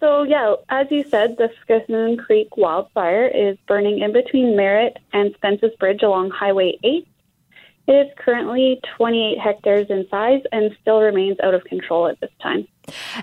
So, 0.00 0.24
yeah, 0.24 0.54
as 0.68 0.86
you 0.90 1.04
said, 1.04 1.36
the 1.38 1.50
Skisson 1.66 2.18
Creek 2.18 2.56
wildfire 2.56 3.26
is 3.26 3.56
burning 3.66 4.00
in 4.00 4.12
between 4.12 4.56
Merritt 4.56 4.98
and 5.12 5.34
Spences 5.34 5.76
Bridge 5.78 6.02
along 6.02 6.30
Highway 6.30 6.78
8. 6.84 7.08
It 7.88 7.92
is 7.92 8.12
currently 8.18 8.80
28 8.96 9.38
hectares 9.38 9.86
in 9.88 10.06
size 10.10 10.42
and 10.52 10.76
still 10.80 11.00
remains 11.00 11.38
out 11.42 11.54
of 11.54 11.64
control 11.64 12.08
at 12.08 12.20
this 12.20 12.30
time. 12.42 12.66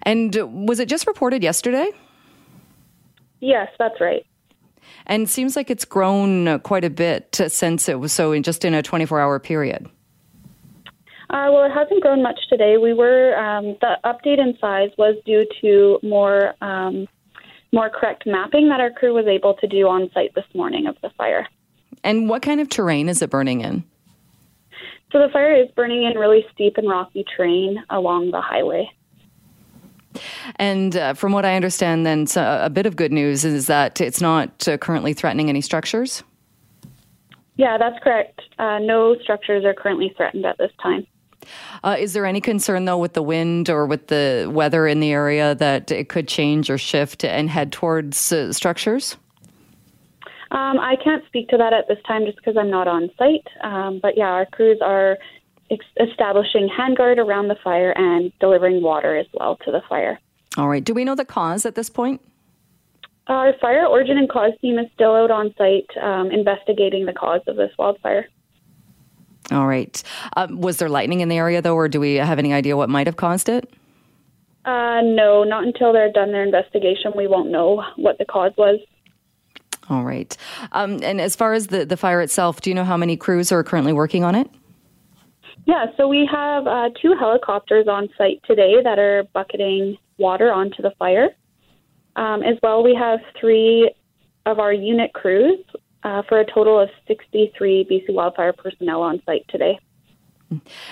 And 0.03 0.35
was 0.67 0.79
it 0.79 0.87
just 0.87 1.05
reported 1.05 1.43
yesterday? 1.43 1.91
Yes, 3.39 3.69
that's 3.77 3.99
right. 3.99 4.25
And 5.05 5.29
seems 5.29 5.55
like 5.55 5.69
it's 5.69 5.85
grown 5.85 6.59
quite 6.61 6.85
a 6.85 6.89
bit 6.89 7.41
since 7.49 7.89
it 7.89 7.99
was 7.99 8.13
so 8.13 8.31
in 8.31 8.41
just 8.41 8.63
in 8.63 8.73
a 8.73 8.81
24 8.81 9.19
hour 9.19 9.39
period. 9.39 9.89
Uh, 11.33 11.49
well, 11.51 11.65
it 11.65 11.71
hasn't 11.71 11.99
grown 11.99 12.21
much 12.21 12.39
today. 12.47 12.77
We 12.77 12.93
were 12.93 13.35
um, 13.35 13.75
the 13.81 13.97
update 14.05 14.37
in 14.37 14.55
size 14.61 14.91
was 14.99 15.15
due 15.25 15.47
to 15.61 15.99
more 16.03 16.53
um, 16.61 17.07
more 17.71 17.89
correct 17.89 18.27
mapping 18.27 18.69
that 18.69 18.79
our 18.79 18.91
crew 18.91 19.15
was 19.15 19.25
able 19.25 19.55
to 19.55 19.65
do 19.65 19.87
on 19.87 20.11
site 20.13 20.35
this 20.35 20.45
morning 20.53 20.85
of 20.85 20.95
the 21.01 21.09
fire. 21.17 21.47
And 22.03 22.29
what 22.29 22.43
kind 22.43 22.61
of 22.61 22.69
terrain 22.69 23.09
is 23.09 23.23
it 23.23 23.31
burning 23.31 23.61
in? 23.61 23.83
So 25.11 25.17
the 25.17 25.29
fire 25.33 25.55
is 25.55 25.69
burning 25.71 26.03
in 26.03 26.19
really 26.19 26.45
steep 26.53 26.77
and 26.77 26.87
rocky 26.87 27.25
terrain 27.35 27.83
along 27.89 28.29
the 28.29 28.41
highway. 28.41 28.91
And 30.57 30.95
uh, 30.95 31.15
from 31.15 31.31
what 31.31 31.45
I 31.45 31.55
understand, 31.55 32.05
then 32.05 32.27
so 32.27 32.59
a 32.63 32.69
bit 32.69 32.85
of 32.85 32.95
good 32.95 33.11
news 33.11 33.43
is 33.43 33.65
that 33.65 33.99
it's 33.99 34.21
not 34.21 34.67
uh, 34.67 34.77
currently 34.77 35.13
threatening 35.13 35.49
any 35.49 35.61
structures. 35.61 36.23
Yeah, 37.55 37.79
that's 37.79 37.97
correct. 38.03 38.39
Uh, 38.59 38.77
no 38.77 39.15
structures 39.23 39.65
are 39.65 39.73
currently 39.73 40.13
threatened 40.15 40.45
at 40.45 40.59
this 40.59 40.71
time. 40.79 41.07
Uh, 41.83 41.95
is 41.99 42.13
there 42.13 42.25
any 42.25 42.41
concern, 42.41 42.85
though, 42.85 42.97
with 42.97 43.13
the 43.13 43.21
wind 43.21 43.69
or 43.69 43.85
with 43.85 44.07
the 44.07 44.49
weather 44.51 44.87
in 44.87 44.99
the 44.99 45.11
area 45.11 45.55
that 45.55 45.91
it 45.91 46.09
could 46.09 46.27
change 46.27 46.69
or 46.69 46.77
shift 46.77 47.23
and 47.23 47.49
head 47.49 47.71
towards 47.71 48.31
uh, 48.31 48.51
structures? 48.53 49.17
Um, 50.51 50.79
I 50.79 50.95
can't 51.03 51.25
speak 51.25 51.49
to 51.49 51.57
that 51.57 51.73
at 51.73 51.87
this 51.87 51.97
time 52.07 52.25
just 52.25 52.37
because 52.37 52.55
I'm 52.57 52.69
not 52.69 52.87
on 52.87 53.09
site. 53.17 53.47
Um, 53.63 53.99
but 54.01 54.15
yeah, 54.15 54.25
our 54.25 54.45
crews 54.45 54.77
are 54.81 55.17
ex- 55.71 55.85
establishing 55.99 56.69
handguard 56.69 57.17
around 57.17 57.47
the 57.47 57.57
fire 57.63 57.91
and 57.97 58.31
delivering 58.39 58.83
water 58.83 59.17
as 59.17 59.25
well 59.33 59.57
to 59.65 59.71
the 59.71 59.81
fire. 59.89 60.19
All 60.55 60.69
right. 60.69 60.83
Do 60.83 60.93
we 60.93 61.03
know 61.03 61.15
the 61.15 61.25
cause 61.25 61.65
at 61.65 61.73
this 61.73 61.89
point? 61.89 62.21
Our 63.27 63.53
fire 63.59 63.85
origin 63.85 64.17
and 64.17 64.29
cause 64.29 64.51
team 64.61 64.77
is 64.77 64.87
still 64.93 65.15
out 65.15 65.31
on 65.31 65.55
site 65.57 65.87
um, 66.01 66.29
investigating 66.29 67.05
the 67.05 67.13
cause 67.13 67.41
of 67.47 67.55
this 67.55 67.71
wildfire. 67.79 68.27
All 69.53 69.67
right. 69.67 70.01
Um, 70.35 70.59
was 70.59 70.77
there 70.77 70.89
lightning 70.89 71.21
in 71.21 71.29
the 71.29 71.37
area, 71.37 71.61
though, 71.61 71.75
or 71.75 71.87
do 71.87 71.99
we 71.99 72.15
have 72.15 72.39
any 72.39 72.53
idea 72.53 72.75
what 72.75 72.89
might 72.89 73.07
have 73.07 73.17
caused 73.17 73.47
it? 73.47 73.71
Uh, 74.65 75.01
no, 75.03 75.43
not 75.43 75.63
until 75.63 75.93
they're 75.93 76.11
done 76.11 76.31
their 76.31 76.43
investigation. 76.43 77.11
We 77.15 77.27
won't 77.27 77.51
know 77.51 77.83
what 77.97 78.17
the 78.17 78.25
cause 78.25 78.53
was. 78.57 78.79
All 79.89 80.03
right. 80.03 80.35
Um, 80.71 80.99
and 81.03 81.19
as 81.21 81.35
far 81.35 81.53
as 81.53 81.67
the, 81.67 81.85
the 81.85 81.97
fire 81.97 82.21
itself, 82.21 82.61
do 82.61 82.69
you 82.69 82.73
know 82.73 82.85
how 82.85 82.97
many 82.97 83.15
crews 83.17 83.51
are 83.51 83.63
currently 83.63 83.93
working 83.93 84.23
on 84.23 84.33
it? 84.33 84.49
Yeah, 85.65 85.85
so 85.97 86.07
we 86.07 86.27
have 86.31 86.65
uh, 86.65 86.89
two 87.01 87.13
helicopters 87.17 87.87
on 87.87 88.09
site 88.17 88.41
today 88.45 88.81
that 88.83 88.97
are 88.99 89.23
bucketing 89.33 89.97
water 90.17 90.51
onto 90.51 90.81
the 90.81 90.91
fire. 90.97 91.29
Um, 92.15 92.43
as 92.43 92.57
well, 92.63 92.83
we 92.83 92.95
have 92.95 93.19
three 93.39 93.93
of 94.45 94.59
our 94.59 94.73
unit 94.73 95.13
crews 95.13 95.59
uh, 96.03 96.21
for 96.27 96.39
a 96.39 96.45
total 96.45 96.79
of 96.79 96.89
63 97.07 97.87
BC 97.89 98.13
wildfire 98.13 98.53
personnel 98.53 99.01
on 99.01 99.21
site 99.25 99.45
today. 99.49 99.79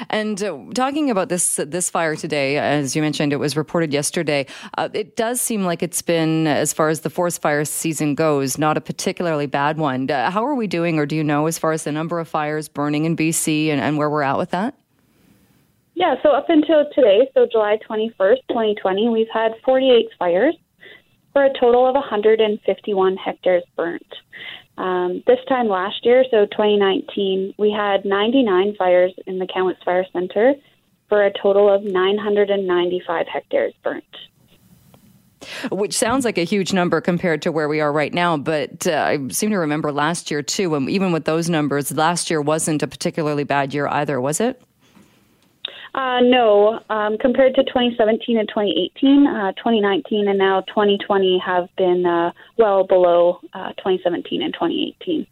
And 0.10 0.42
uh, 0.42 0.58
talking 0.74 1.12
about 1.12 1.30
this 1.30 1.58
this 1.58 1.90
fire 1.90 2.16
today, 2.16 2.58
as 2.58 2.96
you 2.96 3.02
mentioned, 3.02 3.32
it 3.32 3.38
was 3.38 3.56
reported 3.56 3.94
yesterday. 3.94 4.48
Uh, 4.78 4.90
it 4.94 5.16
does 5.16 5.40
seem 5.40 5.66
like 5.66 5.84
it's 5.84 6.02
been, 6.02 6.48
as 6.48 6.74
far 6.74 6.90
as 6.90 7.02
the 7.02 7.10
forest 7.10 7.42
fire 7.42 7.64
season 7.66 8.16
goes, 8.16 8.58
not 8.58 8.78
a 8.78 8.82
particularly 8.82 9.46
bad 9.46 9.78
one. 9.78 10.10
Uh, 10.10 10.32
how 10.32 10.44
are 10.46 10.56
we 10.56 10.66
doing, 10.66 10.98
or 10.98 11.06
do 11.06 11.16
you 11.16 11.24
know, 11.24 11.46
as 11.46 11.60
far 11.60 11.74
as 11.74 11.84
the 11.84 11.92
number 11.92 12.20
of 12.20 12.28
fires 12.28 12.68
burning 12.70 13.06
in 13.06 13.16
BC 13.16 13.68
and, 13.68 13.80
and 13.82 13.98
where 13.98 14.10
we're 14.10 14.24
at 14.24 14.38
with 14.38 14.50
that? 14.52 14.76
Yeah, 15.94 16.16
so 16.24 16.30
up 16.32 16.50
until 16.50 16.86
today, 16.96 17.30
so 17.34 17.46
July 17.52 17.78
21st, 17.88 18.38
2020, 18.50 19.10
we've 19.10 19.28
had 19.32 19.52
48 19.64 20.08
fires 20.18 20.56
for 21.34 21.46
a 21.46 21.54
total 21.60 21.88
of 21.88 21.94
151 21.94 23.18
hectares 23.18 23.64
burnt. 23.76 24.02
Um, 24.78 25.24
this 25.28 25.40
time 25.48 25.68
last 25.68 26.06
year, 26.06 26.24
so 26.32 26.46
2019, 26.46 27.56
we 27.58 27.72
had 27.72 28.06
99 28.06 28.76
fires 28.78 29.14
in 29.28 29.38
the 29.38 29.48
Kamloops 29.48 29.84
Fire 29.84 30.06
Center 30.14 30.54
for 31.10 31.26
a 31.26 31.32
total 31.42 31.72
of 31.72 31.84
995 31.84 33.28
hectares 33.28 33.74
burnt. 33.84 34.04
Which 35.72 35.98
sounds 35.98 36.24
like 36.24 36.38
a 36.38 36.44
huge 36.44 36.72
number 36.72 37.02
compared 37.02 37.42
to 37.42 37.52
where 37.52 37.68
we 37.68 37.82
are 37.82 37.92
right 37.92 38.14
now, 38.14 38.38
but 38.38 38.88
uh, 38.88 38.92
I 38.92 39.28
seem 39.30 39.50
to 39.50 39.58
remember 39.58 39.92
last 39.92 40.32
year 40.32 40.42
too, 40.42 40.76
and 40.76 40.90
even 40.90 41.12
with 41.12 41.26
those 41.26 41.50
numbers, 41.50 41.92
last 41.92 42.30
year 42.30 42.42
wasn't 42.42 42.84
a 42.84 42.88
particularly 42.88 43.44
bad 43.44 43.74
year 43.74 43.88
either, 43.88 44.22
was 44.22 44.40
it? 44.40 44.62
Uh, 45.94 46.22
no, 46.22 46.80
um, 46.90 47.18
compared 47.18 47.54
to 47.56 47.64
2017 47.66 48.38
and 48.38 48.48
2018, 48.48 49.28
uh, 49.28 49.52
2019 49.54 50.28
and 50.30 50.38
now 50.38 50.62
2020 50.62 51.38
have 51.46 51.68
been 51.78 52.06
uh, 52.06 52.32
well 52.58 52.86
below 52.86 53.40
uh, 53.54 53.70
2017 53.74 54.42
and 54.42 54.54
2018. 54.54 55.28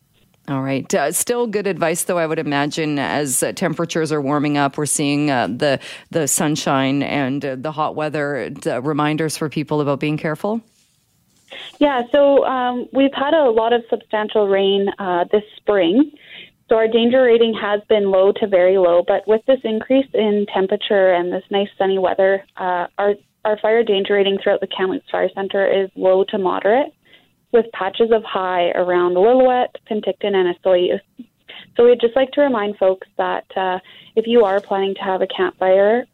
All 0.50 0.62
right. 0.62 0.92
Uh, 0.94 1.12
still 1.12 1.48
good 1.48 1.68
advice, 1.68 2.04
though. 2.04 2.18
I 2.18 2.26
would 2.26 2.40
imagine 2.40 3.00
as 3.00 3.42
uh, 3.42 3.54
temperatures 3.54 4.12
are 4.12 4.20
warming 4.20 4.58
up, 4.58 4.78
we're 4.78 4.88
seeing 4.88 5.28
the 5.28 5.80
the 6.10 6.28
sunshine 6.28 7.04
and 7.04 7.42
the 7.42 7.72
hot 7.72 7.96
weather. 7.96 8.52
reminders 8.82 9.38
for 9.38 9.48
people 9.48 9.80
about 9.80 10.00
being 10.00 10.18
careful. 10.18 10.60
Yeah. 11.78 12.02
So 12.12 12.46
um, 12.46 12.90
we've 12.92 13.14
had 13.14 13.36
a 13.36 13.52
lot 13.52 13.74
of 13.74 13.84
substantial 13.90 14.48
rain 14.48 14.90
this 15.32 15.44
spring. 15.56 16.12
So 16.70 16.76
our 16.76 16.88
danger 16.88 17.24
rating 17.24 17.56
has 17.60 17.82
been 17.90 18.12
low 18.12 18.32
to 18.34 18.48
very 18.48 18.78
low, 18.78 19.04
but 19.06 19.28
with 19.28 19.42
this 19.48 19.60
increase 19.64 20.06
in 20.14 20.46
temperature 20.54 21.14
and 21.14 21.34
this 21.34 21.44
nice 21.50 21.68
sunny 21.78 21.98
weather, 21.98 22.44
uh, 22.58 22.86
our 22.98 23.16
our 23.44 23.58
fire 23.60 23.84
danger 23.84 24.14
rating 24.14 24.38
throughout 24.38 24.60
the 24.60 24.68
Kamloops 24.68 25.10
Fire 25.10 25.30
Center 25.34 25.66
is 25.66 25.90
low 25.96 26.26
to 26.26 26.38
moderate, 26.38 26.94
with 27.54 27.66
patches 27.74 28.12
of 28.12 28.22
high 28.24 28.70
around 28.72 29.16
Lillooet, 29.16 29.70
Penticton, 29.90 30.36
and 30.36 30.56
Osoyoos. 30.56 31.00
So 31.76 31.86
we'd 31.86 32.02
just 32.02 32.16
like 32.16 32.32
to 32.32 32.42
remind 32.42 32.78
folks 32.78 33.08
that 33.18 33.46
uh, 33.56 33.80
if 34.16 34.28
you 34.28 34.44
are 34.44 34.60
planning 34.60 34.94
to 34.96 35.02
have 35.02 35.22
a 35.22 35.28
campfire, 35.28 36.06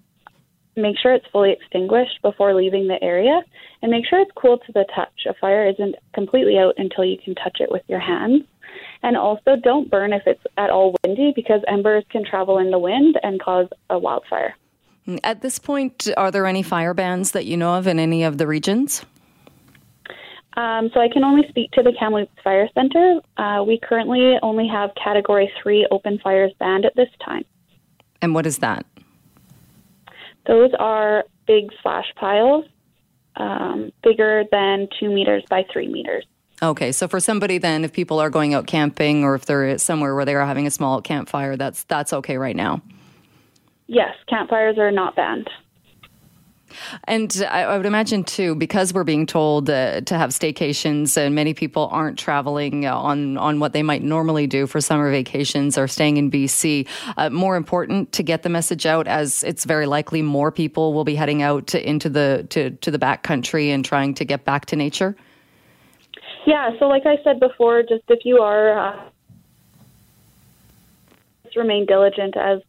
make 0.78 0.98
sure 1.00 1.14
it's 1.14 1.26
fully 1.32 1.52
extinguished 1.52 2.22
before 2.22 2.54
leaving 2.54 2.88
the 2.88 3.04
area, 3.04 3.42
and 3.82 3.92
make 3.92 4.06
sure 4.06 4.20
it's 4.20 4.32
cool 4.36 4.60
to 4.60 4.72
the 4.72 4.86
touch. 4.96 5.26
A 5.28 5.34
fire 5.34 5.68
isn't 5.68 5.96
completely 6.14 6.60
out 6.60 6.76
until 6.78 7.04
you 7.04 7.18
can 7.18 7.36
touch 7.36 7.58
it 7.60 7.72
with 7.72 7.84
your 7.88 8.00
hands. 8.00 8.44
And 9.06 9.16
also, 9.16 9.56
don't 9.56 9.88
burn 9.92 10.14
if 10.14 10.24
it's 10.26 10.42
at 10.58 10.72
all 10.72 10.96
windy 11.06 11.32
because 11.36 11.62
embers 11.68 12.04
can 12.10 12.26
travel 12.26 12.58
in 12.58 12.72
the 12.72 12.80
wind 12.80 13.20
and 13.22 13.40
cause 13.40 13.68
a 13.92 14.00
wildfire. 14.00 14.56
At 15.24 15.44
this 15.44 15.60
point, 15.60 16.10
are 16.18 16.32
there 16.32 16.48
any 16.48 16.64
fire 16.64 16.96
bans 16.96 17.30
that 17.34 17.46
you 17.46 17.56
know 17.56 17.76
of 17.76 17.86
in 17.86 18.00
any 18.00 18.24
of 18.24 18.40
the 18.40 18.48
regions? 18.48 19.06
Um, 20.58 20.90
so 20.92 21.02
I 21.02 21.08
can 21.08 21.24
only 21.24 21.48
speak 21.50 21.70
to 21.74 21.84
the 21.84 21.94
Kamloops 22.00 22.32
Fire 22.44 22.68
Center. 22.74 23.22
Uh, 23.38 23.64
we 23.64 23.80
currently 23.80 24.40
only 24.42 24.68
have 24.68 24.90
Category 24.96 25.52
3 25.62 25.88
open 25.92 26.18
fires 26.24 26.52
banned 26.58 26.86
at 26.86 26.96
this 26.96 27.10
time. 27.24 27.46
And 28.24 28.34
what 28.34 28.48
is 28.48 28.58
that? 28.58 28.88
Those 30.48 30.72
are 30.80 31.26
big 31.46 31.70
slash 31.84 32.06
piles, 32.16 32.66
um, 33.36 33.92
bigger 34.02 34.46
than 34.52 34.88
two 35.00 35.14
meters 35.14 35.44
by 35.48 35.64
three 35.72 35.90
meters. 35.90 36.26
Okay, 36.62 36.92
so 36.92 37.08
for 37.08 37.20
somebody 37.20 37.58
then, 37.58 37.84
if 37.84 37.92
people 37.92 38.20
are 38.20 38.30
going 38.30 38.54
out 38.54 38.66
camping 38.66 39.24
or 39.24 39.36
if 39.36 39.46
they're 39.46 39.78
somewhere 39.78 40.16
where 40.16 40.26
they 40.26 40.36
are 40.36 40.46
having 40.46 40.68
a 40.68 40.72
small 40.72 41.02
campfire, 41.02 41.58
that's 41.58 41.84
that's 41.84 42.14
okay 42.14 42.38
right 42.38 42.56
now. 42.56 42.82
Yes, 43.88 44.16
campfires 44.28 44.78
are 44.78 44.92
not 44.92 45.16
banned. 45.16 45.50
And 47.06 47.46
I, 47.50 47.64
I 47.64 47.78
would 47.78 47.86
imagine 47.86 48.24
too, 48.24 48.56
because 48.56 48.94
we're 48.94 49.04
being 49.04 49.26
told 49.26 49.70
uh, 49.70 50.02
to 50.02 50.18
have 50.18 50.32
staycations, 50.32 51.18
and 51.18 51.36
many 51.36 51.54
people 51.54 51.90
aren't 51.92 52.18
traveling 52.18 52.86
on 52.86 53.38
on 53.38 53.60
what 53.60 53.74
they 53.74 53.84
might 53.84 54.02
normally 54.02 54.48
do 54.48 54.68
for 54.68 54.82
summer 54.82 55.12
vacations 55.12 55.78
or 55.78 55.88
staying 55.88 56.18
in 56.18 56.32
BC. 56.32 56.88
Uh, 57.18 57.30
more 57.30 57.56
important 57.56 58.12
to 58.14 58.24
get 58.24 58.44
the 58.44 58.50
message 58.50 58.86
out, 58.86 59.08
as 59.08 59.44
it's 59.44 59.66
very 59.66 59.86
likely 59.86 60.22
more 60.22 60.52
people 60.52 60.94
will 60.94 61.06
be 61.06 61.16
heading 61.16 61.42
out 61.42 61.68
to, 61.68 61.90
into 61.90 62.10
the 62.10 62.46
to 62.50 62.72
to 62.72 62.92
the 62.92 63.00
back 63.00 63.24
country 63.24 63.72
and 63.72 63.86
trying 63.86 64.14
to 64.16 64.26
get 64.26 64.46
back 64.46 64.66
to 64.68 64.76
nature. 64.76 65.16
Yeah, 66.46 66.72
so 66.80 66.86
like 66.88 67.06
I 67.06 67.18
said 67.24 67.40
before, 67.40 67.82
just 67.82 68.04
if 68.10 68.20
you 68.24 68.40
are. 68.40 68.78
Uh, 68.78 69.10
just 71.56 71.58
remain 71.58 71.86
diligent 71.86 72.36
as 72.38 72.60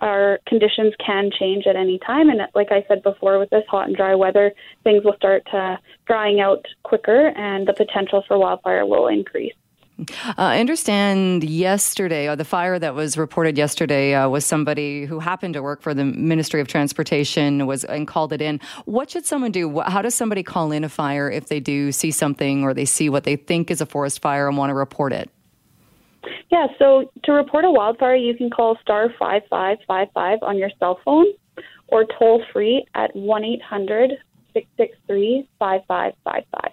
our 0.00 0.38
conditions 0.46 0.92
can 1.04 1.30
change 1.38 1.66
at 1.66 1.76
any 1.76 1.98
time. 2.00 2.28
And 2.28 2.40
like 2.54 2.70
I 2.70 2.84
said 2.88 3.02
before, 3.02 3.38
with 3.38 3.50
this 3.50 3.64
hot 3.68 3.86
and 3.86 3.96
dry 3.96 4.14
weather, 4.14 4.52
things 4.82 5.04
will 5.04 5.16
start 5.16 5.42
uh, 5.52 5.76
drying 6.06 6.40
out 6.40 6.64
quicker 6.82 7.28
and 7.28 7.66
the 7.66 7.72
potential 7.72 8.24
for 8.26 8.38
wildfire 8.38 8.86
will 8.86 9.08
increase. 9.08 9.54
Uh, 9.98 10.34
I 10.36 10.60
understand 10.60 11.44
yesterday, 11.44 12.28
or 12.28 12.34
the 12.34 12.44
fire 12.44 12.78
that 12.78 12.94
was 12.94 13.16
reported 13.16 13.56
yesterday, 13.56 14.14
uh, 14.14 14.28
was 14.28 14.44
somebody 14.44 15.04
who 15.04 15.20
happened 15.20 15.54
to 15.54 15.62
work 15.62 15.82
for 15.82 15.94
the 15.94 16.04
Ministry 16.04 16.60
of 16.60 16.66
Transportation 16.66 17.66
was 17.66 17.84
and 17.84 18.08
called 18.08 18.32
it 18.32 18.42
in. 18.42 18.60
What 18.86 19.10
should 19.10 19.24
someone 19.24 19.52
do? 19.52 19.80
How 19.80 20.02
does 20.02 20.14
somebody 20.14 20.42
call 20.42 20.72
in 20.72 20.82
a 20.82 20.88
fire 20.88 21.30
if 21.30 21.46
they 21.46 21.60
do 21.60 21.92
see 21.92 22.10
something 22.10 22.64
or 22.64 22.74
they 22.74 22.84
see 22.84 23.08
what 23.08 23.24
they 23.24 23.36
think 23.36 23.70
is 23.70 23.80
a 23.80 23.86
forest 23.86 24.20
fire 24.20 24.48
and 24.48 24.56
want 24.56 24.70
to 24.70 24.74
report 24.74 25.12
it? 25.12 25.30
Yeah, 26.50 26.66
so 26.78 27.10
to 27.24 27.32
report 27.32 27.64
a 27.64 27.70
wildfire, 27.70 28.16
you 28.16 28.34
can 28.34 28.50
call 28.50 28.76
star 28.82 29.10
5555 29.18 30.38
on 30.42 30.58
your 30.58 30.70
cell 30.78 30.98
phone 31.04 31.26
or 31.88 32.04
toll 32.18 32.42
free 32.52 32.84
at 32.94 33.14
1 33.14 33.44
800 33.44 34.12
663 34.54 35.48
5555. 35.58 36.72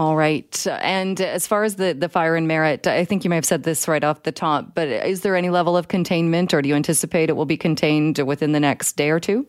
All 0.00 0.16
right. 0.16 0.66
And 0.66 1.20
as 1.20 1.46
far 1.46 1.62
as 1.62 1.76
the, 1.76 1.92
the 1.92 2.08
fire 2.08 2.34
in 2.34 2.46
Merritt, 2.46 2.86
I 2.86 3.04
think 3.04 3.22
you 3.22 3.28
may 3.28 3.36
have 3.36 3.44
said 3.44 3.64
this 3.64 3.86
right 3.86 4.02
off 4.02 4.22
the 4.22 4.32
top, 4.32 4.74
but 4.74 4.88
is 4.88 5.20
there 5.20 5.36
any 5.36 5.50
level 5.50 5.76
of 5.76 5.88
containment 5.88 6.54
or 6.54 6.62
do 6.62 6.70
you 6.70 6.74
anticipate 6.74 7.28
it 7.28 7.34
will 7.34 7.44
be 7.44 7.58
contained 7.58 8.18
within 8.20 8.52
the 8.52 8.60
next 8.60 8.94
day 8.96 9.10
or 9.10 9.20
two? 9.20 9.46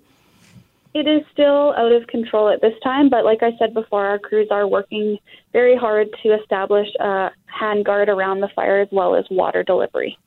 It 0.94 1.08
is 1.08 1.22
still 1.32 1.74
out 1.78 1.94
of 1.94 2.06
control 2.08 2.50
at 2.50 2.60
this 2.60 2.74
time, 2.84 3.10
but 3.10 3.24
like 3.24 3.42
I 3.42 3.52
said 3.60 3.74
before, 3.74 4.06
our 4.06 4.20
crews 4.20 4.50
are 4.52 4.68
working 4.68 5.20
very 5.54 5.78
hard 5.78 6.10
to 6.22 6.34
establish 6.34 6.90
a 7.00 7.32
hand 7.46 7.86
guard 7.86 8.10
around 8.10 8.42
the 8.42 8.50
fire 8.54 8.82
as 8.82 8.90
well 8.92 9.16
as 9.16 9.24
water 9.32 9.64
delivery. 9.64 10.18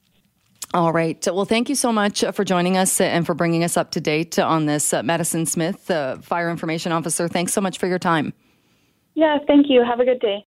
All 0.72 0.94
right. 0.94 1.22
Well, 1.30 1.44
thank 1.44 1.68
you 1.68 1.74
so 1.74 1.92
much 1.92 2.24
for 2.32 2.44
joining 2.44 2.78
us 2.78 2.98
and 2.98 3.26
for 3.26 3.34
bringing 3.34 3.62
us 3.62 3.76
up 3.76 3.90
to 3.90 4.00
date 4.00 4.38
on 4.38 4.64
this. 4.64 4.94
Madison 5.04 5.44
Smith, 5.44 5.90
uh, 5.90 6.16
Fire 6.22 6.48
Information 6.48 6.92
Officer, 6.92 7.28
thanks 7.28 7.52
so 7.52 7.60
much 7.60 7.76
for 7.76 7.86
your 7.86 7.98
time. 7.98 8.32
Yeah, 9.14 9.38
thank 9.46 9.66
you. 9.68 9.84
Have 9.84 10.00
a 10.00 10.04
good 10.04 10.20
day. 10.20 10.42